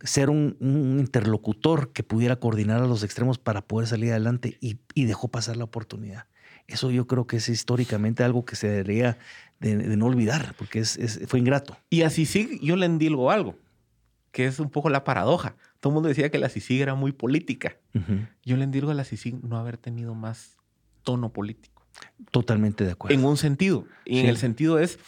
ser 0.00 0.28
un, 0.28 0.56
interlocutor 0.60 1.92
que 1.92 2.02
pudiera 2.02 2.36
coordinar 2.36 2.82
a 2.82 2.86
los 2.86 3.02
extremos 3.02 3.38
para 3.38 3.66
poder 3.66 3.88
salir 3.88 4.10
adelante 4.10 4.58
y, 4.60 5.04
dejó 5.06 5.28
pasar 5.28 5.56
la 5.56 5.64
oportunidad. 5.64 6.26
Eso 6.66 6.90
yo 6.90 7.06
creo 7.06 7.26
que 7.26 7.36
es 7.36 7.48
históricamente 7.48 8.24
algo 8.24 8.44
que 8.44 8.56
se 8.56 8.68
debería 8.68 9.18
de, 9.60 9.74
no 9.96 10.06
olvidar, 10.06 10.54
porque 10.56 10.80
es, 10.80 11.20
fue 11.26 11.38
ingrato. 11.38 11.76
Y 11.90 12.02
a 12.02 12.10
sí 12.10 12.58
yo 12.62 12.76
le 12.76 12.86
endilgo 12.86 13.30
algo, 13.30 13.56
que 14.32 14.46
es 14.46 14.58
un 14.58 14.70
poco 14.70 14.90
la 14.90 15.04
paradoja. 15.04 15.56
Todo 15.80 15.90
el 15.90 15.94
mundo 15.94 16.08
decía 16.08 16.30
que 16.30 16.38
la 16.38 16.48
CICIG 16.48 16.80
era 16.80 16.94
muy 16.94 17.12
política. 17.12 17.76
Yo 18.44 18.56
le 18.56 18.64
endilgo 18.64 18.90
a 18.90 18.94
la 18.94 19.04
CICIG 19.04 19.44
no 19.44 19.58
haber 19.58 19.76
tenido 19.76 20.14
más 20.14 20.56
tono 21.02 21.32
político. 21.32 21.86
Totalmente 22.30 22.84
de 22.84 22.92
acuerdo. 22.92 23.14
En 23.14 23.24
un 23.24 23.36
sentido. 23.36 23.86
Y 24.04 24.20
en 24.20 24.26
el 24.26 24.38
sentido 24.38 24.78
es, 24.78 24.98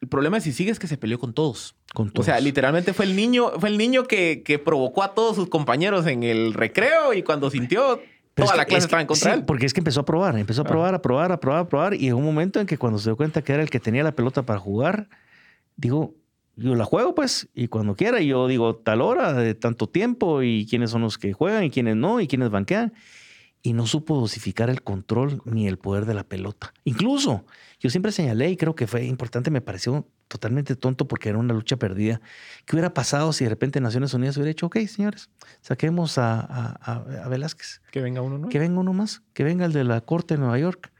el 0.00 0.08
problema 0.08 0.36
de 0.36 0.42
CICIG 0.42 0.68
es 0.70 0.78
que 0.78 0.86
se 0.86 0.96
peleó 0.96 1.18
con 1.18 1.34
todos. 1.34 1.74
O 2.14 2.22
sea, 2.22 2.40
literalmente 2.40 2.94
fue 2.94 3.04
el 3.04 3.14
niño, 3.16 3.50
fue 3.58 3.68
el 3.68 3.76
niño 3.76 4.04
que, 4.04 4.42
que, 4.44 4.58
provocó 4.58 5.02
a 5.02 5.14
todos 5.14 5.36
sus 5.36 5.48
compañeros 5.48 6.06
en 6.06 6.22
el 6.22 6.54
recreo 6.54 7.12
y 7.12 7.22
cuando 7.22 7.50
sintió 7.50 8.00
toda 8.34 8.56
la 8.56 8.64
clase 8.64 8.86
estaba 8.86 9.00
en 9.00 9.06
contra 9.06 9.34
él. 9.34 9.44
Porque 9.44 9.66
es 9.66 9.74
que 9.74 9.80
empezó 9.80 10.00
a 10.00 10.04
probar, 10.04 10.38
empezó 10.38 10.62
a 10.62 10.64
probar, 10.64 10.94
a 10.94 11.02
probar, 11.02 11.32
a 11.32 11.40
probar, 11.40 11.60
a 11.60 11.68
probar. 11.68 11.94
Y 11.94 12.08
en 12.08 12.14
un 12.14 12.24
momento 12.24 12.60
en 12.60 12.66
que 12.66 12.78
cuando 12.78 12.98
se 12.98 13.10
dio 13.10 13.16
cuenta 13.16 13.42
que 13.42 13.52
era 13.52 13.62
el 13.62 13.70
que 13.70 13.80
tenía 13.80 14.02
la 14.02 14.12
pelota 14.12 14.42
para 14.42 14.58
jugar, 14.58 15.08
digo, 15.76 16.14
yo 16.56 16.74
la 16.74 16.84
juego 16.84 17.14
pues, 17.14 17.48
y 17.54 17.68
cuando 17.68 17.94
quiera, 17.96 18.20
yo 18.20 18.46
digo 18.46 18.76
tal 18.76 19.00
hora, 19.00 19.32
de 19.32 19.54
tanto 19.54 19.88
tiempo, 19.88 20.42
y 20.42 20.66
quiénes 20.68 20.90
son 20.90 21.02
los 21.02 21.18
que 21.18 21.32
juegan 21.32 21.64
y 21.64 21.70
quiénes 21.70 21.96
no, 21.96 22.20
y 22.20 22.26
quiénes 22.26 22.50
banquean. 22.50 22.92
Y 23.62 23.74
no 23.74 23.86
supo 23.86 24.18
dosificar 24.18 24.70
el 24.70 24.82
control 24.82 25.40
ni 25.44 25.68
el 25.68 25.78
poder 25.78 26.04
de 26.04 26.14
la 26.14 26.24
pelota. 26.24 26.74
Incluso, 26.84 27.46
yo 27.78 27.90
siempre 27.90 28.12
señalé, 28.12 28.50
y 28.50 28.56
creo 28.56 28.74
que 28.74 28.86
fue 28.86 29.04
importante, 29.04 29.50
me 29.50 29.60
pareció 29.60 30.06
totalmente 30.32 30.74
tonto 30.76 31.06
porque 31.06 31.28
era 31.28 31.38
una 31.38 31.52
lucha 31.52 31.76
perdida. 31.76 32.20
¿Qué 32.64 32.74
hubiera 32.74 32.94
pasado 32.94 33.32
si 33.32 33.44
de 33.44 33.50
repente 33.50 33.80
Naciones 33.80 34.14
Unidas 34.14 34.36
hubiera 34.36 34.48
dicho, 34.48 34.66
ok, 34.66 34.78
señores, 34.86 35.28
saquemos 35.60 36.16
a, 36.16 36.40
a, 36.40 37.28
Velázquez? 37.28 37.82
Que 37.90 38.00
venga 38.00 38.22
uno 38.22 38.38
más. 38.38 38.50
Que 38.50 38.58
venga 38.58 38.80
uno 38.80 38.92
más, 38.94 39.22
que 39.34 39.44
venga 39.44 39.66
el 39.66 39.72
de 39.72 39.84
la 39.84 40.00
Corte 40.00 40.34
de 40.34 40.40
Nueva 40.40 40.58
York 40.58 40.90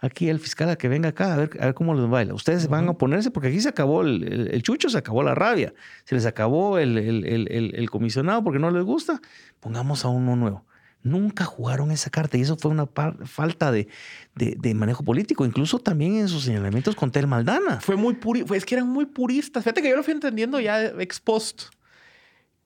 aquí 0.00 0.28
el 0.28 0.38
fiscal 0.38 0.70
a 0.70 0.76
que 0.76 0.88
venga 0.88 1.08
acá 1.08 1.34
a 1.34 1.36
ver, 1.36 1.50
a 1.60 1.66
ver 1.66 1.74
cómo 1.74 1.92
les 1.94 2.08
baila. 2.08 2.32
Ustedes 2.32 2.68
van 2.68 2.86
a 2.86 2.92
oponerse 2.92 3.30
porque 3.30 3.48
aquí 3.48 3.60
se 3.60 3.68
acabó 3.68 4.02
el, 4.02 4.62
chucho, 4.62 4.88
se 4.88 4.98
acabó 4.98 5.22
la 5.22 5.34
rabia, 5.34 5.74
se 6.04 6.14
les 6.14 6.24
acabó 6.24 6.78
el, 6.78 6.96
el, 6.96 7.90
comisionado 7.90 8.42
porque 8.42 8.58
no 8.58 8.70
les 8.70 8.84
gusta. 8.84 9.20
Pongamos 9.60 10.04
a 10.04 10.08
uno 10.08 10.36
nuevo. 10.36 10.64
Nunca 11.02 11.44
jugaron 11.44 11.90
esa 11.90 12.10
carta 12.10 12.36
y 12.36 12.42
eso 12.42 12.56
fue 12.56 12.70
una 12.70 12.86
falta 13.24 13.70
de, 13.70 13.88
de, 14.34 14.74
manejo 14.74 15.04
político, 15.04 15.46
incluso 15.46 15.78
también 15.78 16.16
en 16.16 16.28
sus 16.28 16.44
señalamientos 16.44 16.96
con 16.96 17.10
Tel 17.12 17.26
Maldana. 17.26 17.80
Fue 17.80 17.96
muy 17.96 18.14
puri 18.14 18.44
es 18.54 18.64
que 18.64 18.74
eran 18.74 18.88
muy 18.88 19.06
puristas. 19.06 19.62
Fíjate 19.62 19.80
que 19.80 19.90
yo 19.90 19.96
lo 19.96 20.02
fui 20.02 20.12
entendiendo 20.12 20.58
ya 20.60 20.86
ex 20.86 21.20
post 21.20 21.64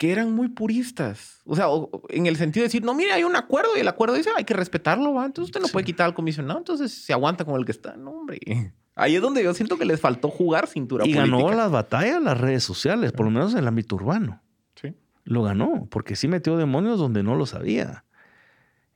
que 0.03 0.11
eran 0.11 0.33
muy 0.33 0.49
puristas. 0.49 1.43
O 1.45 1.55
sea, 1.55 1.67
en 2.09 2.27
el 2.27 2.37
sentido 2.37 2.63
de 2.63 2.67
decir, 2.67 2.83
no, 2.83 2.93
mire, 2.93 3.13
hay 3.13 3.23
un 3.23 3.37
acuerdo 3.37 3.77
y 3.77 3.81
el 3.81 3.87
acuerdo 3.87 4.17
dice, 4.17 4.31
hay 4.37 4.43
que 4.43 4.53
respetarlo, 4.53 5.15
¿va? 5.15 5.27
entonces 5.27 5.51
usted 5.51 5.61
no 5.61 5.69
puede 5.69 5.85
quitar 5.85 6.07
al 6.07 6.15
comisionado, 6.15 6.59
entonces 6.59 6.93
se 6.93 7.13
aguanta 7.13 7.45
con 7.45 7.55
el 7.55 7.65
que 7.65 7.71
está. 7.71 7.97
No, 7.97 8.11
hombre. 8.11 8.41
Ahí 8.97 9.15
es 9.15 9.23
donde 9.23 9.45
yo 9.45 9.55
siento 9.55 9.79
que 9.79 9.85
les 9.85 10.01
faltó 10.01 10.29
jugar 10.29 10.67
cintura 10.67 11.07
y 11.07 11.13
ganó 11.13 11.53
las 11.53 11.71
batallas 11.71 12.21
las 12.21 12.37
redes 12.37 12.65
sociales, 12.65 13.13
por 13.13 13.27
lo 13.27 13.31
menos 13.31 13.53
en 13.53 13.61
el 13.61 13.69
ámbito 13.69 13.95
urbano. 13.95 14.43
Sí. 14.75 14.93
Lo 15.23 15.45
ganó, 15.45 15.87
porque 15.89 16.17
sí 16.17 16.27
metió 16.27 16.57
demonios 16.57 16.99
donde 16.99 17.23
no 17.23 17.37
lo 17.37 17.47
sabía. 17.47 18.05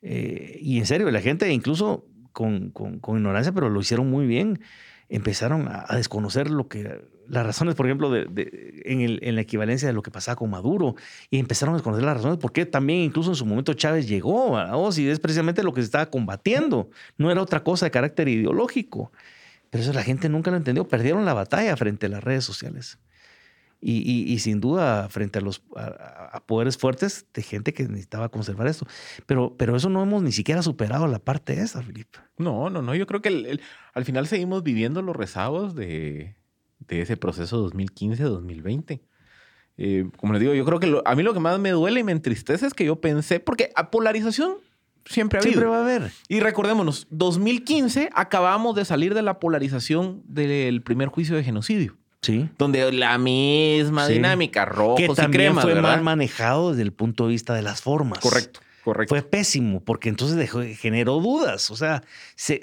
Eh, 0.09 0.61
y 0.63 0.79
en 0.79 0.87
serio, 0.87 1.11
la 1.11 1.21
gente 1.21 1.53
incluso 1.53 2.07
con, 2.33 2.71
con, 2.71 3.01
ignorancia, 3.17 3.51
pero 3.53 3.69
lo 3.69 3.81
hicieron 3.81 4.09
muy 4.09 4.25
bien. 4.25 4.61
Empezaron 5.09 5.67
a, 5.69 5.97
desconocer 5.97 6.49
lo 6.49 6.69
que 6.69 7.01
las 7.29 7.45
razones, 7.45 7.75
por 7.75 7.87
ejemplo, 7.87 8.15
en, 8.15 9.01
el, 9.01 9.19
en, 9.21 9.35
la 9.35 9.41
equivalencia 9.41 9.89
de 9.89 9.95
lo 9.95 10.03
que 10.03 10.13
pasaba 10.13 10.37
con 10.37 10.49
Maduro, 10.51 10.95
y 11.29 11.41
empezaron 11.41 11.75
a 11.75 11.79
desconocer 11.79 12.05
las 12.05 12.19
razones, 12.19 12.39
porque 12.39 12.67
también 12.67 13.01
incluso 13.01 13.31
en 13.31 13.37
su 13.37 13.45
momento 13.47 13.75
Chávez 13.75 14.07
llegó 14.07 14.51
vos, 14.51 14.97
y 14.99 15.09
es 15.09 15.19
precisamente 15.19 15.65
lo 15.65 15.73
que 15.73 15.81
se 15.81 15.87
estaba 15.87 16.07
combatiendo, 16.07 16.89
no 17.19 17.33
era 17.33 17.43
otra 17.43 17.65
cosa 17.65 17.87
de 17.87 17.91
carácter 17.91 18.29
ideológico. 18.29 19.11
Pero 19.71 19.83
eso 19.83 19.93
la 19.93 20.05
gente 20.05 20.29
nunca 20.29 20.53
lo 20.53 20.57
entendió, 20.57 20.87
perdieron 20.87 21.25
la 21.25 21.35
batalla 21.35 21.77
frente 21.77 22.07
a 22.07 22.11
las 22.11 22.23
redes 22.23 22.45
sociales. 22.45 22.99
Y, 23.81 24.39
sin 24.41 24.61
duda 24.61 25.09
frente 25.11 25.39
a 25.39 25.43
los 25.43 25.63
a, 25.77 26.43
poderes 26.47 26.77
fuertes 26.77 27.27
de 27.33 27.43
gente 27.43 27.73
que 27.73 27.85
necesitaba 27.85 28.31
conservar 28.31 28.67
esto. 28.67 28.87
Pero, 29.27 29.55
pero 29.57 29.77
eso 29.77 29.89
no 29.91 30.03
hemos 30.03 30.23
ni 30.23 30.33
siquiera 30.33 30.63
superado 30.63 31.07
la 31.07 31.19
parte 31.19 31.61
esa, 31.61 31.83
Felipe. 31.83 32.19
No, 32.39 32.71
no, 32.71 32.83
no. 32.83 32.95
Yo 32.95 33.07
creo 33.07 33.23
que 33.23 33.61
al 33.93 34.05
final 34.05 34.27
seguimos 34.27 34.63
viviendo 34.63 35.03
los 35.03 35.15
rezagos 35.15 35.75
de, 35.75 36.35
ese 36.89 37.17
proceso 37.17 37.71
2015-2020. 37.71 39.01
Eh, 39.79 40.09
como 40.17 40.33
les 40.33 40.41
digo, 40.41 40.55
yo 40.55 40.65
creo 40.65 40.81
que 40.81 41.03
a 41.05 41.15
mí 41.15 41.23
lo 41.23 41.35
que 41.35 41.41
más 41.41 41.59
me 41.61 41.71
duele 41.71 42.01
y 42.01 42.05
me 42.05 42.13
entristece 42.13 42.67
es 42.67 42.75
que 42.75 42.87
yo 42.87 43.01
pensé, 43.01 43.41
porque 43.41 43.73
a 43.77 43.91
polarización 43.91 44.55
siempre 45.05 45.39
ha 45.39 45.43
habido. 45.43 45.61
Siempre 45.61 45.71
va 45.71 45.79
a 45.79 45.83
haber. 45.83 46.11
Y 46.29 46.41
recordémonos, 46.41 47.07
2015 47.11 48.11
acabamos 48.15 48.75
de 48.75 48.85
salir 48.85 49.15
de 49.15 49.23
la 49.23 49.39
polarización 49.39 50.23
del 50.27 50.83
primer 50.83 51.09
juicio 51.09 51.37
de 51.37 51.45
genocidio. 51.45 51.97
Sí. 52.23 52.49
Donde 52.59 52.93
la 52.93 53.19
misma 53.19 54.09
dinámica, 54.09 54.65
rojos 54.65 55.01
que 55.01 55.09
también 55.09 55.57
fue 55.59 55.75
mal 55.81 56.03
manejado 56.03 56.71
desde 56.71 56.83
el 56.83 56.93
punto 56.93 57.25
de 57.25 57.31
vista 57.31 57.55
de 57.55 57.63
las 57.63 57.83
formas. 57.83 58.19
Correcto. 58.21 58.61
Correcto. 58.85 59.17
Fue 59.17 59.23
pésimo, 59.23 59.81
porque 59.81 60.09
entonces 60.09 60.37
dejó, 60.37 60.61
generó 60.63 61.19
dudas. 61.19 61.73
O 61.73 61.77
sea, 61.77 62.05
se, 62.37 62.61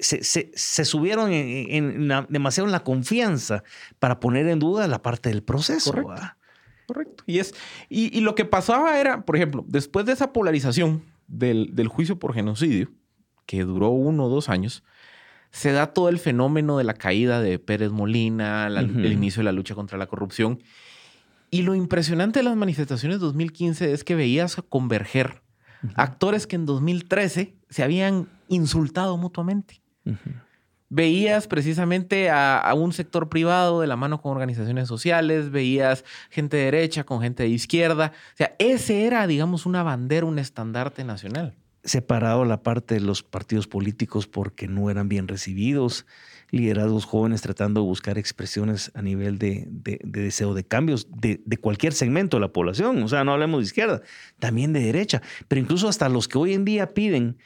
subieron 0.54 1.30
en, 1.30 2.08
demasiado 2.30 2.66
en 2.66 2.72
la 2.72 2.82
confianza 2.82 3.62
para 3.98 4.20
poner 4.20 4.48
en 4.48 4.58
duda 4.58 4.88
la 4.88 5.02
parte 5.02 5.28
del 5.28 5.42
proceso. 5.42 5.92
Correcto. 5.92 6.22
Correcto. 6.86 7.24
Y, 7.26 7.38
es, 7.40 7.54
y, 7.90 8.20
lo 8.20 8.34
que 8.34 8.44
pasaba 8.44 8.98
era, 8.98 9.24
por 9.24 9.36
ejemplo, 9.36 9.64
después 9.68 10.06
de 10.06 10.12
esa 10.12 10.32
polarización 10.32 11.02
del, 11.26 11.74
del 11.74 11.88
juicio 11.88 12.18
por 12.18 12.34
genocidio, 12.34 12.90
que 13.46 13.62
duró 13.64 13.90
uno 13.90 14.24
o 14.24 14.28
dos 14.28 14.48
años, 14.48 14.82
se 15.54 15.70
da 15.70 15.86
todo 15.94 16.08
el 16.08 16.18
fenómeno 16.18 16.78
de 16.78 16.84
la 16.84 16.94
caída 16.94 17.40
de 17.40 17.60
Pérez 17.60 17.92
Molina, 17.92 18.66
el 18.66 19.12
inicio 19.12 19.38
de 19.38 19.44
la 19.44 19.52
lucha 19.52 19.76
contra 19.76 19.96
la 19.96 20.08
corrupción. 20.08 20.58
Y 21.48 21.62
lo 21.62 21.76
impresionante 21.76 22.40
de 22.40 22.42
las 22.42 22.56
manifestaciones 22.56 23.20
2015 23.20 23.92
es 23.92 24.02
que 24.02 24.16
veías 24.16 24.56
converger 24.68 25.42
actores 25.94 26.48
que 26.48 26.56
en 26.56 26.66
2013 26.66 27.54
se 27.70 27.82
habían 27.84 28.26
insultado 28.48 29.16
mutuamente. 29.16 29.80
Veías 30.88 31.46
precisamente 31.46 32.30
a, 32.30 32.74
un 32.76 32.92
sector 32.92 33.28
privado 33.28 33.80
de 33.80 33.86
la 33.86 33.94
mano 33.94 34.20
con 34.20 34.32
organizaciones 34.32 34.88
sociales, 34.88 35.52
veías 35.52 36.04
gente 36.30 36.56
de 36.56 36.64
derecha 36.64 37.04
con 37.04 37.20
gente 37.20 37.44
de 37.44 37.50
izquierda. 37.50 38.10
O 38.32 38.36
sea, 38.36 38.56
ese 38.58 39.06
era, 39.06 39.28
digamos, 39.28 39.66
una 39.66 39.84
bandera, 39.84 40.26
un 40.26 40.40
estandarte 40.40 41.04
nacional 41.04 41.54
separado 41.84 42.44
la 42.44 42.62
parte 42.62 42.94
de 42.94 43.00
los 43.00 43.22
partidos 43.22 43.66
políticos 43.66 44.26
porque 44.26 44.68
no 44.68 44.90
eran 44.90 45.08
bien 45.08 45.28
recibidos, 45.28 46.06
liderazgos 46.50 47.04
jóvenes 47.04 47.42
tratando 47.42 47.80
de 47.80 47.86
buscar 47.86 48.18
expresiones 48.18 48.90
a 48.94 49.02
nivel 49.02 49.38
de, 49.38 49.68
deseo 50.04 50.54
de 50.54 50.64
cambios 50.64 51.08
de, 51.10 51.40
cualquier 51.60 51.92
segmento 51.92 52.36
de 52.36 52.42
la 52.42 52.52
población, 52.52 53.02
o 53.02 53.08
sea, 53.08 53.24
no 53.24 53.32
hablemos 53.32 53.60
de 53.60 53.66
izquierda, 53.66 54.02
también 54.38 54.72
de 54.72 54.80
derecha, 54.80 55.22
pero 55.48 55.60
incluso 55.60 55.88
hasta 55.88 56.08
los 56.08 56.28
que 56.28 56.38
hoy 56.38 56.54
en 56.54 56.64
día 56.64 56.94
piden 56.94 57.36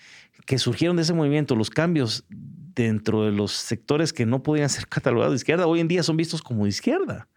que 0.46 0.58
surgieron 0.58 0.96
de 0.96 1.02
ese 1.02 1.14
movimiento 1.14 1.56
los 1.56 1.70
cambios 1.70 2.24
dentro 2.28 3.24
de 3.24 3.32
los 3.32 3.52
sectores 3.52 4.12
que 4.12 4.24
no 4.24 4.42
podían 4.42 4.68
ser 4.68 4.86
catalogados 4.88 5.32
de 5.32 5.36
izquierda, 5.36 5.66
hoy 5.66 5.80
en 5.80 5.88
día 5.88 6.02
son 6.02 6.16
vistos 6.16 6.42
como 6.42 6.64
de 6.64 6.70
izquierda. 6.70 7.28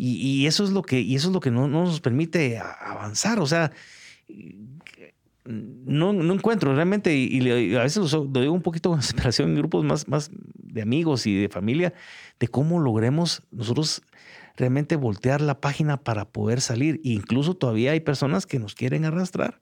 Y, 0.00 0.46
eso 0.46 0.62
es 0.62 0.70
lo 0.70 0.82
que, 0.82 1.00
y 1.00 1.16
eso 1.16 1.28
es 1.28 1.34
lo 1.34 1.40
que 1.40 1.50
no, 1.50 1.66
no 1.66 1.82
nos 1.82 2.00
permite 2.00 2.58
avanzar. 2.58 3.40
O 3.40 3.46
sea, 3.46 3.72
no, 5.48 6.12
no 6.12 6.34
encuentro 6.34 6.74
realmente, 6.74 7.16
y, 7.16 7.40
a 7.74 7.82
veces 7.82 8.12
lo, 8.12 8.26
digo 8.26 8.52
un 8.52 8.62
poquito 8.62 8.90
con 8.90 8.98
desesperación 9.00 9.50
en 9.50 9.56
grupos 9.56 9.84
más, 9.84 10.06
más 10.06 10.30
de 10.54 10.82
amigos 10.82 11.26
y 11.26 11.34
de 11.34 11.48
familia, 11.48 11.94
de 12.38 12.48
cómo 12.48 12.78
logremos 12.80 13.42
nosotros 13.50 14.02
realmente 14.56 14.96
voltear 14.96 15.40
la 15.40 15.60
página 15.60 15.96
para 15.96 16.26
poder 16.26 16.60
salir. 16.60 16.96
E 16.96 17.10
incluso 17.10 17.54
todavía 17.54 17.92
hay 17.92 18.00
personas 18.00 18.44
que 18.44 18.58
nos 18.58 18.74
quieren 18.74 19.06
arrastrar 19.06 19.60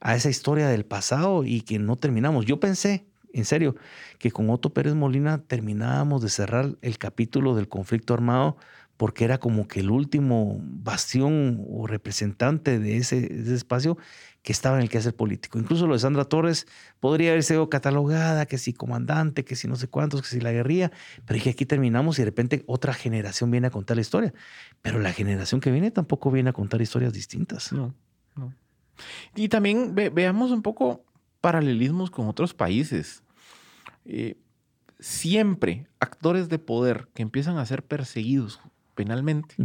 a 0.00 0.14
esa 0.14 0.28
historia 0.28 0.68
del 0.68 0.84
pasado 0.84 1.44
y 1.44 1.62
que 1.62 1.78
no 1.78 1.96
terminamos. 1.96 2.44
Yo 2.44 2.60
pensé, 2.60 3.06
en 3.32 3.46
serio, 3.46 3.76
que 4.18 4.30
con 4.30 4.50
Otto 4.50 4.74
Pérez 4.74 4.94
Molina 4.94 5.38
terminábamos 5.38 6.20
de 6.20 6.28
cerrar 6.28 6.76
el 6.82 6.98
capítulo 6.98 7.54
del 7.54 7.68
conflicto 7.68 8.12
armado 8.12 8.58
porque 8.96 9.24
era 9.24 9.38
como 9.38 9.66
que 9.66 9.80
el 9.80 9.90
último 9.90 10.58
bastión 10.60 11.64
o 11.68 11.86
representante 11.86 12.78
de 12.78 12.98
ese, 12.98 13.22
de 13.22 13.42
ese 13.42 13.54
espacio 13.54 13.96
que 14.44 14.52
estaba 14.52 14.76
en 14.76 14.82
el 14.82 14.90
quehacer 14.90 15.16
político. 15.16 15.58
Incluso 15.58 15.86
lo 15.86 15.94
de 15.94 16.00
Sandra 16.00 16.26
Torres 16.26 16.66
podría 17.00 17.30
haber 17.30 17.42
sido 17.42 17.70
catalogada, 17.70 18.44
que 18.44 18.58
si 18.58 18.74
comandante, 18.74 19.42
que 19.42 19.56
si 19.56 19.66
no 19.66 19.74
sé 19.74 19.88
cuántos, 19.88 20.20
que 20.20 20.28
si 20.28 20.38
la 20.38 20.52
guerrilla, 20.52 20.92
pero 21.24 21.42
que 21.42 21.48
aquí 21.48 21.64
terminamos 21.64 22.18
y 22.18 22.22
de 22.22 22.26
repente 22.26 22.62
otra 22.66 22.92
generación 22.92 23.50
viene 23.50 23.68
a 23.68 23.70
contar 23.70 23.96
la 23.96 24.02
historia. 24.02 24.34
Pero 24.82 25.00
la 25.00 25.14
generación 25.14 25.62
que 25.62 25.70
viene 25.70 25.90
tampoco 25.90 26.30
viene 26.30 26.50
a 26.50 26.52
contar 26.52 26.82
historias 26.82 27.14
distintas. 27.14 27.72
No, 27.72 27.94
Y 29.34 29.48
también 29.48 29.94
veamos 29.94 30.50
un 30.50 30.60
poco 30.60 31.06
paralelismos 31.40 32.10
con 32.10 32.28
otros 32.28 32.52
países. 32.52 33.22
Eh, 34.04 34.36
siempre 35.00 35.88
actores 36.00 36.50
de 36.50 36.58
poder 36.58 37.08
que 37.14 37.22
empiezan 37.22 37.56
a 37.56 37.64
ser 37.64 37.82
perseguidos 37.82 38.60
penalmente 38.94 39.56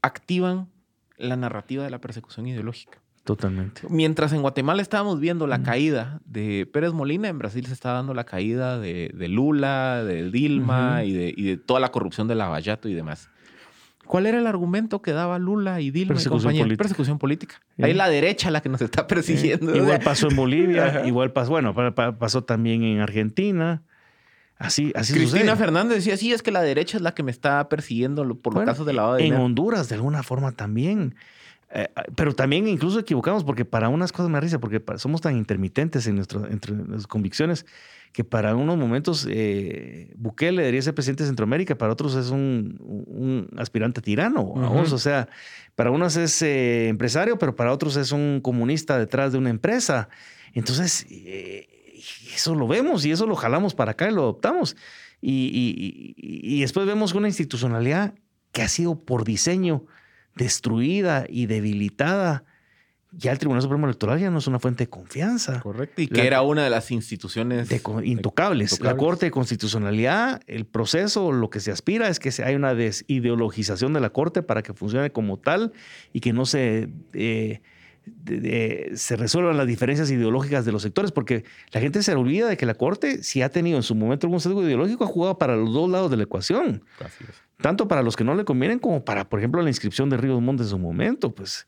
activan 0.00 0.70
la 1.18 1.36
narrativa 1.36 1.84
de 1.84 1.90
la 1.90 2.00
persecución 2.00 2.46
ideológica. 2.46 3.03
Totalmente. 3.24 3.82
Mientras 3.88 4.34
en 4.34 4.42
Guatemala 4.42 4.82
estábamos 4.82 5.18
viendo 5.18 5.46
la 5.46 5.62
caída 5.62 6.20
de 6.26 6.68
Pérez 6.70 6.92
Molina, 6.92 7.28
en 7.28 7.38
Brasil 7.38 7.64
se 7.66 7.72
está 7.72 7.92
dando 7.92 8.12
la 8.12 8.24
caída 8.24 8.78
de, 8.78 9.10
Lula, 9.30 10.04
de 10.04 10.30
Dilma 10.30 11.04
y, 11.04 11.12
de, 11.12 11.56
toda 11.56 11.80
la 11.80 11.90
corrupción 11.90 12.28
de 12.28 12.34
Lavallato 12.34 12.86
y 12.86 12.92
demás. 12.94 13.30
¿Cuál 14.06 14.26
era 14.26 14.36
el 14.36 14.46
argumento 14.46 15.00
que 15.00 15.12
daba 15.12 15.38
Lula 15.38 15.80
y 15.80 15.90
Dilma 15.90 16.12
Persecución 16.12 16.54
y? 16.54 16.58
Política. 16.58 16.82
Persecución 16.82 17.18
política. 17.18 17.62
Ahí 17.80 17.94
la 17.94 18.10
derecha 18.10 18.50
la 18.50 18.60
que 18.60 18.68
nos 18.68 18.82
está 18.82 19.06
persiguiendo. 19.06 19.74
Igual 19.74 20.00
pasó 20.04 20.28
en 20.28 20.36
Bolivia, 20.36 21.06
igual 21.06 21.32
pasó, 21.32 21.52
bueno, 21.52 21.74
pasó 21.94 22.44
también 22.44 22.82
en 22.82 23.00
Argentina. 23.00 23.82
Así, 24.58 24.92
así 24.94 25.14
Cristina 25.14 25.56
Fernández 25.56 25.96
decía, 25.96 26.18
sí, 26.18 26.32
es 26.32 26.42
que 26.42 26.50
la 26.50 26.60
derecha 26.60 26.98
es 26.98 27.02
la 27.02 27.14
que 27.14 27.22
me 27.22 27.30
está 27.30 27.70
persiguiendo 27.70 28.38
por 28.38 28.54
los 28.54 28.64
casos 28.64 28.84
de 28.84 28.92
lavado 28.92 29.14
de 29.14 29.26
En 29.26 29.34
Honduras, 29.34 29.88
de 29.88 29.94
alguna 29.94 30.22
forma 30.22 30.52
también. 30.52 31.14
Eh, 31.76 31.88
pero 32.14 32.34
también 32.34 32.68
incluso 32.68 33.00
equivocamos 33.00 33.42
porque 33.42 33.64
para 33.64 33.88
unas 33.88 34.12
cosas 34.12 34.30
me 34.30 34.40
risa, 34.40 34.60
porque 34.60 34.80
somos 34.96 35.20
tan 35.20 35.36
intermitentes 35.36 36.06
en 36.06 36.14
nuestro, 36.14 36.46
entre 36.48 36.72
nuestras 36.72 37.08
convicciones 37.08 37.66
que 38.12 38.22
para 38.22 38.54
unos 38.54 38.78
momentos 38.78 39.26
eh, 39.28 40.12
Bukele 40.16 40.62
debería 40.62 40.80
ser 40.82 40.94
presidente 40.94 41.24
de 41.24 41.30
Centroamérica, 41.30 41.76
para 41.76 41.92
otros 41.92 42.14
es 42.14 42.30
un, 42.30 43.48
aspirante 43.58 44.00
tirano. 44.00 44.52
O 44.52 44.98
sea, 44.98 45.28
para 45.74 45.90
unos 45.90 46.16
es 46.16 46.40
eh, 46.42 46.86
empresario, 46.86 47.40
pero 47.40 47.56
para 47.56 47.72
otros 47.72 47.96
es 47.96 48.12
un 48.12 48.38
comunista 48.40 48.96
detrás 48.96 49.32
de 49.32 49.38
una 49.38 49.50
empresa. 49.50 50.08
Entonces, 50.52 51.08
eso 52.32 52.54
lo 52.54 52.68
vemos 52.68 53.04
y 53.04 53.10
eso 53.10 53.26
lo 53.26 53.34
jalamos 53.34 53.74
para 53.74 53.92
acá 53.92 54.08
y 54.08 54.14
lo 54.14 54.22
adoptamos. 54.22 54.76
Y, 55.20 56.14
y 56.16 56.60
después 56.60 56.86
vemos 56.86 57.14
una 57.14 57.26
institucionalidad 57.26 58.14
que 58.52 58.62
ha 58.62 58.68
sido 58.68 59.00
por 59.00 59.24
diseño 59.24 59.86
destruida 60.34 61.26
y 61.28 61.46
debilitada 61.46 62.44
ya 63.16 63.32
el 63.32 63.38
Tribunal 63.38 63.62
Supremo 63.62 63.86
Electoral 63.86 64.18
ya 64.18 64.30
no 64.30 64.38
es 64.38 64.46
una 64.46 64.58
fuente 64.58 64.84
de 64.84 64.90
confianza. 64.90 65.60
Correcto. 65.60 66.02
Y 66.02 66.08
que 66.08 66.26
era 66.26 66.42
una 66.42 66.64
de 66.64 66.70
las 66.70 66.90
instituciones 66.90 67.68
intocables. 68.02 68.80
La 68.80 68.96
Corte 68.96 69.26
de 69.26 69.30
Constitucionalidad, 69.30 70.40
el 70.46 70.66
proceso, 70.66 71.32
lo 71.32 71.50
que 71.50 71.60
se 71.60 71.70
aspira 71.70 72.08
es 72.08 72.18
que 72.18 72.32
hay 72.42 72.54
una 72.54 72.74
desideologización 72.74 73.92
de 73.92 74.00
la 74.00 74.10
Corte 74.10 74.42
para 74.42 74.62
que 74.62 74.74
funcione 74.74 75.10
como 75.10 75.38
tal 75.38 75.72
y 76.12 76.20
que 76.20 76.32
no 76.32 76.46
se... 76.46 76.88
Eh, 77.12 77.62
se 78.96 79.16
resuelvan 79.16 79.56
las 79.56 79.66
diferencias 79.66 80.10
ideológicas 80.10 80.66
de 80.66 80.72
los 80.72 80.82
sectores, 80.82 81.10
porque 81.10 81.44
la 81.72 81.80
gente 81.80 82.02
se 82.02 82.14
olvida 82.14 82.46
de 82.46 82.58
que 82.58 82.66
la 82.66 82.74
Corte, 82.74 83.22
si 83.22 83.40
ha 83.40 83.48
tenido 83.48 83.78
en 83.78 83.82
su 83.82 83.94
momento 83.94 84.26
algún 84.26 84.40
sesgo 84.40 84.62
ideológico, 84.62 85.04
ha 85.04 85.06
jugado 85.06 85.38
para 85.38 85.56
los 85.56 85.72
dos 85.72 85.88
lados 85.88 86.10
de 86.10 86.18
la 86.18 86.24
ecuación. 86.24 86.84
Tanto 87.64 87.88
para 87.88 88.02
los 88.02 88.14
que 88.14 88.24
no 88.24 88.34
le 88.34 88.44
convienen 88.44 88.78
como 88.78 89.06
para, 89.06 89.26
por 89.26 89.38
ejemplo, 89.38 89.62
la 89.62 89.70
inscripción 89.70 90.10
de 90.10 90.18
Ríos 90.18 90.38
Montes 90.42 90.66
en 90.66 90.70
su 90.72 90.78
momento, 90.78 91.34
pues. 91.34 91.66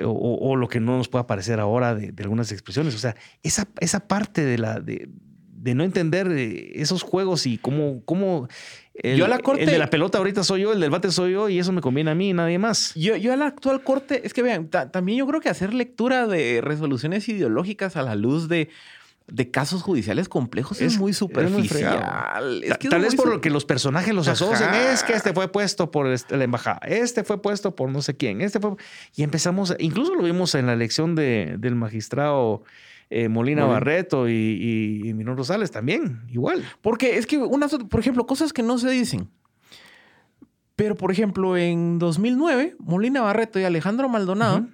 O, 0.00 0.54
lo 0.54 0.68
que 0.68 0.78
no 0.78 0.96
nos 0.96 1.08
pueda 1.08 1.26
parecer 1.26 1.58
ahora 1.58 1.96
de, 1.96 2.14
algunas 2.22 2.52
expresiones. 2.52 2.94
O 2.94 2.98
sea, 2.98 3.16
esa, 3.42 3.66
esa 3.80 4.06
parte 4.06 4.44
de 4.44 4.58
la, 4.58 4.78
de, 4.78 5.08
de 5.50 5.74
no 5.74 5.82
entender 5.82 6.30
eh, 6.30 6.80
esos 6.80 7.02
juegos 7.02 7.48
y 7.48 7.58
cómo, 7.58 8.04
cómo 8.04 8.46
el, 8.94 9.16
yo 9.16 9.24
a 9.24 9.28
la 9.28 9.40
corte, 9.40 9.64
el 9.64 9.70
de 9.70 9.78
la 9.78 9.90
pelota 9.90 10.18
ahorita 10.18 10.44
soy 10.44 10.60
yo, 10.60 10.72
el 10.72 10.78
del 10.78 10.90
bate 10.90 11.10
soy 11.10 11.32
yo 11.32 11.48
y 11.48 11.58
eso 11.58 11.72
me 11.72 11.80
conviene 11.80 12.12
a 12.12 12.14
mí 12.14 12.30
y 12.30 12.32
nadie 12.32 12.60
más. 12.60 12.94
Yo, 12.94 13.16
yo 13.16 13.32
a 13.32 13.36
la 13.36 13.46
actual 13.46 13.82
corte, 13.82 14.24
es 14.24 14.34
que 14.34 14.42
vean, 14.42 14.68
también 14.68 15.18
yo 15.18 15.26
creo 15.26 15.40
que 15.40 15.48
hacer 15.48 15.74
lectura 15.74 16.28
de 16.28 16.60
resoluciones 16.62 17.28
ideológicas 17.28 17.96
a 17.96 18.02
la 18.02 18.14
luz 18.14 18.48
de, 18.48 18.68
de 19.26 19.50
casos 19.50 19.82
judiciales 19.82 20.28
complejos 20.28 20.80
es, 20.80 20.98
muy 20.98 21.14
superficial. 21.14 22.62
Tal 22.90 23.00
vez 23.00 23.14
por 23.14 23.28
lo 23.28 23.40
que 23.40 23.50
los 23.50 23.64
personajes 23.64 24.14
los 24.14 24.28
asocian. 24.28 24.74
Es 24.74 25.02
que 25.02 25.14
este 25.14 25.32
fue 25.32 25.50
puesto 25.50 25.90
por 25.90 26.06
este, 26.08 26.36
la 26.36 26.44
embajada, 26.44 26.80
este 26.86 27.24
fue 27.24 27.40
puesto 27.40 27.74
por 27.74 27.90
no 27.90 28.02
sé 28.02 28.16
quién, 28.16 28.40
este 28.40 28.60
fue... 28.60 28.76
Y 29.14 29.22
empezamos, 29.22 29.74
incluso 29.78 30.14
lo 30.14 30.24
vimos 30.24 30.54
en 30.54 30.66
la 30.66 30.74
elección 30.74 31.14
de, 31.14 31.56
del 31.58 31.74
magistrado 31.74 32.64
eh, 33.08 33.28
Molina 33.28 33.64
Barreto 33.64 34.28
y, 34.28 35.02
y, 35.04 35.14
Minor 35.14 35.36
Rosales 35.36 35.70
también, 35.70 36.22
igual. 36.28 36.64
Porque 36.82 37.16
es 37.16 37.26
que, 37.26 37.38
unas, 37.38 37.74
por 37.74 38.00
ejemplo, 38.00 38.26
cosas 38.26 38.52
que 38.52 38.62
no 38.62 38.76
se 38.78 38.90
dicen. 38.90 39.30
Pero, 40.76 40.96
por 40.96 41.12
ejemplo, 41.12 41.56
en 41.56 41.98
2009, 41.98 42.76
Molina 42.78 43.22
Barreto 43.22 43.58
y 43.58 43.64
Alejandro 43.64 44.08
Maldonado 44.08 44.66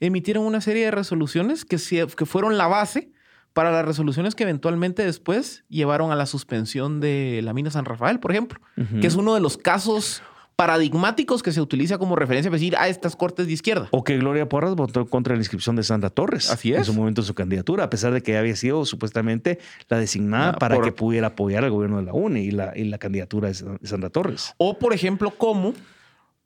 emitieron 0.00 0.44
una 0.44 0.60
serie 0.60 0.86
de 0.86 0.90
resoluciones 0.90 1.64
que, 1.64 1.78
que 2.16 2.26
fueron 2.26 2.58
la 2.58 2.66
base 2.66 3.12
para 3.54 3.70
las 3.70 3.86
resoluciones 3.86 4.34
que 4.34 4.42
eventualmente 4.42 5.04
después 5.04 5.64
llevaron 5.68 6.10
a 6.10 6.16
la 6.16 6.26
suspensión 6.26 7.00
de 7.00 7.40
la 7.42 7.54
mina 7.54 7.70
San 7.70 7.84
Rafael, 7.84 8.20
por 8.20 8.32
ejemplo, 8.32 8.60
que 9.00 9.06
es 9.06 9.14
uno 9.14 9.34
de 9.34 9.40
los 9.40 9.56
casos 9.56 10.22
paradigmáticos 10.56 11.42
que 11.42 11.52
se 11.52 11.60
utiliza 11.60 11.98
como 11.98 12.16
referencia 12.16 12.50
para 12.50 12.58
decir, 12.58 12.76
a 12.76 12.82
ah, 12.82 12.88
estas 12.88 13.16
cortes 13.16 13.46
de 13.46 13.52
izquierda. 13.52 13.88
O 13.90 14.04
que 14.04 14.16
Gloria 14.18 14.48
Porras 14.48 14.74
votó 14.74 15.06
contra 15.06 15.34
la 15.34 15.40
inscripción 15.40 15.76
de 15.76 15.82
Sandra 15.82 16.10
Torres. 16.10 16.50
Así 16.50 16.72
es. 16.72 16.78
En 16.78 16.84
su 16.84 16.94
momento 16.94 17.22
de 17.22 17.26
su 17.26 17.34
candidatura, 17.34 17.84
a 17.84 17.90
pesar 17.90 18.12
de 18.12 18.22
que 18.22 18.36
había 18.36 18.54
sido 18.54 18.84
supuestamente 18.84 19.58
la 19.88 19.98
designada 19.98 20.50
ah, 20.50 20.58
para 20.58 20.80
que 20.80 20.92
pudiera 20.92 21.28
apoyar 21.28 21.64
al 21.64 21.70
gobierno 21.70 21.96
de 21.98 22.04
la 22.04 22.12
UNE 22.12 22.42
y 22.42 22.50
la, 22.50 22.72
y 22.76 22.84
la 22.84 22.98
candidatura 22.98 23.48
de 23.48 23.54
Sandra 23.54 24.10
Torres. 24.10 24.54
O, 24.58 24.78
por 24.78 24.92
ejemplo, 24.92 25.32
cómo 25.36 25.74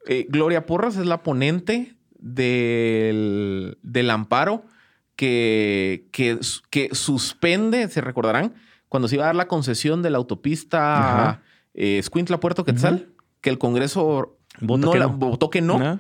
eh, 0.07 0.27
Gloria 0.29 0.65
Porras 0.65 0.97
es 0.97 1.07
la 1.07 1.23
ponente 1.23 1.97
del, 2.19 3.79
del 3.83 4.11
amparo 4.11 4.65
que, 5.19 6.07
que, 6.13 6.39
que, 6.71 6.91
suspende, 6.95 7.89
se 7.89 8.01
recordarán, 8.01 8.55
cuando 8.89 9.09
se 9.09 9.17
iba 9.17 9.25
a 9.25 9.27
dar 9.27 9.35
la 9.35 9.49
concesión 9.49 10.01
de 10.01 10.11
la 10.11 10.19
autopista 10.19 11.43
eh, 11.75 12.01
Puerto 12.39 12.65
Quetzal 12.65 13.09
que 13.41 13.51
el 13.51 13.59
Congreso 13.59 14.39
no, 14.61 14.95
la, 14.95 15.07
votó 15.07 15.51
que 15.51 15.61
no, 15.61 15.99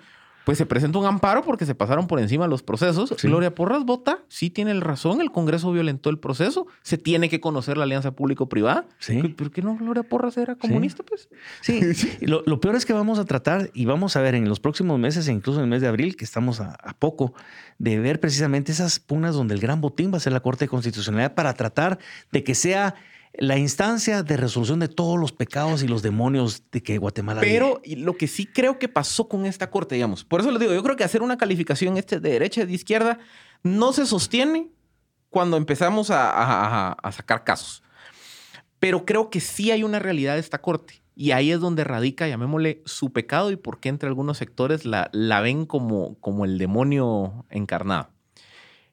pues 0.49 0.57
se 0.57 0.65
presenta 0.65 0.99
un 0.99 1.05
amparo 1.05 1.43
porque 1.43 1.67
se 1.67 1.75
pasaron 1.75 2.07
por 2.07 2.21
encima 2.21 2.47
los 2.47 2.63
procesos. 2.63 3.15
Gloria 3.23 3.55
Porras 3.55 3.85
vota, 3.85 4.21
sí 4.29 4.49
tiene 4.49 4.71
el 4.71 4.81
razón, 4.81 5.21
el 5.21 5.31
Congreso 5.31 5.71
violentó 5.73 6.09
el 6.09 6.19
proceso, 6.19 6.67
se 6.81 6.97
tiene 6.97 7.29
que 7.29 7.39
conocer 7.39 7.77
la 7.77 7.85
alianza 7.85 8.13
público-privada. 8.13 8.87
Sí. 8.99 9.23
¿Por 9.25 9.51
qué 9.51 9.61
no 9.61 9.77
Gloria 9.77 10.05
Porras 10.05 10.39
era 10.39 10.55
comunista, 10.55 11.03
pues? 11.03 11.29
Sí, 11.61 11.83
lo, 12.23 12.61
peor 12.61 12.77
es 12.77 12.87
que 12.87 12.95
vamos 12.95 13.19
a 13.19 13.27
tratar 13.27 13.69
y 13.75 13.85
vamos 13.85 14.17
a 14.17 14.23
ver 14.23 14.35
en 14.35 14.49
los 14.49 14.59
próximos 14.59 14.99
meses, 14.99 15.29
e 15.29 15.33
incluso 15.33 15.59
en 15.59 15.65
el 15.65 15.69
mes 15.71 15.83
de 15.83 15.89
abril, 15.89 16.17
que 16.17 16.25
estamos 16.25 16.63
a, 16.63 16.77
a 16.83 16.95
poco, 16.95 17.35
de 17.77 17.99
ver 17.99 18.19
precisamente 18.19 18.73
esas 18.73 19.01
pugnas 19.01 19.35
donde 19.35 19.53
el 19.53 19.61
gran 19.61 19.83
botín 19.83 20.11
va 20.15 20.17
a 20.17 20.21
ser 20.21 20.33
la 20.33 20.41
Corte 20.41 20.65
de 20.65 20.71
Constitucionalidad 20.71 21.35
para 21.35 21.53
tratar 21.53 21.99
de 22.33 22.43
que 22.43 22.55
sea 22.55 22.95
la 23.35 23.59
instancia 23.59 24.23
de 24.23 24.37
resolución 24.37 24.81
de 24.81 24.89
todos 24.89 25.19
los 25.19 25.33
pecados 25.33 25.83
y 25.83 25.89
los 25.89 26.03
demonios 26.03 26.63
de 26.73 26.83
que 26.83 26.99
Guatemala 26.99 27.41
Pero 27.41 27.81
lo 27.85 28.17
que 28.17 28.27
sí 28.27 28.47
creo 28.47 28.79
que 28.79 28.89
pasó 28.89 29.29
con 29.29 29.47
esta 29.47 29.71
corte, 29.71 29.95
digamos, 29.95 30.25
por 30.25 30.41
eso 30.41 30.51
les 30.51 30.61
digo, 30.61 30.73
yo 30.75 30.83
creo 30.83 30.97
que 30.97 31.05
hacer 31.05 31.23
una 31.23 31.39
calificación 31.39 31.97
este 31.97 32.21
de 32.21 32.31
derecha 32.31 32.63
y 32.63 32.67
de 32.67 32.73
izquierda 32.73 33.19
no 33.63 33.93
se 33.93 34.07
sostiene 34.07 34.71
cuando 35.31 35.57
empezamos 35.57 36.11
a, 36.11 36.97
sacar 37.13 37.45
casos. 37.45 37.83
Pero 38.79 39.05
creo 39.05 39.29
que 39.31 39.41
sí 39.41 39.71
hay 39.71 39.83
una 39.83 39.99
realidad 39.99 40.35
de 40.35 40.41
esta 40.41 40.61
corte. 40.61 41.03
Y 41.15 41.33
ahí 41.33 41.51
es 41.51 41.59
donde 41.59 41.83
radica, 41.83 42.29
llamémosle, 42.29 42.81
su 42.87 43.13
pecado 43.13 43.51
y 43.51 43.57
por 43.57 43.81
qué 43.81 43.89
entre 43.89 44.09
algunos 44.09 44.39
sectores 44.39 44.85
la, 44.85 45.11
la 45.13 45.41
ven 45.41 45.67
como, 45.67 46.15
como 46.21 46.45
el 46.45 46.59
demonio 46.59 47.45
encarnado. 47.51 48.09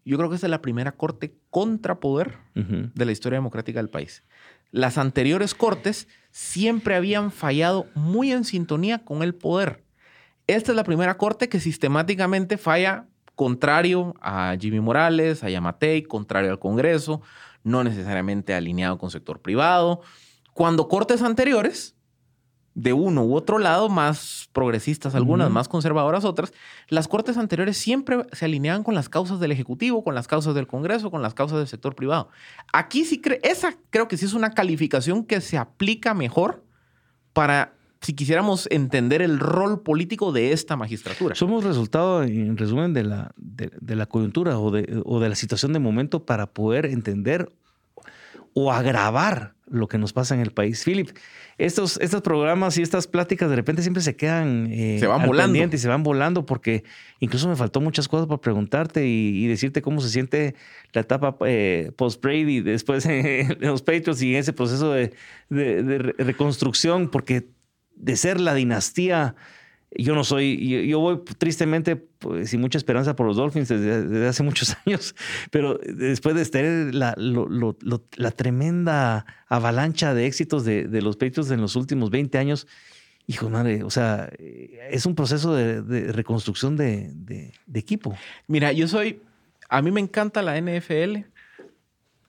Yo 0.06 0.18
creo 0.18 0.30
que 0.30 0.36
esta 0.36 0.48
es 0.48 0.52
la 0.52 0.62
primera 0.62 0.92
corte 0.92 1.36
contra 1.50 2.00
poder 2.00 2.38
de 2.54 3.06
la 3.06 3.12
historia 3.12 3.38
democrática 3.38 3.80
del 3.80 3.90
país. 3.90 4.24
Las 4.72 4.98
anteriores 5.00 5.56
cortes 5.56 6.08
siempre 6.32 6.96
habían 6.96 7.32
fallado 7.32 7.88
muy 7.96 8.32
en 8.32 8.44
sintonía 8.44 9.04
con 9.04 9.24
el 9.24 9.34
poder. 9.34 9.84
Esta 10.48 10.72
es 10.72 10.76
la 10.76 10.84
primera 10.84 11.18
corte 11.18 11.50
que 11.50 11.60
sistemáticamente 11.60 12.58
falla 12.58 13.08
contrario 13.34 14.14
a 14.22 14.56
Jimmy 14.60 14.80
Morales, 14.80 15.44
a 15.44 15.50
Yamatei, 15.50 16.04
contrario 16.04 16.52
al 16.52 16.60
Congreso, 16.60 17.22
no 17.64 17.84
necesariamente 17.84 18.54
alineado 18.54 19.00
con 19.00 19.10
sector 19.10 19.42
privado. 19.42 20.02
Cuando 20.54 20.88
cortes 20.88 21.24
anteriores 21.24 21.95
de 22.76 22.92
uno 22.92 23.24
u 23.24 23.36
otro 23.36 23.58
lado, 23.58 23.88
más 23.88 24.50
progresistas 24.52 25.16
algunas, 25.16 25.50
más 25.50 25.70
conservadoras 25.70 26.26
otras, 26.26 26.54
las 26.90 27.08
cortes 27.08 27.38
anteriores 27.38 27.78
siempre 27.78 28.28
se 28.34 28.46
alineaban 28.46 28.84
con 28.84 28.94
las 28.96 29.08
causas 29.08 29.40
del 29.40 29.54
Ejecutivo, 29.54 30.04
con 30.04 30.14
las 30.14 30.28
causas 30.28 30.54
del 30.54 30.68
Congreso, 30.68 31.10
con 31.10 31.22
las 31.22 31.34
causas 31.34 31.58
del 31.58 31.68
sector 31.68 31.96
privado. 31.96 32.30
Aquí 32.74 33.06
sí, 33.06 33.22
esa 33.44 33.74
creo 33.90 34.10
que 34.10 34.18
sí 34.18 34.26
es 34.26 34.34
una 34.34 34.52
calificación 34.52 35.24
que 35.24 35.40
se 35.40 35.58
aplica 35.58 36.14
mejor 36.14 36.64
para 37.32 37.74
si 38.02 38.14
quisiéramos 38.14 38.68
entender 38.70 39.22
el 39.22 39.40
rol 39.40 39.82
político 39.82 40.32
de 40.34 40.52
esta 40.52 40.76
magistratura. 40.76 41.34
Somos 41.34 41.64
resultado, 41.64 42.24
en 42.24 42.56
resumen, 42.58 42.94
de 42.94 43.04
la, 43.04 43.32
de, 43.38 43.96
la 43.96 44.06
coyuntura 44.06 44.60
o 44.60 44.70
de, 44.70 45.02
o 45.06 45.20
de 45.20 45.30
la 45.30 45.36
situación 45.36 45.74
de 45.74 45.80
momento 45.80 46.26
para 46.26 46.46
poder 46.48 46.86
entender 46.86 47.52
o 48.54 48.72
agravar 48.72 49.55
lo 49.68 49.88
que 49.88 49.98
nos 49.98 50.14
pasa 50.14 50.36
en 50.36 50.42
el 50.42 50.52
país. 50.52 50.84
Philip, 50.84 51.10
estos, 51.58 51.98
estos 52.02 52.22
programas 52.22 52.78
y 52.78 52.82
estas 52.82 53.08
pláticas 53.08 53.50
de 53.50 53.56
repente 53.56 53.82
siempre 53.82 54.04
se 54.04 54.16
quedan 54.16 54.68
eh, 54.72 54.98
se 55.00 55.08
van 55.08 55.26
volando 55.26 55.58
y 55.58 55.78
se 55.78 55.88
van 55.88 56.04
volando 56.04 56.46
porque 56.46 56.84
incluso 57.20 57.50
me 57.50 57.56
faltó 57.56 57.82
muchas 57.82 58.08
cosas 58.08 58.28
para 58.28 58.40
preguntarte 58.40 59.08
y, 59.08 59.48
decirte 59.48 59.82
cómo 59.82 60.02
se 60.02 60.10
siente 60.10 60.56
la 60.94 61.02
etapa 61.02 61.36
eh, 61.46 61.92
post 61.96 62.22
Brady 62.22 62.62
después 62.62 63.06
en 63.08 63.58
los 63.62 63.82
Patriots 63.82 64.22
y 64.22 64.36
ese 64.36 64.54
proceso 64.54 64.92
de, 64.92 65.14
de 65.50 65.98
reconstrucción 66.18 67.10
porque 67.10 67.48
de 67.96 68.18
ser 68.18 68.40
la 68.40 68.54
dinastía 68.54 69.36
yo 69.98 70.16
no 70.16 70.24
soy, 70.24 70.88
yo, 70.88 71.00
voy 71.00 71.22
tristemente 71.38 71.96
pues, 71.96 72.50
sin 72.50 72.62
mucha 72.62 72.78
esperanza 72.78 73.16
por 73.16 73.26
los 73.26 73.38
Dolphins 73.38 73.70
desde, 73.70 74.28
hace 74.28 74.44
muchos 74.44 74.76
años, 74.86 75.16
pero 75.52 75.78
después 75.78 76.36
de 76.36 76.46
tener 76.46 76.96
la, 76.96 77.16
la 77.18 78.32
tremenda 78.32 79.26
avalancha 79.48 80.14
de 80.14 80.26
éxitos 80.26 80.66
de, 80.66 80.88
de, 80.88 81.02
los 81.02 81.18
Patriots 81.18 81.52
en 81.52 81.62
los 81.62 81.76
últimos 81.76 82.10
20 82.10 82.38
años, 82.38 82.68
hijo 83.28 83.50
madre, 83.50 83.84
o 83.84 83.90
sea, 83.90 84.30
es 84.38 85.06
un 85.06 85.16
proceso 85.16 85.54
de, 85.54 86.12
reconstrucción 86.12 86.78
de, 86.78 87.54
equipo. 87.74 88.16
Mira, 88.48 88.72
yo 88.72 88.88
soy, 88.88 89.22
a 89.70 89.82
mí 89.82 89.92
me 89.92 90.02
encanta 90.02 90.42
la 90.42 90.60
NFL 90.60 91.26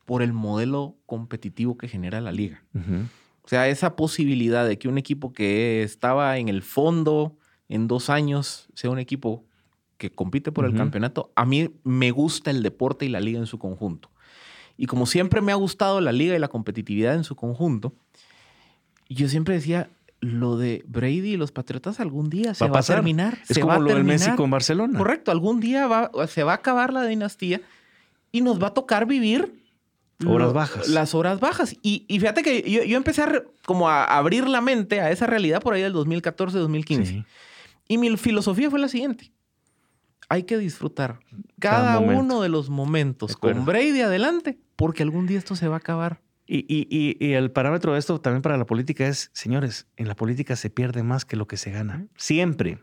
por 0.04 0.22
el 0.22 0.32
modelo 0.32 0.96
competitivo 1.06 1.76
que 1.76 1.88
genera 1.88 2.20
la 2.20 2.32
liga. 2.32 2.62
O 3.42 3.48
sea, 3.48 3.68
esa 3.68 3.94
posibilidad 3.94 4.66
de 4.66 4.78
que 4.78 4.88
un 4.88 4.98
equipo 4.98 5.32
que 5.32 5.82
estaba 5.82 6.38
en 6.38 6.48
el 6.48 6.62
fondo, 6.62 7.36
en 7.68 7.88
dos 7.88 8.10
años 8.10 8.68
sea 8.74 8.90
un 8.90 8.98
equipo 8.98 9.44
que 9.98 10.10
compite 10.10 10.52
por 10.52 10.66
el 10.66 10.74
campeonato, 10.74 11.32
a 11.36 11.46
mí 11.46 11.70
me 11.82 12.10
gusta 12.10 12.50
el 12.50 12.62
deporte 12.62 13.06
y 13.06 13.08
la 13.08 13.20
liga 13.20 13.38
en 13.38 13.46
su 13.46 13.58
conjunto. 13.58 14.10
Y 14.76 14.86
como 14.86 15.06
siempre 15.06 15.40
me 15.40 15.52
ha 15.52 15.54
gustado 15.54 16.02
la 16.02 16.12
liga 16.12 16.36
y 16.36 16.38
la 16.38 16.48
competitividad 16.48 17.14
en 17.14 17.24
su 17.24 17.34
conjunto, 17.34 17.94
yo 19.08 19.28
siempre 19.28 19.54
decía, 19.54 19.88
lo 20.20 20.58
de 20.58 20.84
Brady 20.86 21.32
y 21.32 21.36
los 21.36 21.50
Patriotas 21.50 21.98
algún 21.98 22.28
día 22.28 22.52
se 22.52 22.68
va 22.68 22.80
a, 22.80 22.82
terminar. 22.82 23.38
Es 23.48 23.54
se 23.54 23.60
como 23.60 23.72
va 23.72 23.78
lo 23.78 23.94
del 23.94 24.04
Messi 24.04 24.30
con 24.32 24.50
Barcelona. 24.50 24.98
Correcto, 24.98 25.30
algún 25.30 25.60
día 25.60 26.10
se 26.28 26.42
va 26.42 26.52
a 26.52 26.56
acabar 26.56 26.92
la 26.92 27.04
dinastía 27.06 27.62
y 28.32 28.42
nos 28.42 28.62
va 28.62 28.68
a 28.68 28.74
tocar 28.74 29.06
vivir 29.06 29.66
Horas 30.24 30.52
bajas. 30.54 30.88
Las 30.88 31.14
horas 31.14 31.40
bajas. 31.40 31.76
Y, 31.82 32.06
fíjate 32.08 32.42
que 32.42 32.62
yo, 32.88 32.96
empecé 32.96 33.22
a 33.22 33.42
como 33.66 33.88
a 33.88 34.04
abrir 34.04 34.48
la 34.48 34.62
mente 34.62 35.00
a 35.00 35.10
esa 35.10 35.26
realidad 35.26 35.60
por 35.60 35.74
ahí 35.74 35.82
del 35.82 35.92
2014-2015. 35.92 37.26
Y 37.88 37.98
mi 37.98 38.16
filosofía 38.16 38.70
fue 38.70 38.78
la 38.78 38.88
siguiente. 38.88 39.32
hay 40.28 40.42
que 40.42 40.58
disfrutar 40.58 41.20
cada, 41.60 42.00
uno 42.00 42.42
de 42.42 42.48
los 42.48 42.68
momentos 42.68 43.36
con 43.36 43.64
Brady 43.64 44.00
adelante, 44.00 44.58
porque 44.74 45.02
algún 45.02 45.26
día 45.26 45.38
esto 45.38 45.54
se 45.56 45.68
va 45.68 45.76
a 45.76 45.78
acabar. 45.78 46.20
Y, 46.48 46.64
y, 46.68 47.16
y, 47.18 47.32
el 47.32 47.50
parámetro 47.50 47.92
de 47.92 47.98
esto 47.98 48.20
también 48.20 48.42
para 48.42 48.56
la 48.56 48.66
política 48.66 49.06
es, 49.06 49.30
señores, 49.32 49.88
en 49.96 50.06
la 50.06 50.14
política 50.14 50.54
se 50.54 50.70
pierde 50.70 51.02
más 51.02 51.24
que 51.24 51.36
lo 51.36 51.46
que 51.48 51.56
se 51.56 51.72
gana. 51.72 52.06
Siempre. 52.16 52.78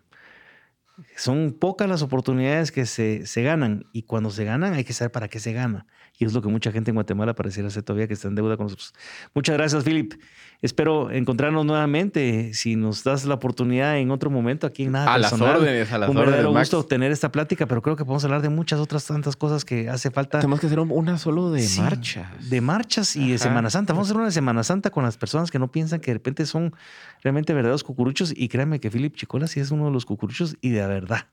Son 1.15 1.53
pocas 1.53 1.87
las 1.89 2.01
oportunidades 2.01 2.71
que 2.71 2.85
se, 2.85 3.25
se 3.25 3.41
ganan 3.41 3.85
y 3.93 4.03
cuando 4.03 4.29
se 4.29 4.43
ganan 4.43 4.73
hay 4.73 4.83
que 4.83 4.93
saber 4.93 5.11
para 5.11 5.27
qué 5.27 5.39
se 5.39 5.53
gana. 5.53 5.87
Y 6.19 6.25
es 6.25 6.33
lo 6.33 6.41
que 6.41 6.49
mucha 6.49 6.71
gente 6.71 6.91
en 6.91 6.95
Guatemala 6.95 7.33
pareciera 7.33 7.69
ser 7.69 7.83
todavía 7.83 8.07
que 8.07 8.13
está 8.13 8.27
en 8.27 8.35
deuda 8.35 8.57
con 8.57 8.65
nosotros. 8.65 8.93
Muchas 9.33 9.57
gracias, 9.57 9.83
Philip. 9.83 10.13
Espero 10.63 11.11
encontrarnos 11.11 11.65
nuevamente. 11.65 12.53
Si 12.53 12.77
nos 12.77 13.03
das 13.03 13.25
la 13.25 13.33
oportunidad 13.33 13.97
en 13.97 14.11
otro 14.11 14.29
momento 14.29 14.65
aquí 14.65 14.83
en 14.83 14.93
Nada 14.93 15.13
a 15.13 15.17
Las 15.17 15.33
órdenes, 15.33 15.91
a 15.91 15.97
las 15.97 16.09
un 16.09 16.15
verdadero 16.15 16.53
gusto 16.53 16.85
tener 16.85 17.11
esta 17.11 17.33
plática, 17.33 17.67
pero 17.67 17.81
creo 17.81 17.97
que 17.97 18.05
podemos 18.05 18.23
hablar 18.23 18.41
de 18.41 18.47
muchas 18.47 18.79
otras 18.79 19.05
tantas 19.05 19.35
cosas 19.35 19.65
que 19.65 19.89
hace 19.89 20.09
falta. 20.09 20.39
Tenemos 20.39 20.61
que 20.61 20.67
hacer 20.67 20.79
una 20.79 21.17
solo 21.17 21.51
de 21.51 21.67
marchas. 21.77 22.49
De 22.49 22.61
marchas 22.61 23.17
y 23.17 23.31
de 23.31 23.39
Semana 23.39 23.69
Santa. 23.69 23.91
Vamos 23.91 24.07
a 24.07 24.11
hacer 24.11 24.15
una 24.15 24.27
de 24.27 24.31
Semana 24.31 24.63
Santa 24.63 24.89
con 24.89 25.03
las 25.03 25.17
personas 25.17 25.51
que 25.51 25.59
no 25.59 25.69
piensan 25.69 25.99
que 25.99 26.11
de 26.11 26.15
repente 26.15 26.45
son 26.45 26.73
realmente 27.21 27.53
verdaderos 27.53 27.83
cucuruchos. 27.83 28.33
Y 28.33 28.47
créanme 28.47 28.79
que 28.79 28.89
Philip 28.89 29.17
Chicola 29.17 29.47
sí 29.47 29.59
es 29.59 29.69
uno 29.69 29.87
de 29.87 29.91
los 29.91 30.05
cucuruchos 30.05 30.55
y 30.61 30.69
de 30.69 30.87
verdad. 30.87 31.27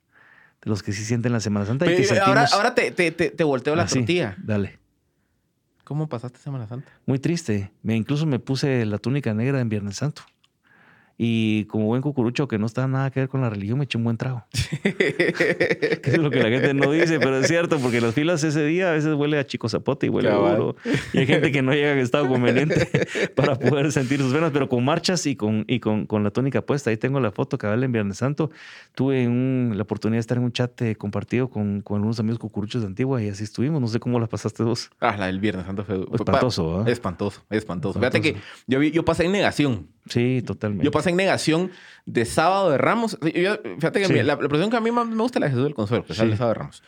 De 0.60 0.70
los 0.70 0.82
que 0.82 0.92
sí 0.92 1.04
sienten 1.04 1.30
la 1.30 1.38
Semana 1.38 1.66
Santa. 1.66 1.86
y 1.86 2.04
que 2.04 2.18
ahora, 2.18 2.46
ahora 2.52 2.74
te, 2.74 2.90
te, 2.90 3.12
te, 3.12 3.44
volteo 3.44 3.76
la 3.76 3.86
tortilla. 3.86 4.34
Dale. 4.42 4.80
¿Cómo 5.91 6.09
pasaste 6.09 6.38
Semana 6.38 6.68
Santa? 6.68 6.88
Muy 7.05 7.18
triste. 7.18 7.72
Me, 7.82 7.97
incluso 7.97 8.24
me 8.24 8.38
puse 8.38 8.86
la 8.86 8.99
túnica 8.99 9.34
negra 9.34 9.61
en 9.61 9.68
Viernes 9.68 9.97
Santo. 9.97 10.22
Y 11.22 11.66
como 11.66 11.84
buen 11.84 12.00
cucurucho 12.00 12.48
que 12.48 12.58
no 12.58 12.64
está 12.64 12.88
nada 12.88 13.10
que 13.10 13.20
ver 13.20 13.28
con 13.28 13.42
la 13.42 13.50
religión, 13.50 13.76
me 13.76 13.84
eché 13.84 13.98
un 13.98 14.04
buen 14.04 14.16
trago. 14.16 14.42
que 14.82 16.00
es 16.02 16.16
lo 16.16 16.30
que 16.30 16.42
la 16.42 16.48
gente 16.48 16.72
no 16.72 16.92
dice, 16.92 17.20
pero 17.20 17.36
es 17.36 17.46
cierto, 17.46 17.78
porque 17.78 18.00
las 18.00 18.14
filas 18.14 18.42
ese 18.42 18.64
día 18.64 18.88
a 18.88 18.92
veces 18.92 19.12
huele 19.12 19.38
a 19.38 19.46
chico 19.46 19.68
zapote 19.68 20.06
y 20.06 20.08
huele 20.08 20.30
a 20.30 20.38
oro. 20.38 20.76
Y 21.12 21.18
hay 21.18 21.26
gente 21.26 21.52
que 21.52 21.60
no 21.60 21.74
llega 21.74 21.92
en 21.92 21.98
estado 21.98 22.26
conveniente 22.26 22.88
para 23.36 23.58
poder 23.58 23.92
sentir 23.92 24.20
sus 24.20 24.32
venas, 24.32 24.50
pero 24.50 24.70
con 24.70 24.82
marchas 24.82 25.26
y 25.26 25.36
con, 25.36 25.66
y 25.68 25.78
con, 25.78 26.06
con 26.06 26.24
la 26.24 26.30
tónica 26.30 26.62
puesta. 26.62 26.88
Ahí 26.88 26.96
tengo 26.96 27.20
la 27.20 27.32
foto 27.32 27.58
que 27.58 27.66
vale 27.66 27.84
en 27.84 27.92
Viernes 27.92 28.16
Santo. 28.16 28.50
Tuve 28.94 29.28
la 29.74 29.82
oportunidad 29.82 30.16
de 30.16 30.20
estar 30.20 30.38
en 30.38 30.44
un 30.44 30.52
chat 30.52 30.80
eh, 30.80 30.96
compartido 30.96 31.50
con, 31.50 31.82
con 31.82 31.96
algunos 31.96 32.18
amigos 32.18 32.38
cucuruchos 32.38 32.80
de 32.80 32.86
Antigua 32.86 33.22
y 33.22 33.28
así 33.28 33.44
estuvimos. 33.44 33.78
No 33.78 33.88
sé 33.88 34.00
cómo 34.00 34.18
la 34.20 34.26
pasaste 34.26 34.62
vos. 34.62 34.90
Ah, 35.00 35.18
la 35.18 35.26
del 35.26 35.38
Viernes 35.38 35.66
Santo 35.66 35.84
fue 35.84 36.02
espantoso. 36.14 36.86
¿eh? 36.86 36.90
Espantoso, 36.90 37.42
espantoso. 37.50 37.98
Fíjate 37.98 38.22
que 38.22 38.36
yo, 38.66 38.82
yo 38.82 39.04
pasé 39.04 39.26
en 39.26 39.32
negación. 39.32 39.86
Sí, 40.11 40.42
totalmente. 40.42 40.84
Yo 40.84 40.90
pasé 40.90 41.11
en 41.11 41.16
negación 41.16 41.70
de 42.04 42.24
sábado 42.24 42.70
de 42.70 42.78
Ramos. 42.78 43.18
fíjate 43.22 44.02
que 44.02 44.22
la, 44.22 44.36
la 44.36 44.70
que 44.70 44.76
a 44.76 44.80
mí 44.80 44.90
más 44.90 45.06
me 45.06 45.16
gusta 45.16 45.38
es 45.38 45.40
la 45.40 45.46
de 45.46 45.50
Jesús 45.52 45.64
del 45.64 45.74
Consuelo, 45.74 46.04
que 46.04 46.12
es 46.12 46.18
el 46.18 46.36
sábado 46.36 46.54
de 46.54 46.58
Ramos. 46.58 46.82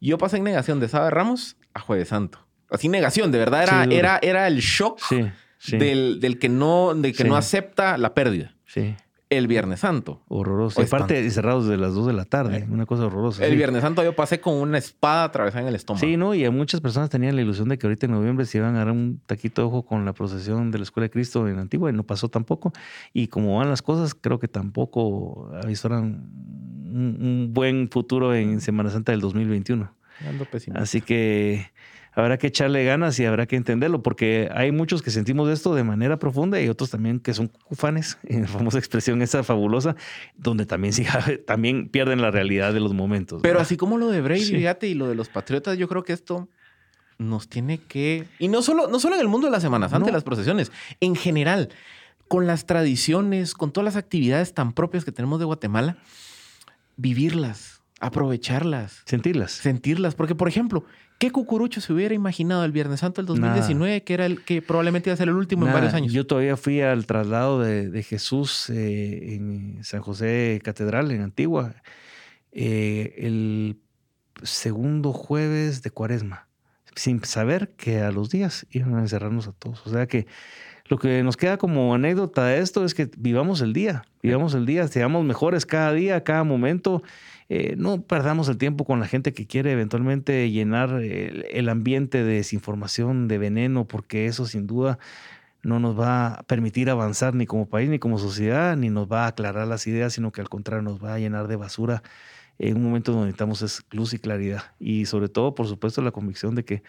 Yo 0.00 0.18
pasé 0.18 0.38
en 0.38 0.44
negación 0.44 0.80
de 0.80 0.88
sábado 0.88 1.10
de 1.10 1.14
Ramos 1.14 1.56
a 1.74 1.80
Jueves 1.80 2.08
Santo. 2.08 2.46
Así 2.70 2.88
negación, 2.88 3.32
de 3.32 3.38
verdad 3.38 3.62
era, 3.62 3.84
era, 3.84 4.18
era 4.22 4.46
el 4.46 4.58
shock 4.60 5.00
del, 5.70 6.20
del, 6.20 6.38
que, 6.38 6.48
no, 6.48 6.94
del 6.94 7.16
que 7.16 7.24
no 7.24 7.36
acepta 7.36 7.98
la 7.98 8.14
pérdida. 8.14 8.54
Sí 8.66 8.94
el 9.30 9.46
Viernes 9.46 9.80
Santo. 9.80 10.22
Horroroso. 10.28 10.80
Aparte, 10.80 11.28
cerrados 11.30 11.66
de 11.66 11.76
las 11.76 11.94
2 11.94 12.06
de 12.06 12.12
la 12.12 12.24
tarde. 12.24 12.66
Una 12.70 12.86
cosa 12.86 13.06
horrorosa. 13.06 13.44
El 13.44 13.56
Viernes 13.56 13.82
Santo 13.82 14.02
yo 14.02 14.16
pasé 14.16 14.40
con 14.40 14.54
una 14.54 14.78
espada 14.78 15.24
atravesada 15.24 15.62
en 15.62 15.68
el 15.68 15.74
estómago. 15.74 16.04
Sí, 16.04 16.16
¿no? 16.16 16.34
Y 16.34 16.48
muchas 16.50 16.80
personas 16.80 17.10
tenían 17.10 17.36
la 17.36 17.42
ilusión 17.42 17.68
de 17.68 17.78
que 17.78 17.86
ahorita 17.86 18.06
en 18.06 18.12
noviembre 18.12 18.46
se 18.46 18.58
iban 18.58 18.74
a 18.76 18.78
dar 18.78 18.90
un 18.90 19.20
taquito 19.26 19.62
de 19.62 19.68
ojo 19.68 19.84
con 19.84 20.04
la 20.04 20.12
procesión 20.12 20.70
de 20.70 20.78
la 20.78 20.84
Escuela 20.84 21.04
de 21.04 21.10
Cristo 21.10 21.46
en 21.48 21.58
Antigua 21.58 21.90
y 21.90 21.92
no 21.92 22.04
pasó 22.04 22.28
tampoco. 22.28 22.72
Y 23.12 23.28
como 23.28 23.58
van 23.58 23.68
las 23.68 23.82
cosas, 23.82 24.14
creo 24.14 24.38
que 24.38 24.48
tampoco 24.48 25.50
avisoran 25.62 26.04
un, 26.04 27.18
un 27.20 27.50
buen 27.52 27.88
futuro 27.90 28.34
en 28.34 28.60
Semana 28.60 28.90
Santa 28.90 29.12
del 29.12 29.20
2021. 29.20 29.97
Así 30.74 31.00
que 31.00 31.70
habrá 32.12 32.36
que 32.38 32.48
echarle 32.48 32.84
ganas 32.84 33.18
y 33.20 33.24
habrá 33.24 33.46
que 33.46 33.56
entenderlo, 33.56 34.02
porque 34.02 34.48
hay 34.52 34.72
muchos 34.72 35.02
que 35.02 35.10
sentimos 35.10 35.48
esto 35.50 35.74
de 35.74 35.84
manera 35.84 36.18
profunda 36.18 36.60
y 36.60 36.68
otros 36.68 36.90
también 36.90 37.20
que 37.20 37.32
son 37.34 37.48
cufanes, 37.48 38.18
en 38.24 38.42
la 38.42 38.48
famosa 38.48 38.78
expresión 38.78 39.22
esa 39.22 39.44
fabulosa, 39.44 39.96
donde 40.36 40.66
también, 40.66 40.92
sí, 40.92 41.06
también 41.46 41.88
pierden 41.88 42.20
la 42.20 42.30
realidad 42.30 42.72
de 42.72 42.80
los 42.80 42.92
momentos. 42.92 43.40
Pero 43.42 43.60
así 43.60 43.76
como 43.76 43.98
lo 43.98 44.08
de 44.08 44.20
Brady, 44.20 44.44
fíjate, 44.44 44.88
y 44.88 44.94
lo 44.94 45.08
de 45.08 45.14
los 45.14 45.28
patriotas, 45.28 45.78
yo 45.78 45.88
creo 45.88 46.02
que 46.02 46.12
esto 46.12 46.48
nos 47.18 47.48
tiene 47.48 47.78
que... 47.78 48.26
Y 48.38 48.48
no 48.48 48.62
solo, 48.62 48.88
no 48.88 49.00
solo 49.00 49.16
en 49.16 49.20
el 49.20 49.28
mundo 49.28 49.46
de 49.46 49.52
las 49.52 49.62
Semanas 49.62 49.90
Santas, 49.90 50.12
las 50.12 50.24
procesiones, 50.24 50.72
en 51.00 51.14
general, 51.14 51.68
con 52.28 52.46
las 52.46 52.66
tradiciones, 52.66 53.54
con 53.54 53.72
todas 53.72 53.84
las 53.84 53.96
actividades 53.96 54.54
tan 54.54 54.72
propias 54.72 55.04
que 55.04 55.12
tenemos 55.12 55.38
de 55.38 55.46
Guatemala, 55.46 55.96
vivirlas, 56.96 57.77
aprovecharlas. 58.00 59.02
Sentirlas. 59.04 59.52
Sentirlas, 59.52 60.14
porque 60.14 60.34
por 60.34 60.48
ejemplo, 60.48 60.84
¿Qué 61.18 61.32
cucurucho 61.32 61.80
se 61.80 61.92
hubiera 61.92 62.14
imaginado 62.14 62.64
el 62.64 62.70
Viernes 62.70 63.00
Santo 63.00 63.20
del 63.20 63.26
2019, 63.26 64.04
que 64.04 64.14
era 64.14 64.24
el 64.24 64.44
que 64.44 64.62
probablemente 64.62 65.10
iba 65.10 65.14
a 65.14 65.16
ser 65.16 65.26
el 65.26 65.34
último 65.34 65.66
en 65.66 65.72
varios 65.72 65.92
años? 65.92 66.12
Yo 66.12 66.24
todavía 66.24 66.56
fui 66.56 66.80
al 66.80 67.06
traslado 67.06 67.60
de, 67.60 68.02
Jesús 68.04 68.70
eh, 68.70 69.34
en 69.34 69.82
San 69.82 70.00
José 70.00 70.60
Catedral, 70.62 71.10
en 71.10 71.22
Antigua, 71.22 71.74
eh, 72.52 73.16
el 73.18 73.80
segundo 74.44 75.12
jueves 75.12 75.82
de 75.82 75.90
Cuaresma, 75.90 76.46
sin 76.94 77.24
saber 77.24 77.70
que 77.76 77.98
a 77.98 78.12
los 78.12 78.30
días 78.30 78.68
iban 78.70 78.94
a 78.94 79.00
encerrarnos 79.00 79.48
a 79.48 79.52
todos. 79.52 79.84
O 79.88 79.90
sea 79.90 80.06
que 80.06 80.28
lo 80.84 80.98
que 80.98 81.24
nos 81.24 81.36
queda 81.36 81.58
como 81.58 81.94
anécdota 81.94 82.46
de 82.46 82.60
esto 82.60 82.84
es 82.84 82.94
que 82.94 83.10
vivamos 83.18 83.60
el 83.60 83.72
día, 83.72 84.04
vivamos 84.22 84.54
el 84.54 84.66
día, 84.66 84.86
seamos 84.86 85.24
mejores 85.24 85.66
cada 85.66 85.92
día, 85.92 86.22
cada 86.22 86.44
momento 86.44 87.02
eh, 87.48 87.76
no 87.78 88.02
perdamos 88.02 88.48
el 88.48 88.58
tiempo 88.58 88.84
con 88.84 89.00
la 89.00 89.06
gente 89.06 89.32
que 89.32 89.46
quiere 89.46 89.72
eventualmente 89.72 90.50
llenar 90.50 91.02
el, 91.02 91.68
ambiente 91.70 92.22
de 92.22 92.34
desinformación, 92.34 93.26
de 93.26 93.38
veneno, 93.38 93.86
porque 93.86 94.26
eso 94.26 94.44
sin 94.46 94.66
duda 94.66 94.98
no 95.62 95.80
nos 95.80 95.98
va 95.98 96.34
a 96.34 96.42
permitir 96.44 96.90
avanzar 96.90 97.34
ni 97.34 97.46
como 97.46 97.68
país 97.68 97.88
ni 97.88 97.98
como 97.98 98.18
sociedad, 98.18 98.76
ni 98.76 98.90
nos 98.90 99.10
va 99.10 99.24
a 99.24 99.28
aclarar 99.28 99.66
las 99.66 99.86
ideas, 99.86 100.12
sino 100.12 100.30
que 100.30 100.40
al 100.42 100.48
contrario 100.50 100.82
nos 100.82 101.02
va 101.02 101.14
a 101.14 101.18
llenar 101.18 101.48
de 101.48 101.56
basura 101.56 102.02
en 102.58 102.76
un 102.76 102.84
momento 102.84 103.12
donde 103.12 103.26
necesitamos 103.26 103.62
es 103.62 103.84
luz 103.92 104.12
y 104.14 104.18
claridad. 104.18 104.72
Y 104.78 105.06
sobre 105.06 105.28
todo, 105.28 105.54
por 105.54 105.66
supuesto, 105.68 106.02
la 106.02 106.10
convicción 106.10 106.54
de 106.54 106.64
que 106.64 106.82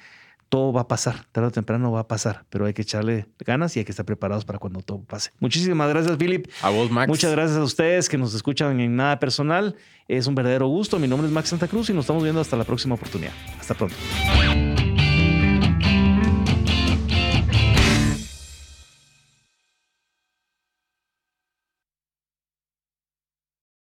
todo 0.50 0.74
va 0.74 0.82
a 0.82 0.88
pasar, 0.88 1.26
tarde 1.32 1.47
o 1.47 1.52
temprano 1.52 1.91
va 1.91 2.02
a 2.02 2.08
pasar, 2.08 2.45
pero 2.50 2.66
hay 2.66 2.74
que 2.74 2.82
echarle 2.82 3.28
ganas 3.39 3.76
y 3.76 3.80
hay 3.80 3.86
que 3.86 3.91
estar 3.91 4.06
preparados 4.06 4.45
para 4.45 4.60
cuando 4.60 4.82
todo 4.82 5.04
pase. 5.04 5.32
Muchísimas 5.39 5.89
gracias, 5.89 6.18
Philip. 6.18 6.47
A 6.62 6.70
vos, 6.70 6.89
Max. 6.89 7.08
Muchas 7.08 7.32
gracias 7.32 7.58
a 7.58 7.64
ustedes 7.64 8.10
que 8.10 8.18
nos 8.18 8.34
escuchan 8.34 8.80
en 8.80 8.95
Nada 8.95 9.20
Personal. 9.20 9.76
Es 10.08 10.26
un 10.26 10.36
verdadero 10.36 10.68
gusto. 10.68 10.97
Mi 10.97 11.08
nombre 11.08 11.28
es 11.28 11.34
Max 11.34 11.50
Santa 11.50 11.68
Cruz 11.68 11.89
y 11.91 11.93
nos 11.93 12.04
estamos 12.04 12.24
viendo 12.24 12.41
hasta 12.41 12.58
la 12.58 12.64
próxima 12.64 12.95
oportunidad. 12.95 13.34
Hasta 13.60 13.76
pronto. 13.76 13.95